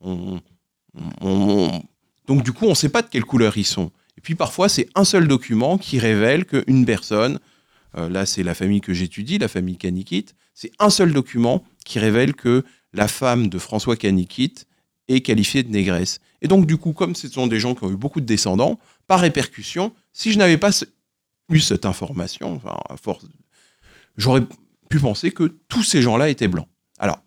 Donc, 0.01 0.41
du 2.43 2.53
coup, 2.53 2.65
on 2.65 2.69
ne 2.69 2.75
sait 2.75 2.87
pas 2.87 3.01
de 3.01 3.09
quelle 3.09 3.25
couleur 3.25 3.57
ils 3.57 3.65
sont. 3.65 3.91
Et 4.17 4.21
puis, 4.21 4.33
parfois, 4.33 4.69
c'est 4.69 4.87
un 4.95 5.03
seul 5.03 5.27
document 5.27 5.77
qui 5.77 5.99
révèle 5.99 6.45
qu'une 6.45 6.85
personne, 6.85 7.39
euh, 7.97 8.07
là, 8.07 8.25
c'est 8.25 8.43
la 8.43 8.53
famille 8.53 8.79
que 8.79 8.93
j'étudie, 8.93 9.37
la 9.37 9.49
famille 9.49 9.77
Canikit, 9.77 10.27
c'est 10.53 10.71
un 10.79 10.89
seul 10.89 11.11
document 11.11 11.65
qui 11.85 11.99
révèle 11.99 12.33
que 12.33 12.63
la 12.93 13.09
femme 13.09 13.49
de 13.49 13.59
François 13.59 13.97
Canikit 13.97 14.53
est 15.09 15.19
qualifiée 15.19 15.63
de 15.63 15.69
négresse. 15.69 16.21
Et 16.41 16.47
donc, 16.47 16.65
du 16.65 16.77
coup, 16.77 16.93
comme 16.93 17.13
ce 17.13 17.27
sont 17.27 17.47
des 17.47 17.59
gens 17.59 17.75
qui 17.75 17.83
ont 17.83 17.91
eu 17.91 17.97
beaucoup 17.97 18.21
de 18.21 18.25
descendants, 18.25 18.79
par 19.05 19.19
répercussion, 19.19 19.91
si 20.13 20.31
je 20.31 20.37
n'avais 20.37 20.57
pas 20.57 20.71
eu 21.49 21.59
cette 21.59 21.85
information, 21.85 22.55
enfin, 22.55 22.77
à 22.89 22.97
force, 22.97 23.25
j'aurais 24.17 24.43
pu 24.89 24.99
penser 24.99 25.31
que 25.31 25.55
tous 25.67 25.83
ces 25.83 26.01
gens-là 26.01 26.29
étaient 26.29 26.47
blancs. 26.47 26.67
Alors, 26.99 27.21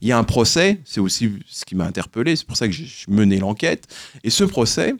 il 0.00 0.08
y 0.08 0.12
a 0.12 0.18
un 0.18 0.24
procès, 0.24 0.80
c'est 0.84 1.00
aussi 1.00 1.30
ce 1.46 1.64
qui 1.64 1.74
m'a 1.74 1.86
interpellé, 1.86 2.36
c'est 2.36 2.46
pour 2.46 2.56
ça 2.56 2.66
que 2.66 2.74
j'ai 2.74 2.86
mené 3.08 3.38
l'enquête. 3.38 3.86
Et 4.22 4.30
ce 4.30 4.44
procès, 4.44 4.94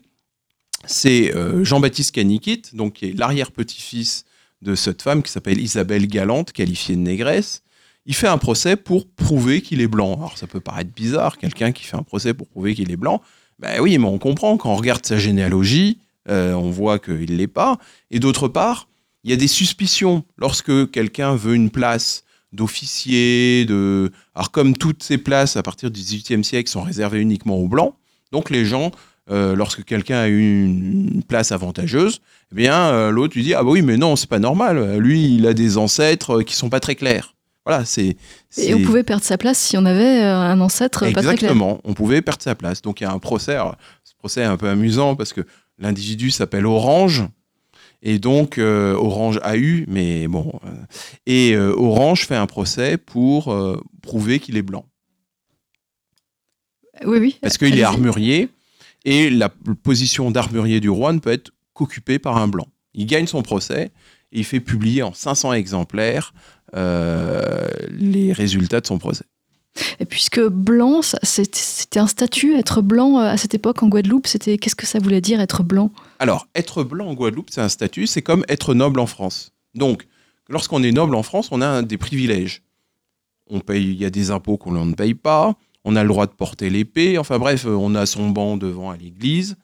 c'est 0.87 1.35
euh, 1.35 1.65
Jean-Baptiste 1.65 2.13
Canikit, 2.13 2.63
donc 2.73 2.95
qui 2.95 3.07
est 3.07 3.13
l'arrière-petit-fils 3.13 4.25
de 4.63 4.75
cette 4.75 5.03
femme 5.03 5.23
qui 5.23 5.31
s'appelle 5.31 5.61
Isabelle 5.61 6.07
Galante, 6.07 6.53
qualifiée 6.53 6.97
de 6.97 7.01
négresse. 7.01 7.63
Il 8.07 8.15
fait 8.15 8.29
un 8.29 8.39
procès 8.39 8.77
pour 8.77 9.07
prouver 9.07 9.63
qu'il 9.63 9.81
est 9.81 9.89
blanc. 9.89 10.15
Alors 10.15 10.39
ça 10.39 10.47
peut 10.47 10.61
paraître 10.61 10.91
bizarre, 10.91 11.39
quelqu'un 11.39 11.73
qui 11.73 11.85
fait 11.85 11.97
un 11.97 12.03
procès 12.03 12.35
pour 12.35 12.49
prouver 12.49 12.75
qu'il 12.75 12.91
est 12.91 12.97
blanc. 12.97 13.23
Ben 13.59 13.81
oui, 13.81 13.99
mais 13.99 14.07
on 14.07 14.19
comprend, 14.19 14.57
quand 14.57 14.73
on 14.73 14.77
regarde 14.77 15.05
sa 15.07 15.19
généalogie, 15.19 15.99
on 16.29 16.71
voit 16.71 16.99
qu'il 16.99 17.33
ne 17.33 17.37
l'est 17.37 17.47
pas. 17.47 17.79
Et 18.11 18.21
d'autre 18.21 18.49
part, 18.49 18.89
il 19.25 19.31
y 19.31 19.33
a 19.33 19.37
des 19.37 19.49
suspicions 19.49 20.25
lorsque 20.37 20.91
quelqu'un 20.91 21.35
veut 21.35 21.55
une 21.55 21.71
place 21.71 22.25
d'officier, 22.53 23.65
de... 23.65 24.13
Alors 24.35 24.51
comme 24.51 24.77
toutes 24.77 25.03
ces 25.03 25.19
places 25.19 25.57
à 25.57 25.63
partir 25.63 25.91
du 25.91 26.01
XVIIIe 26.01 26.45
siècle 26.45 26.71
sont 26.71 26.83
réservées 26.83 27.21
uniquement 27.21 27.57
aux 27.57 27.69
blancs, 27.69 27.95
donc 28.33 28.51
les 28.51 28.65
gens 28.65 28.91
lorsque 29.29 29.85
quelqu'un 29.85 30.19
a 30.19 30.27
une 30.29 31.23
place 31.27 31.53
avantageuse, 31.53 32.21
eh 32.53 32.55
bien, 32.55 33.11
l'autre 33.11 33.35
lui 33.35 33.43
dit 33.43 33.55
Ah 33.55 33.63
bah 33.63 33.71
oui, 33.71 33.83
mais 33.83 33.97
non, 33.97 34.17
c'est 34.17 34.29
pas 34.29 34.39
normal. 34.39 34.99
Lui, 34.99 35.37
il 35.37 35.47
a 35.47 35.55
des 35.55 35.79
ancêtres 35.79 36.43
qui 36.43 36.55
sont 36.55 36.69
pas 36.69 36.81
très 36.81 36.95
clairs. 36.95 37.35
Voilà, 37.67 37.87
c'est. 37.87 38.17
Et 38.59 38.75
on 38.75 38.83
pouvait 38.83 39.03
perdre 39.03 39.25
sa 39.25 39.39
place 39.39 39.59
si 39.59 39.79
on 39.79 39.87
avait 39.87 40.21
un 40.21 40.61
ancêtre 40.61 41.01
pas 41.01 41.07
très 41.07 41.23
clair. 41.23 41.33
Exactement, 41.33 41.81
on 41.85 41.95
pouvait 41.95 42.21
perdre 42.21 42.43
sa 42.43 42.55
place. 42.55 42.83
Donc 42.83 43.01
il 43.01 43.05
y 43.05 43.07
a 43.07 43.13
un 43.13 43.19
procès. 43.19 43.57
ce 44.05 44.13
procès 44.19 44.43
est 44.43 44.45
un 44.45 44.59
peu 44.59 44.69
amusant 44.69 45.17
parce 45.17 45.33
que 45.33 45.41
l'individu 45.79 46.31
s'appelle 46.31 46.67
Orange. 46.67 47.25
Et 48.03 48.19
donc, 48.19 48.59
euh, 48.59 48.95
Orange 48.95 49.41
a 49.43 49.57
eu, 49.57 49.87
mais 49.89 50.29
bon. 50.29 50.61
Euh, 50.65 50.71
et 51.27 51.53
euh, 51.55 51.75
Orange 51.75 52.27
fait 52.27 52.37
un 52.37 52.47
procès 52.47 52.99
pour 52.99 53.55
prouver 54.03 54.39
qu'il 54.39 54.57
est 54.57 54.63
blanc. 54.63 54.85
Oui, 57.05 57.19
oui. 57.19 57.39
Parce 57.41 57.59
qu'il 57.59 57.79
est 57.79 57.83
armurier, 57.83 58.51
et 59.05 59.31
la 59.31 59.49
position 59.49 60.31
d'armurier 60.31 60.81
du 60.81 60.91
roi 60.91 61.13
ne 61.13 61.19
peut 61.19 61.33
être 61.33 61.51
qu'occupée 61.73 62.19
par 62.19 62.37
un 62.37 62.47
blanc. 62.47 62.69
Il 62.95 63.07
gagne 63.07 63.27
son 63.27 63.43
procès, 63.43 63.91
et 64.33 64.39
il 64.39 64.45
fait 64.45 64.61
publier 64.61 65.03
en 65.03 65.13
500 65.13 65.55
exemplaires 65.55 66.35
les 66.73 68.33
résultats 68.33 68.81
de 68.81 68.87
son 68.87 68.99
procès. 68.99 69.25
Et 69.99 70.05
puisque 70.05 70.41
blanc, 70.41 71.01
c'était 71.23 72.01
un 72.01 72.07
statut, 72.07 72.55
être 72.55 72.83
blanc 72.83 73.19
à 73.19 73.37
cette 73.37 73.55
époque 73.55 73.83
en 73.83 73.89
Guadeloupe, 73.89 74.27
c'était 74.27 74.59
qu'est-ce 74.59 74.77
que 74.77 74.87
ça 74.87 74.99
voulait 74.99 75.21
dire 75.21 75.41
être 75.41 75.63
blanc? 75.63 75.91
Alors, 76.19 76.47
être 76.55 76.85
blanc 76.85 77.09
en 77.09 77.15
Guadeloupe, 77.15 77.49
c'est 77.51 77.61
un 77.61 77.69
statut, 77.69 78.07
c'est 78.07 78.23
comme 78.23 78.45
être 78.49 78.75
noble 78.75 79.01
en 79.01 79.07
France. 79.07 79.53
Donc, 79.75 80.07
lorsqu'on 80.49 80.83
est 80.83 80.93
noble 80.93 81.15
en 81.15 81.23
France, 81.23 81.49
on 81.51 81.61
a 81.61 81.83
des 81.83 81.99
privilèges. 81.99 82.63
On 83.51 83.61
paye, 83.61 83.85
il 83.85 83.97
y 83.97 84.05
a 84.05 84.11
des 84.11 84.31
impôts 84.31 84.57
qu'on 84.57 84.73
ne 84.73 84.95
paye 84.95 85.15
pas, 85.15 85.55
on 85.85 85.97
a 85.97 86.03
le 86.03 86.09
droit 86.09 86.27
de 86.27 86.33
porter 86.33 86.71
l'épée, 86.71 87.19
enfin 87.19 87.39
bref, 87.39 87.67
on 87.67 87.95
a 87.95 88.07
son 88.07 88.31
banc 88.31 88.57
devant 88.57 88.91
à 88.91 88.97
l'église. 88.97 89.57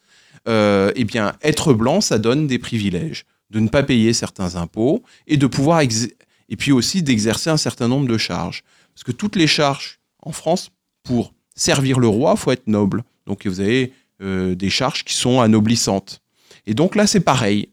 Euh, 0.49 0.93
eh 0.97 1.05
bien, 1.05 1.35
être 1.43 1.73
blanc, 1.73 2.01
ça 2.01 2.19
donne 2.19 2.47
des 2.47 2.59
privilèges, 2.59 3.25
de 3.51 3.61
ne 3.61 3.69
pas 3.69 3.83
payer 3.83 4.13
certains 4.13 4.57
impôts 4.57 5.03
et 5.27 5.37
de 5.37 5.47
pouvoir 5.47 5.83
et 5.83 6.57
puis 6.57 6.73
aussi 6.73 7.03
d'exercer 7.03 7.51
un 7.51 7.57
certain 7.57 7.89
nombre 7.89 8.09
de 8.09 8.19
charges. 8.19 8.65
Parce 8.95 9.05
que 9.05 9.13
toutes 9.13 9.37
les 9.37 9.47
charges 9.47 10.00
en 10.23 10.33
France, 10.33 10.71
pour 11.03 11.33
servir 11.55 11.99
le 11.99 12.09
roi, 12.09 12.37
faut 12.37 12.51
être 12.51 12.67
noble. 12.67 13.05
Donc 13.27 13.47
vous 13.47 13.61
avez 13.61 13.93
euh, 14.23 14.55
des 14.55 14.71
charges 14.71 15.05
qui 15.05 15.15
sont 15.15 15.41
anoblissantes. 15.41 16.23
Et 16.67 16.75
donc 16.75 16.97
là, 16.97 17.07
c'est 17.07 17.21
pareil. 17.21 17.69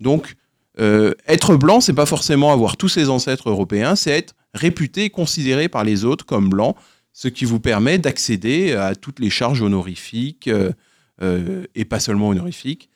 Donc 0.00 0.36
euh, 0.80 1.14
être 1.26 1.56
blanc, 1.56 1.80
c'est 1.80 1.92
pas 1.92 2.06
forcément 2.06 2.52
avoir 2.52 2.76
tous 2.76 2.88
ses 2.88 3.08
ancêtres 3.08 3.50
européens, 3.50 3.96
c'est 3.96 4.10
être 4.10 4.34
réputé 4.54 5.04
et 5.04 5.10
considéré 5.10 5.68
par 5.68 5.84
les 5.84 6.04
autres 6.04 6.24
comme 6.24 6.48
blanc, 6.48 6.76
ce 7.12 7.28
qui 7.28 7.44
vous 7.44 7.58
permet 7.58 7.98
d'accéder 7.98 8.72
à 8.72 8.94
toutes 8.94 9.18
les 9.18 9.30
charges 9.30 9.60
honorifiques 9.60 10.48
euh, 10.48 11.64
et 11.74 11.84
pas 11.84 12.00
seulement 12.00 12.28
honorifiques 12.28 12.90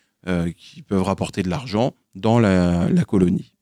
qui 0.57 0.83
peuvent 0.83 1.03
rapporter 1.03 1.43
de 1.43 1.49
l'argent 1.49 1.95
dans 2.15 2.39
la, 2.39 2.87
colonie. 3.09 3.55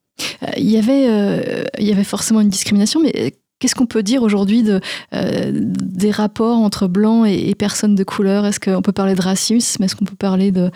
Il 0.58 0.70
y, 0.70 0.76
avait, 0.76 1.64
il 1.78 1.86
y 1.86 1.90
avait 1.90 2.04
forcément 2.04 2.42
une 2.42 2.50
discrimination, 2.50 3.00
mais 3.02 3.39
Qu'est-ce 3.60 3.74
qu'on 3.74 3.86
peut 3.86 4.02
dire 4.02 4.22
aujourd'hui 4.22 4.64
euh, 5.12 5.50
des 5.52 6.10
rapports 6.10 6.56
entre 6.56 6.88
blancs 6.88 7.26
et, 7.28 7.54
personnes 7.54 7.94
de 7.94 8.04
couleur? 8.04 8.46
Est-ce 8.46 8.58
qu'on 8.58 8.80
peut 8.80 8.90
parler 8.90 9.14
de 9.14 9.20
racisme? 9.20 9.82
Est-ce 9.82 9.94
qu'on 9.94 10.06
peut 10.06 10.16
parler 10.16 10.50
de, 10.50 10.70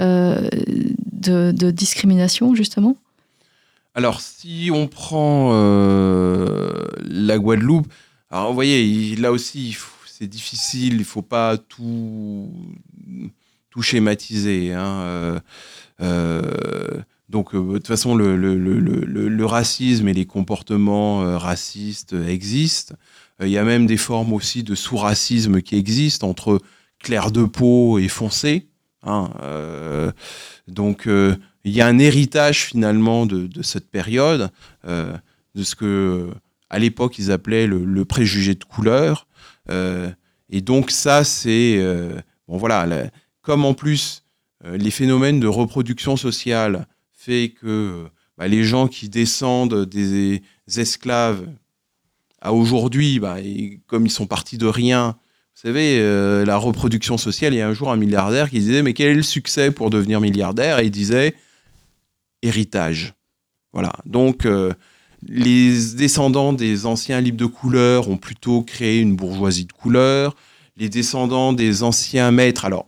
euh, 0.00 0.50
discrimination, 1.70 2.56
justement? 2.56 2.96
Alors, 3.94 4.20
si 4.20 4.68
on 4.74 4.88
prend 4.88 5.52
euh, 5.52 6.88
la 7.04 7.38
Guadeloupe, 7.38 7.86
alors 8.30 8.48
vous 8.48 8.54
voyez, 8.54 9.14
là 9.14 9.30
aussi, 9.30 9.76
c'est 10.04 10.26
difficile, 10.26 10.94
il 10.94 10.98
ne 10.98 11.04
faut 11.04 11.22
pas 11.22 11.56
tout, 11.56 12.50
tout 13.70 13.82
schématiser. 13.82 14.72
Hein, 14.72 15.40
de 17.42 17.72
toute 17.74 17.86
façon, 17.86 18.14
le, 18.14 19.44
racisme 19.44 20.08
et 20.08 20.14
les 20.14 20.26
comportements 20.26 21.22
euh, 21.22 21.36
racistes 21.36 22.14
existent. 22.28 22.94
Euh, 23.40 23.46
il 23.46 23.52
y 23.52 23.58
a 23.58 23.64
même 23.64 23.86
des 23.86 23.96
formes 23.96 24.32
aussi 24.32 24.62
de 24.62 24.74
sous-racisme 24.74 25.60
qui 25.60 25.76
existent 25.76 26.28
entre 26.28 26.60
clair 26.98 27.30
de 27.30 27.44
peau 27.44 27.98
et 27.98 28.08
foncé. 28.08 28.68
Hein, 29.06 29.30
donc, 30.66 31.06
il 31.06 31.70
y 31.70 31.82
a 31.82 31.86
un 31.86 31.98
héritage 31.98 32.64
finalement 32.64 33.26
de, 33.26 33.50
cette 33.60 33.90
période, 33.90 34.48
de 34.86 35.62
ce 35.62 35.74
que 35.74 36.30
à 36.70 36.78
l'époque 36.78 37.18
ils 37.18 37.30
appelaient 37.30 37.66
le, 37.66 38.04
préjugé 38.06 38.54
de 38.54 38.64
couleur. 38.64 39.26
et 39.68 40.62
donc 40.62 40.90
ça, 40.90 41.22
c'est 41.22 41.78
bon 42.48 42.56
voilà, 42.56 43.10
comme 43.42 43.66
en 43.66 43.74
plus 43.74 44.24
les 44.64 44.90
phénomènes 44.90 45.38
de 45.38 45.48
reproduction 45.48 46.16
sociale 46.16 46.86
fait 47.24 47.50
que 47.50 48.04
bah, 48.36 48.48
les 48.48 48.64
gens 48.64 48.88
qui 48.88 49.08
descendent 49.08 49.86
des 49.86 50.42
esclaves 50.76 51.46
à 52.40 52.52
aujourd'hui, 52.52 53.18
bah, 53.18 53.36
comme 53.86 54.06
ils 54.06 54.10
sont 54.10 54.26
partis 54.26 54.58
de 54.58 54.66
rien, 54.66 55.16
vous 55.54 55.68
savez, 55.68 55.98
euh, 56.00 56.44
la 56.44 56.56
reproduction 56.56 57.16
sociale, 57.16 57.54
il 57.54 57.58
y 57.58 57.60
a 57.60 57.68
un 57.68 57.72
jour 57.72 57.90
un 57.90 57.96
milliardaire 57.96 58.50
qui 58.50 58.58
disait, 58.58 58.82
mais 58.82 58.92
quel 58.92 59.08
est 59.08 59.14
le 59.14 59.22
succès 59.22 59.70
pour 59.70 59.88
devenir 59.88 60.20
milliardaire? 60.20 60.80
Et 60.80 60.86
il 60.86 60.90
disait, 60.90 61.34
héritage. 62.42 63.14
Voilà. 63.72 63.92
Donc, 64.04 64.46
euh, 64.46 64.72
les 65.26 65.72
descendants 65.96 66.52
des 66.52 66.86
anciens 66.86 67.20
libres 67.20 67.38
de 67.38 67.46
couleur 67.46 68.08
ont 68.08 68.16
plutôt 68.16 68.62
créé 68.62 69.00
une 69.00 69.16
bourgeoisie 69.16 69.64
de 69.64 69.72
couleur. 69.72 70.34
Les 70.76 70.88
descendants 70.88 71.52
des 71.52 71.82
anciens 71.82 72.30
maîtres, 72.30 72.64
alors, 72.64 72.86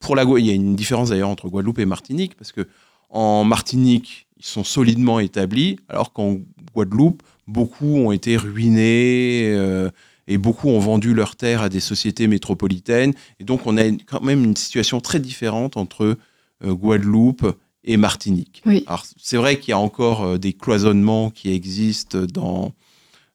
pour 0.00 0.16
la 0.16 0.24
il 0.24 0.46
y 0.46 0.50
a 0.50 0.54
une 0.54 0.76
différence 0.76 1.10
d'ailleurs 1.10 1.28
entre 1.28 1.48
Guadeloupe 1.48 1.78
et 1.78 1.86
Martinique, 1.86 2.34
parce 2.36 2.52
que 2.52 2.68
en 3.10 3.44
Martinique, 3.44 4.26
ils 4.38 4.44
sont 4.44 4.64
solidement 4.64 5.20
établis, 5.20 5.78
alors 5.88 6.12
qu'en 6.12 6.38
Guadeloupe, 6.74 7.22
beaucoup 7.46 7.96
ont 7.96 8.12
été 8.12 8.36
ruinés 8.36 9.48
euh, 9.48 9.90
et 10.26 10.38
beaucoup 10.38 10.68
ont 10.68 10.78
vendu 10.78 11.14
leurs 11.14 11.36
terres 11.36 11.62
à 11.62 11.68
des 11.68 11.80
sociétés 11.80 12.26
métropolitaines. 12.26 13.14
Et 13.40 13.44
donc, 13.44 13.66
on 13.66 13.76
a 13.78 13.84
quand 14.06 14.22
même 14.22 14.44
une 14.44 14.56
situation 14.56 15.00
très 15.00 15.18
différente 15.18 15.76
entre 15.76 16.18
euh, 16.64 16.74
Guadeloupe 16.74 17.46
et 17.84 17.96
Martinique. 17.96 18.62
Alors, 18.86 19.04
c'est 19.16 19.38
vrai 19.38 19.58
qu'il 19.58 19.70
y 19.70 19.74
a 19.74 19.78
encore 19.78 20.22
euh, 20.22 20.38
des 20.38 20.52
cloisonnements 20.52 21.30
qui 21.30 21.50
existent 21.50 22.18
dans, 22.32 22.72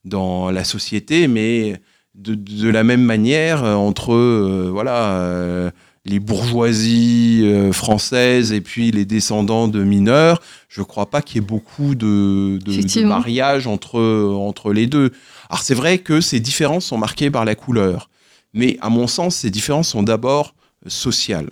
dans 0.06 0.52
la 0.52 0.64
société, 0.64 1.28
mais 1.28 1.82
de, 2.14 2.36
de 2.36 2.70
la 2.70 2.84
même 2.84 3.04
manière, 3.04 3.64
entre 3.64 4.14
voilà 4.70 5.72
les 6.06 6.20
bourgeoisies 6.20 7.42
euh, 7.44 7.72
françaises 7.72 8.52
et 8.52 8.62
puis 8.62 8.92
les 8.92 9.06
descendants 9.06 9.68
de 9.68 9.84
mineurs, 9.84 10.42
je 10.68 10.82
ne 10.82 10.86
crois 10.86 11.10
pas 11.10 11.22
qu'il 11.22 11.38
y 11.38 11.44
ait 11.44 11.48
beaucoup 11.48 11.96
de, 11.96 12.60
de, 12.64 13.04
mariages 13.06 13.68
entre, 13.68 14.00
entre 14.00 14.74
les 14.74 14.88
deux. 14.88 15.12
Alors 15.50 15.64
c'est 15.64 15.76
vrai 15.76 16.00
que 16.00 16.20
ces 16.20 16.40
différences 16.40 16.86
sont 16.86 16.98
marquées 16.98 17.32
par 17.32 17.46
la 17.46 17.56
couleur, 17.56 18.10
mais 18.54 18.78
à 18.82 18.90
mon 18.90 19.08
sens, 19.08 19.36
ces 19.36 19.50
différences 19.50 19.90
sont 19.90 20.04
d'abord 20.04 20.56
sociales. 20.88 21.50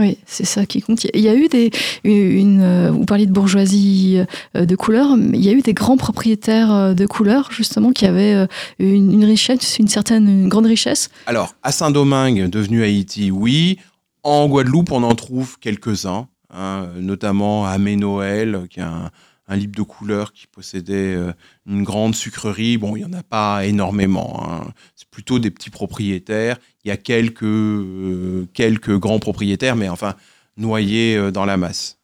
Oui, 0.00 0.16
c'est 0.24 0.46
ça 0.46 0.64
qui 0.64 0.80
compte. 0.80 1.04
Il 1.12 1.20
y 1.20 1.28
a 1.28 1.34
eu 1.34 1.48
des, 1.48 1.70
euh, 2.06 2.90
vous 2.90 3.04
parliez 3.04 3.26
de 3.26 3.32
bourgeoisie 3.32 4.22
euh, 4.56 4.64
de 4.64 4.74
couleur, 4.74 5.14
il 5.34 5.44
y 5.44 5.50
a 5.50 5.52
eu 5.52 5.60
des 5.60 5.74
grands 5.74 5.98
propriétaires 5.98 6.72
euh, 6.72 6.94
de 6.94 7.04
couleur 7.04 7.52
justement 7.52 7.92
qui 7.92 8.06
avaient 8.06 8.46
une, 8.78 9.24
richesse, 9.24 9.78
une 9.78 9.88
certaine, 9.88 10.48
grande 10.48 10.64
richesse. 10.64 11.10
Alors, 11.26 11.54
à 11.62 11.70
Saint-Domingue, 11.70 12.48
devenu 12.48 12.82
Haïti, 12.82 13.30
oui. 13.30 13.78
En 14.22 14.48
Guadeloupe, 14.48 14.90
on 14.90 15.02
en 15.02 15.14
trouve 15.14 15.58
quelques-uns, 15.58 16.28
hein, 16.54 16.86
notamment 16.98 17.66
à 17.66 17.76
Noël, 17.78 18.66
qui 18.70 18.80
est 18.80 18.84
un, 18.84 19.10
un 19.50 19.56
libre 19.56 19.76
de 19.76 19.82
couleur 19.82 20.32
qui 20.32 20.46
possédait 20.46 21.14
euh, 21.14 21.32
une 21.66 21.82
grande 21.82 22.14
sucrerie. 22.14 22.78
Bon, 22.78 22.96
il 22.96 23.00
n'y 23.00 23.04
en 23.04 23.12
a 23.12 23.24
pas 23.24 23.66
énormément. 23.66 24.40
Hein. 24.42 24.72
C'est 24.94 25.08
plutôt 25.08 25.40
des 25.40 25.50
petits 25.50 25.70
propriétaires. 25.70 26.58
Il 26.84 26.88
y 26.88 26.92
a 26.92 26.96
quelques, 26.96 27.42
euh, 27.42 28.46
quelques 28.54 28.96
grands 28.96 29.18
propriétaires, 29.18 29.74
mais 29.76 29.88
enfin, 29.88 30.14
noyés 30.56 31.16
euh, 31.16 31.32
dans 31.32 31.44
la 31.44 31.56
masse. 31.56 31.98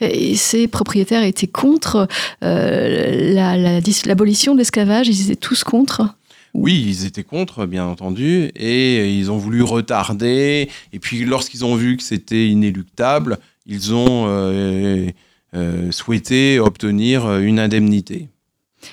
Et 0.00 0.34
ces 0.34 0.66
propriétaires 0.66 1.22
étaient 1.22 1.46
contre 1.46 2.08
l'abolition 2.40 4.54
de 4.54 4.58
l'esclavage, 4.58 5.08
ils 5.08 5.26
étaient 5.26 5.36
tous 5.36 5.62
contre? 5.62 6.14
Oui, 6.54 6.86
ils 6.88 7.04
étaient 7.04 7.22
contre, 7.22 7.66
bien 7.66 7.84
entendu, 7.84 8.50
et 8.56 9.14
ils 9.14 9.30
ont 9.30 9.36
voulu 9.36 9.62
retarder. 9.62 10.70
Et 10.94 10.98
puis, 10.98 11.26
lorsqu'ils 11.26 11.66
ont 11.66 11.76
vu 11.76 11.98
que 11.98 12.02
c'était 12.02 12.48
inéluctable, 12.48 13.38
ils 13.66 13.92
ont 13.92 14.24
euh, 14.26 15.10
souhaiter 15.90 16.60
obtenir 16.60 17.26
euh, 17.26 17.40
une 17.40 17.58
indemnité. 17.58 18.28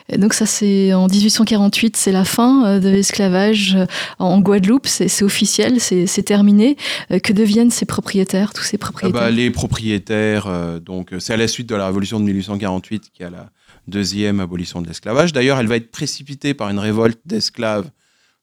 Et 0.10 0.18
donc 0.18 0.34
ça 0.34 0.45
c'est 0.47 0.93
en 0.93 1.08
1848, 1.08 1.95
c'est 1.95 2.12
la 2.12 2.26
fin 2.26 2.66
euh, 2.66 2.80
de 2.80 2.89
l'esclavage 2.89 3.78
en 4.18 4.39
Guadeloupe, 4.39 4.88
c'est 4.88 5.24
officiel, 5.24 5.80
c'est 5.80 6.24
terminé. 6.24 6.76
Que 7.24 7.34
deviennent 7.34 7.72
ces 7.72 7.86
propriétaires, 7.86 8.53
tous 8.53 8.64
ces 8.64 8.78
propriétaires 8.78 9.22
ah 9.22 9.26
bah, 9.26 9.32
Les 9.32 9.51
propriétaires, 9.51 10.80
donc 10.82 11.14
c'est 11.20 11.34
à 11.34 11.38
la 11.38 11.47
suite 11.47 11.70
de 11.70 11.76
la 11.76 11.86
révolution 11.86 12.20
de 12.20 12.26
1848 12.26 13.12
qui 13.14 13.24
a 13.24 13.30
la 13.30 13.51
deuxième 13.88 14.39
abolition 14.39 14.82
de 14.82 14.88
l'esclavage. 14.88 15.34
D'ailleurs, 15.34 15.60
elle 15.60 15.68
va 15.68 15.76
être 15.76 15.91
précipitée 15.91 16.53
par 16.53 16.70
une 16.70 16.80
révolte 16.80 17.20
d'esclaves 17.26 17.89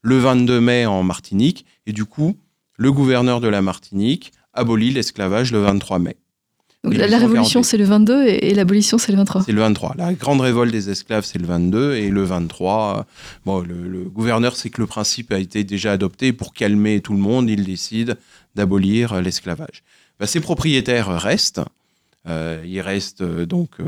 le 0.03 0.19
22 0.19 0.61
mai 0.61 0.87
en 0.87 1.03
Martinique, 1.03 1.65
et 1.87 1.93
du 1.93 2.05
coup, 2.05 2.37
le 2.77 2.93
gouverneur 2.93 3.41
de 3.41 3.49
la 3.49 3.63
Martinique 3.63 4.33
abolit 4.53 4.91
l'esclavage 4.91 5.53
le 5.53 5.61
23 5.61 5.99
mai. 5.99 6.17
Donc, 6.85 6.95
la, 6.95 7.07
la 7.07 7.19
révolution, 7.19 7.63
c'est 7.63 7.77
le 7.77 7.85
22 7.85 8.27
et, 8.27 8.49
et 8.51 8.55
l'abolition, 8.55 8.99
c'est 8.99 9.13
le 9.13 9.19
23. 9.19 9.43
C'est 9.45 9.53
le 9.53 9.61
23. 9.61 9.95
La 9.99 10.13
grande 10.15 10.41
révolte 10.41 10.73
des 10.73 10.91
esclaves, 10.91 11.25
c'est 11.25 11.39
le 11.39 11.47
22. 11.47 11.95
Et 11.95 12.09
le 12.09 12.25
23, 12.25 12.99
euh, 12.99 13.03
bon, 13.47 13.61
le, 13.61 13.89
le 13.89 14.05
gouverneur 14.05 14.57
sait 14.57 14.69
que 14.69 14.81
le 14.81 14.89
principe 14.89 15.33
a 15.33 15.39
été 15.39 15.63
déjà 15.63 15.93
adopté. 15.93 16.33
Pour 16.33 16.53
calmer 16.53 17.01
tout 17.01 17.13
le 17.13 17.21
monde, 17.21 17.49
il 17.49 17.65
décide 17.65 18.17
d'abolir 18.57 19.13
euh, 19.13 19.21
l'esclavage. 19.21 19.85
Bah, 20.19 20.27
ces 20.27 20.41
propriétaires 20.41 21.09
restent. 21.09 21.61
Euh, 22.29 22.63
ils 22.65 22.81
restent 22.81 23.23
donc 23.23 23.71
euh, 23.81 23.85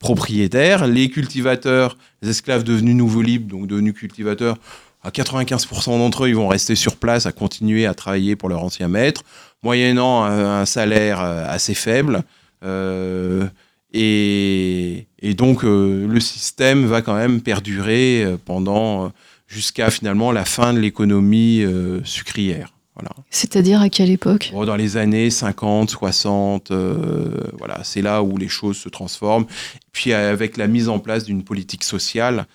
propriétaires. 0.00 0.86
Les 0.86 1.08
cultivateurs, 1.10 1.96
les 2.22 2.30
esclaves 2.30 2.64
devenus 2.64 2.96
nouveaux 2.96 3.22
libres, 3.22 3.48
donc 3.48 3.66
devenus 3.66 3.94
cultivateurs, 3.94 4.58
à 5.02 5.10
95% 5.10 5.98
d'entre 5.98 6.24
eux, 6.24 6.28
ils 6.28 6.34
vont 6.34 6.48
rester 6.48 6.74
sur 6.74 6.96
place 6.96 7.26
à 7.26 7.32
continuer 7.32 7.86
à 7.86 7.94
travailler 7.94 8.34
pour 8.34 8.48
leur 8.48 8.64
ancien 8.64 8.88
maître, 8.88 9.22
moyennant 9.62 10.24
un, 10.24 10.60
un 10.60 10.66
salaire 10.66 11.20
euh, 11.20 11.44
assez 11.48 11.74
faible. 11.74 12.22
Euh, 12.64 13.46
et, 13.92 15.06
et, 15.20 15.34
donc, 15.34 15.64
euh, 15.64 16.06
le 16.06 16.20
système 16.20 16.84
va 16.86 17.02
quand 17.02 17.14
même 17.14 17.40
perdurer 17.40 18.26
pendant 18.44 19.12
jusqu'à 19.46 19.90
finalement 19.90 20.30
la 20.30 20.44
fin 20.44 20.74
de 20.74 20.78
l'économie 20.78 21.62
euh, 21.62 22.00
sucrière. 22.04 22.74
Voilà. 22.94 23.10
C'est-à-dire 23.30 23.80
à 23.80 23.88
quelle 23.88 24.10
époque? 24.10 24.50
Bon, 24.52 24.64
Dans 24.64 24.76
les 24.76 24.96
années 24.96 25.30
50, 25.30 25.90
60, 25.90 26.70
euh, 26.70 27.28
voilà, 27.56 27.80
c'est 27.84 28.02
là 28.02 28.22
où 28.22 28.36
les 28.36 28.48
choses 28.48 28.76
se 28.76 28.88
transforment. 28.88 29.46
Puis 29.92 30.12
avec 30.12 30.56
la 30.56 30.66
mise 30.66 30.88
en 30.88 30.98
place 30.98 31.24
d'une 31.24 31.44
politique 31.44 31.84
sociale, 31.84 32.46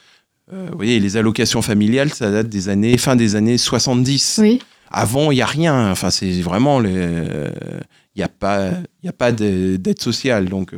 vous 0.52 0.76
voyez, 0.76 1.00
les 1.00 1.18
allocations 1.18 1.62
familiales, 1.64 2.14
ça 2.14 2.30
date 2.30 2.50
des 2.50 2.68
années, 2.70 2.98
fin 2.98 3.16
des 3.16 3.36
années 3.36 3.58
70. 3.58 4.40
Oui. 4.42 4.60
Avant, 4.94 5.32
il 5.32 5.36
n'y 5.36 5.42
a 5.42 5.48
rien. 5.48 5.92
Enfin, 5.92 6.12
c'est 6.12 6.42
vraiment. 6.42 6.82
Il 6.82 7.52
n'y 8.16 8.24
a 8.24 8.30
pas, 8.30 8.72
pas 9.18 9.32
d'aide 9.32 10.00
sociale. 10.00 10.48
Donc, 10.50 10.74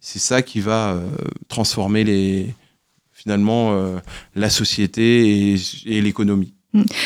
c'est 0.00 0.18
ça 0.18 0.42
qui 0.42 0.60
va 0.60 0.94
euh, 0.94 1.08
transformer 1.48 2.54
finalement 3.12 3.72
euh, 3.72 3.98
la 4.34 4.50
société 4.50 5.54
et 5.54 6.00
l'économie. 6.00 6.55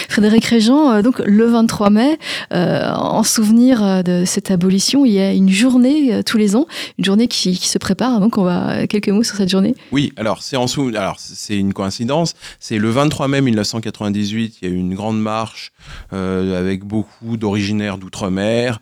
Frédéric 0.08 0.44
Régent, 0.44 0.90
euh, 0.90 1.02
donc 1.02 1.20
le 1.24 1.46
23 1.46 1.90
mai, 1.90 2.18
euh, 2.52 2.90
en 2.92 3.22
souvenir 3.22 3.82
euh, 3.82 4.02
de 4.02 4.24
cette 4.24 4.50
abolition, 4.50 5.04
il 5.04 5.12
y 5.12 5.20
a 5.20 5.32
une 5.32 5.50
journée 5.50 6.22
tous 6.24 6.38
les 6.38 6.56
ans, 6.56 6.66
une 6.98 7.04
journée 7.04 7.28
qui, 7.28 7.56
se 7.56 7.78
prépare. 7.78 8.20
Donc 8.20 8.38
on 8.38 8.42
va 8.42 8.86
quelques 8.86 9.08
mots 9.08 9.22
sur 9.22 9.36
cette 9.36 9.48
journée. 9.48 9.74
Oui, 9.92 10.12
alors 10.16 10.42
c'est 10.42 10.56
en 10.56 10.66
alors 10.94 11.16
c'est 11.18 11.56
une 11.56 11.72
coïncidence. 11.72 12.34
C'est 12.58 12.78
le 12.78 12.90
23 12.90 13.28
mai 13.28 13.40
1998. 13.40 14.56
Il 14.60 14.68
y 14.68 14.70
a 14.70 14.74
eu 14.74 14.78
une 14.78 14.94
grande 14.94 15.20
marche 15.20 15.72
avec 16.10 16.84
beaucoup 16.84 17.36
d'originaires 17.36 17.98
d'outre-mer 17.98 18.80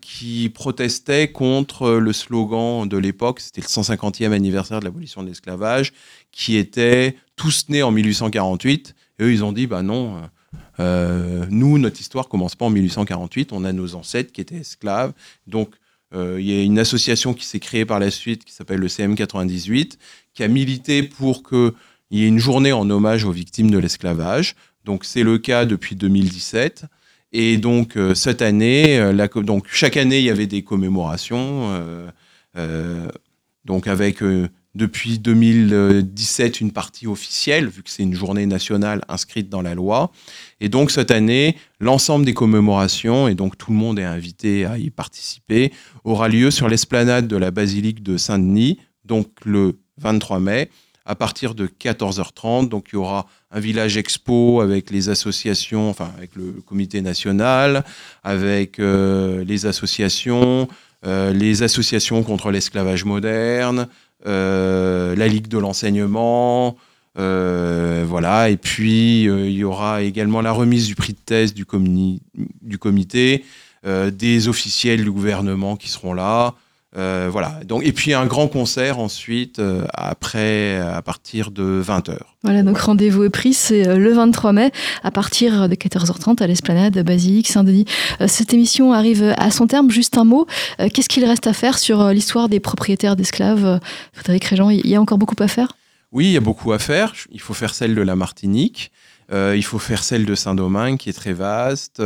qui 0.00 0.50
protestaient 0.54 1.28
contre 1.28 1.90
le 1.92 2.12
slogan 2.12 2.88
de 2.88 2.96
l'époque. 2.96 3.40
C'était 3.40 3.62
le 3.62 3.66
150e 3.66 4.32
anniversaire 4.32 4.80
de 4.80 4.84
l'abolition 4.84 5.22
de 5.22 5.28
l'esclavage, 5.28 5.92
qui 6.30 6.56
était 6.56 7.16
tous 7.36 7.66
nés 7.68 7.82
en 7.82 7.90
1848 7.90 8.94
et 9.18 9.24
eux, 9.24 9.32
ils 9.32 9.44
ont 9.44 9.52
dit, 9.52 9.66
bah 9.66 9.82
non, 9.82 10.22
euh, 10.80 11.46
nous, 11.50 11.78
notre 11.78 12.00
histoire 12.00 12.28
commence 12.28 12.54
pas 12.54 12.66
en 12.66 12.70
1848, 12.70 13.52
on 13.52 13.64
a 13.64 13.72
nos 13.72 13.94
ancêtres 13.94 14.32
qui 14.32 14.40
étaient 14.40 14.56
esclaves. 14.56 15.12
Donc, 15.46 15.70
euh, 16.14 16.40
il 16.40 16.46
y 16.46 16.58
a 16.58 16.62
une 16.62 16.78
association 16.78 17.34
qui 17.34 17.44
s'est 17.44 17.60
créée 17.60 17.84
par 17.84 17.98
la 17.98 18.10
suite, 18.10 18.44
qui 18.44 18.52
s'appelle 18.52 18.80
le 18.80 18.88
CM98, 18.88 19.98
qui 20.32 20.42
a 20.42 20.48
milité 20.48 21.02
pour 21.02 21.42
qu'il 21.42 21.72
y 22.10 22.24
ait 22.24 22.28
une 22.28 22.38
journée 22.38 22.72
en 22.72 22.88
hommage 22.90 23.24
aux 23.24 23.32
victimes 23.32 23.70
de 23.70 23.78
l'esclavage. 23.78 24.54
Donc, 24.84 25.04
c'est 25.04 25.22
le 25.22 25.38
cas 25.38 25.64
depuis 25.64 25.96
2017. 25.96 26.84
Et 27.36 27.56
donc, 27.56 27.96
euh, 27.96 28.14
cette 28.14 28.42
année, 28.42 28.96
euh, 29.00 29.42
donc, 29.42 29.66
chaque 29.68 29.96
année, 29.96 30.20
il 30.20 30.24
y 30.24 30.30
avait 30.30 30.46
des 30.46 30.62
commémorations, 30.62 31.74
euh, 32.56 33.08
donc 33.64 33.88
avec 33.88 34.20
depuis 34.74 35.18
2017 35.18 36.60
une 36.60 36.72
partie 36.72 37.06
officielle, 37.06 37.68
vu 37.68 37.82
que 37.82 37.90
c'est 37.90 38.02
une 38.02 38.14
journée 38.14 38.46
nationale 38.46 39.02
inscrite 39.08 39.48
dans 39.48 39.62
la 39.62 39.74
loi. 39.74 40.10
Et 40.60 40.68
donc 40.68 40.90
cette 40.90 41.10
année, 41.10 41.56
l'ensemble 41.80 42.24
des 42.24 42.34
commémorations, 42.34 43.28
et 43.28 43.34
donc 43.34 43.56
tout 43.56 43.70
le 43.70 43.76
monde 43.76 43.98
est 43.98 44.04
invité 44.04 44.64
à 44.64 44.78
y 44.78 44.90
participer, 44.90 45.72
aura 46.02 46.28
lieu 46.28 46.50
sur 46.50 46.68
l'esplanade 46.68 47.28
de 47.28 47.36
la 47.36 47.50
basilique 47.50 48.02
de 48.02 48.16
Saint-Denis, 48.16 48.78
donc 49.04 49.28
le 49.44 49.78
23 49.98 50.40
mai, 50.40 50.70
à 51.06 51.14
partir 51.14 51.54
de 51.54 51.66
14h30. 51.66 52.68
Donc 52.68 52.88
il 52.92 52.96
y 52.96 52.98
aura 52.98 53.26
un 53.50 53.60
village 53.60 53.96
expo 53.96 54.60
avec 54.60 54.90
les 54.90 55.08
associations, 55.08 55.90
enfin 55.90 56.10
avec 56.16 56.34
le 56.34 56.52
comité 56.66 57.00
national, 57.02 57.84
avec 58.22 58.78
euh, 58.78 59.44
les 59.44 59.66
associations, 59.66 60.68
euh, 61.06 61.32
les 61.32 61.62
associations 61.62 62.22
contre 62.22 62.50
l'esclavage 62.50 63.04
moderne, 63.04 63.88
la 64.24 65.28
Ligue 65.28 65.48
de 65.48 65.58
l'enseignement, 65.58 66.76
euh, 67.18 68.04
voilà. 68.06 68.50
Et 68.50 68.56
puis 68.56 69.28
euh, 69.28 69.48
il 69.48 69.56
y 69.56 69.64
aura 69.64 70.02
également 70.02 70.40
la 70.40 70.52
remise 70.52 70.86
du 70.86 70.94
prix 70.94 71.12
de 71.12 71.18
thèse 71.18 71.54
du, 71.54 71.64
comité, 71.64 73.44
euh, 73.86 74.10
des 74.10 74.48
officiels 74.48 75.04
du 75.04 75.10
gouvernement 75.10 75.76
qui 75.76 75.88
seront 75.88 76.14
là. 76.14 76.54
Euh, 76.96 77.28
voilà. 77.30 77.60
Donc, 77.66 77.84
et 77.84 77.92
puis 77.92 78.14
un 78.14 78.26
grand 78.26 78.46
concert 78.46 78.98
ensuite, 78.98 79.58
euh, 79.58 79.84
après, 79.92 80.78
à 80.78 81.02
partir 81.02 81.50
de 81.50 81.82
20h. 81.84 82.18
Voilà, 82.42 82.62
donc 82.62 82.78
rendez-vous 82.78 83.24
est 83.24 83.30
pris, 83.30 83.52
c'est 83.52 83.88
euh, 83.88 83.96
le 83.96 84.12
23 84.12 84.52
mai, 84.52 84.70
à 85.02 85.10
partir 85.10 85.68
de 85.68 85.74
14h30 85.74 86.42
à 86.42 86.46
l'esplanade 86.46 86.98
Basilique 87.02 87.48
Saint-Denis. 87.48 87.86
Cette 88.26 88.52
émission 88.54 88.92
arrive 88.92 89.34
à 89.38 89.50
son 89.50 89.66
terme. 89.66 89.90
Juste 89.90 90.18
un 90.18 90.24
mot, 90.24 90.46
qu'est-ce 90.78 91.08
qu'il 91.08 91.24
reste 91.24 91.46
à 91.46 91.52
faire 91.52 91.78
sur 91.78 92.08
l'histoire 92.10 92.48
des 92.48 92.60
propriétaires 92.60 93.16
d'esclaves? 93.16 93.80
Frédéric 94.12 94.44
Régent, 94.44 94.70
il 94.70 94.86
y 94.86 94.94
a 94.94 95.00
encore 95.00 95.18
beaucoup 95.18 95.36
à 95.40 95.48
faire? 95.48 95.68
Oui, 96.12 96.26
il 96.26 96.32
y 96.32 96.36
a 96.36 96.40
beaucoup 96.40 96.72
à 96.72 96.78
faire. 96.78 97.12
Il 97.32 97.40
faut 97.40 97.54
faire 97.54 97.74
celle 97.74 97.94
de 97.94 98.02
la 98.02 98.14
Martinique. 98.14 98.92
Euh, 99.32 99.54
il 99.56 99.64
faut 99.64 99.78
faire 99.78 100.04
celle 100.04 100.26
de 100.26 100.34
Saint-Domingue, 100.34 100.98
qui 100.98 101.08
est 101.08 101.14
très 101.14 101.32
vaste. 101.32 102.00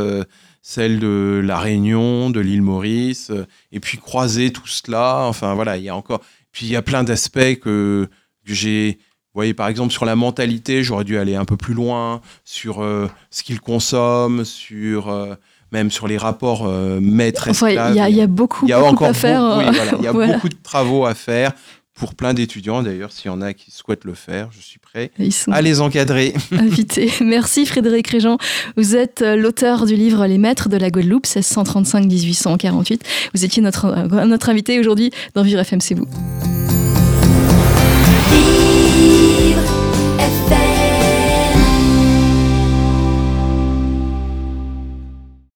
Celle 0.61 0.99
de 0.99 1.41
la 1.43 1.59
Réunion, 1.59 2.29
de 2.29 2.39
l'île 2.39 2.61
Maurice, 2.61 3.29
euh, 3.31 3.45
et 3.71 3.79
puis 3.79 3.97
croiser 3.97 4.51
tout 4.51 4.67
cela. 4.67 5.25
Enfin 5.25 5.53
voilà, 5.53 5.77
il 5.77 5.83
y 5.83 5.89
a 5.89 5.95
encore. 5.95 6.21
Puis 6.51 6.65
il 6.65 6.71
y 6.71 6.75
a 6.75 6.81
plein 6.81 7.03
d'aspects 7.03 7.59
que, 7.61 8.07
que 8.45 8.53
j'ai. 8.53 8.99
Vous 9.33 9.39
voyez, 9.39 9.53
par 9.53 9.67
exemple, 9.67 9.93
sur 9.93 10.05
la 10.05 10.15
mentalité, 10.15 10.83
j'aurais 10.83 11.03
dû 11.03 11.17
aller 11.17 11.35
un 11.35 11.45
peu 11.45 11.55
plus 11.55 11.75
loin, 11.75 12.19
sur 12.43 12.81
euh, 12.81 13.07
ce 13.29 13.43
qu'ils 13.43 13.61
consomment, 13.61 14.43
sur 14.43 15.09
euh, 15.09 15.35
même 15.71 15.91
sur 15.91 16.07
les 16.07 16.17
rapports 16.17 16.65
euh, 16.65 16.99
maître-esclave. 16.99 17.91
Enfin, 17.91 18.07
il 18.07 18.13
y, 18.13 18.17
y, 18.17 18.21
a 18.21 18.27
beaucoup, 18.27 18.67
y 18.67 18.73
a 18.73 18.79
beaucoup 18.79 18.91
encore 18.91 19.09
à 19.09 19.13
faire. 19.13 19.41
Beaucoup, 19.41 19.59
oui, 19.59 19.75
voilà, 19.75 19.91
il 19.97 20.03
y 20.03 20.07
a 20.07 20.11
voilà. 20.13 20.33
beaucoup 20.33 20.49
de 20.49 20.57
travaux 20.61 21.05
à 21.05 21.13
faire 21.13 21.53
pour 21.99 22.15
plein 22.15 22.33
d'étudiants. 22.33 22.81
D'ailleurs, 22.81 23.11
s'il 23.11 23.27
y 23.27 23.29
en 23.29 23.41
a 23.41 23.53
qui 23.53 23.69
souhaitent 23.71 24.05
le 24.05 24.13
faire, 24.15 24.49
je 24.51 24.61
suis 24.61 24.79
prêt 24.79 25.11
à 25.51 25.61
les 25.61 25.81
encadrer. 25.81 26.33
Invité. 26.51 27.11
Merci 27.21 27.65
Frédéric 27.65 28.07
Régent. 28.07 28.37
Vous 28.77 28.95
êtes 28.95 29.21
euh, 29.21 29.35
l'auteur 29.35 29.85
du 29.85 29.95
livre 29.95 30.25
Les 30.25 30.37
Maîtres 30.37 30.69
de 30.69 30.77
la 30.77 30.89
Guadeloupe, 30.89 31.27
1635-1848. 31.27 33.01
Vous 33.35 33.45
étiez 33.45 33.61
notre, 33.61 33.85
euh, 33.85 34.25
notre 34.25 34.49
invité 34.49 34.79
aujourd'hui 34.79 35.11
dans 35.35 35.43
Vivre 35.43 35.59
FM, 35.59 35.81
c'est 35.81 35.95
vous. 35.95 36.07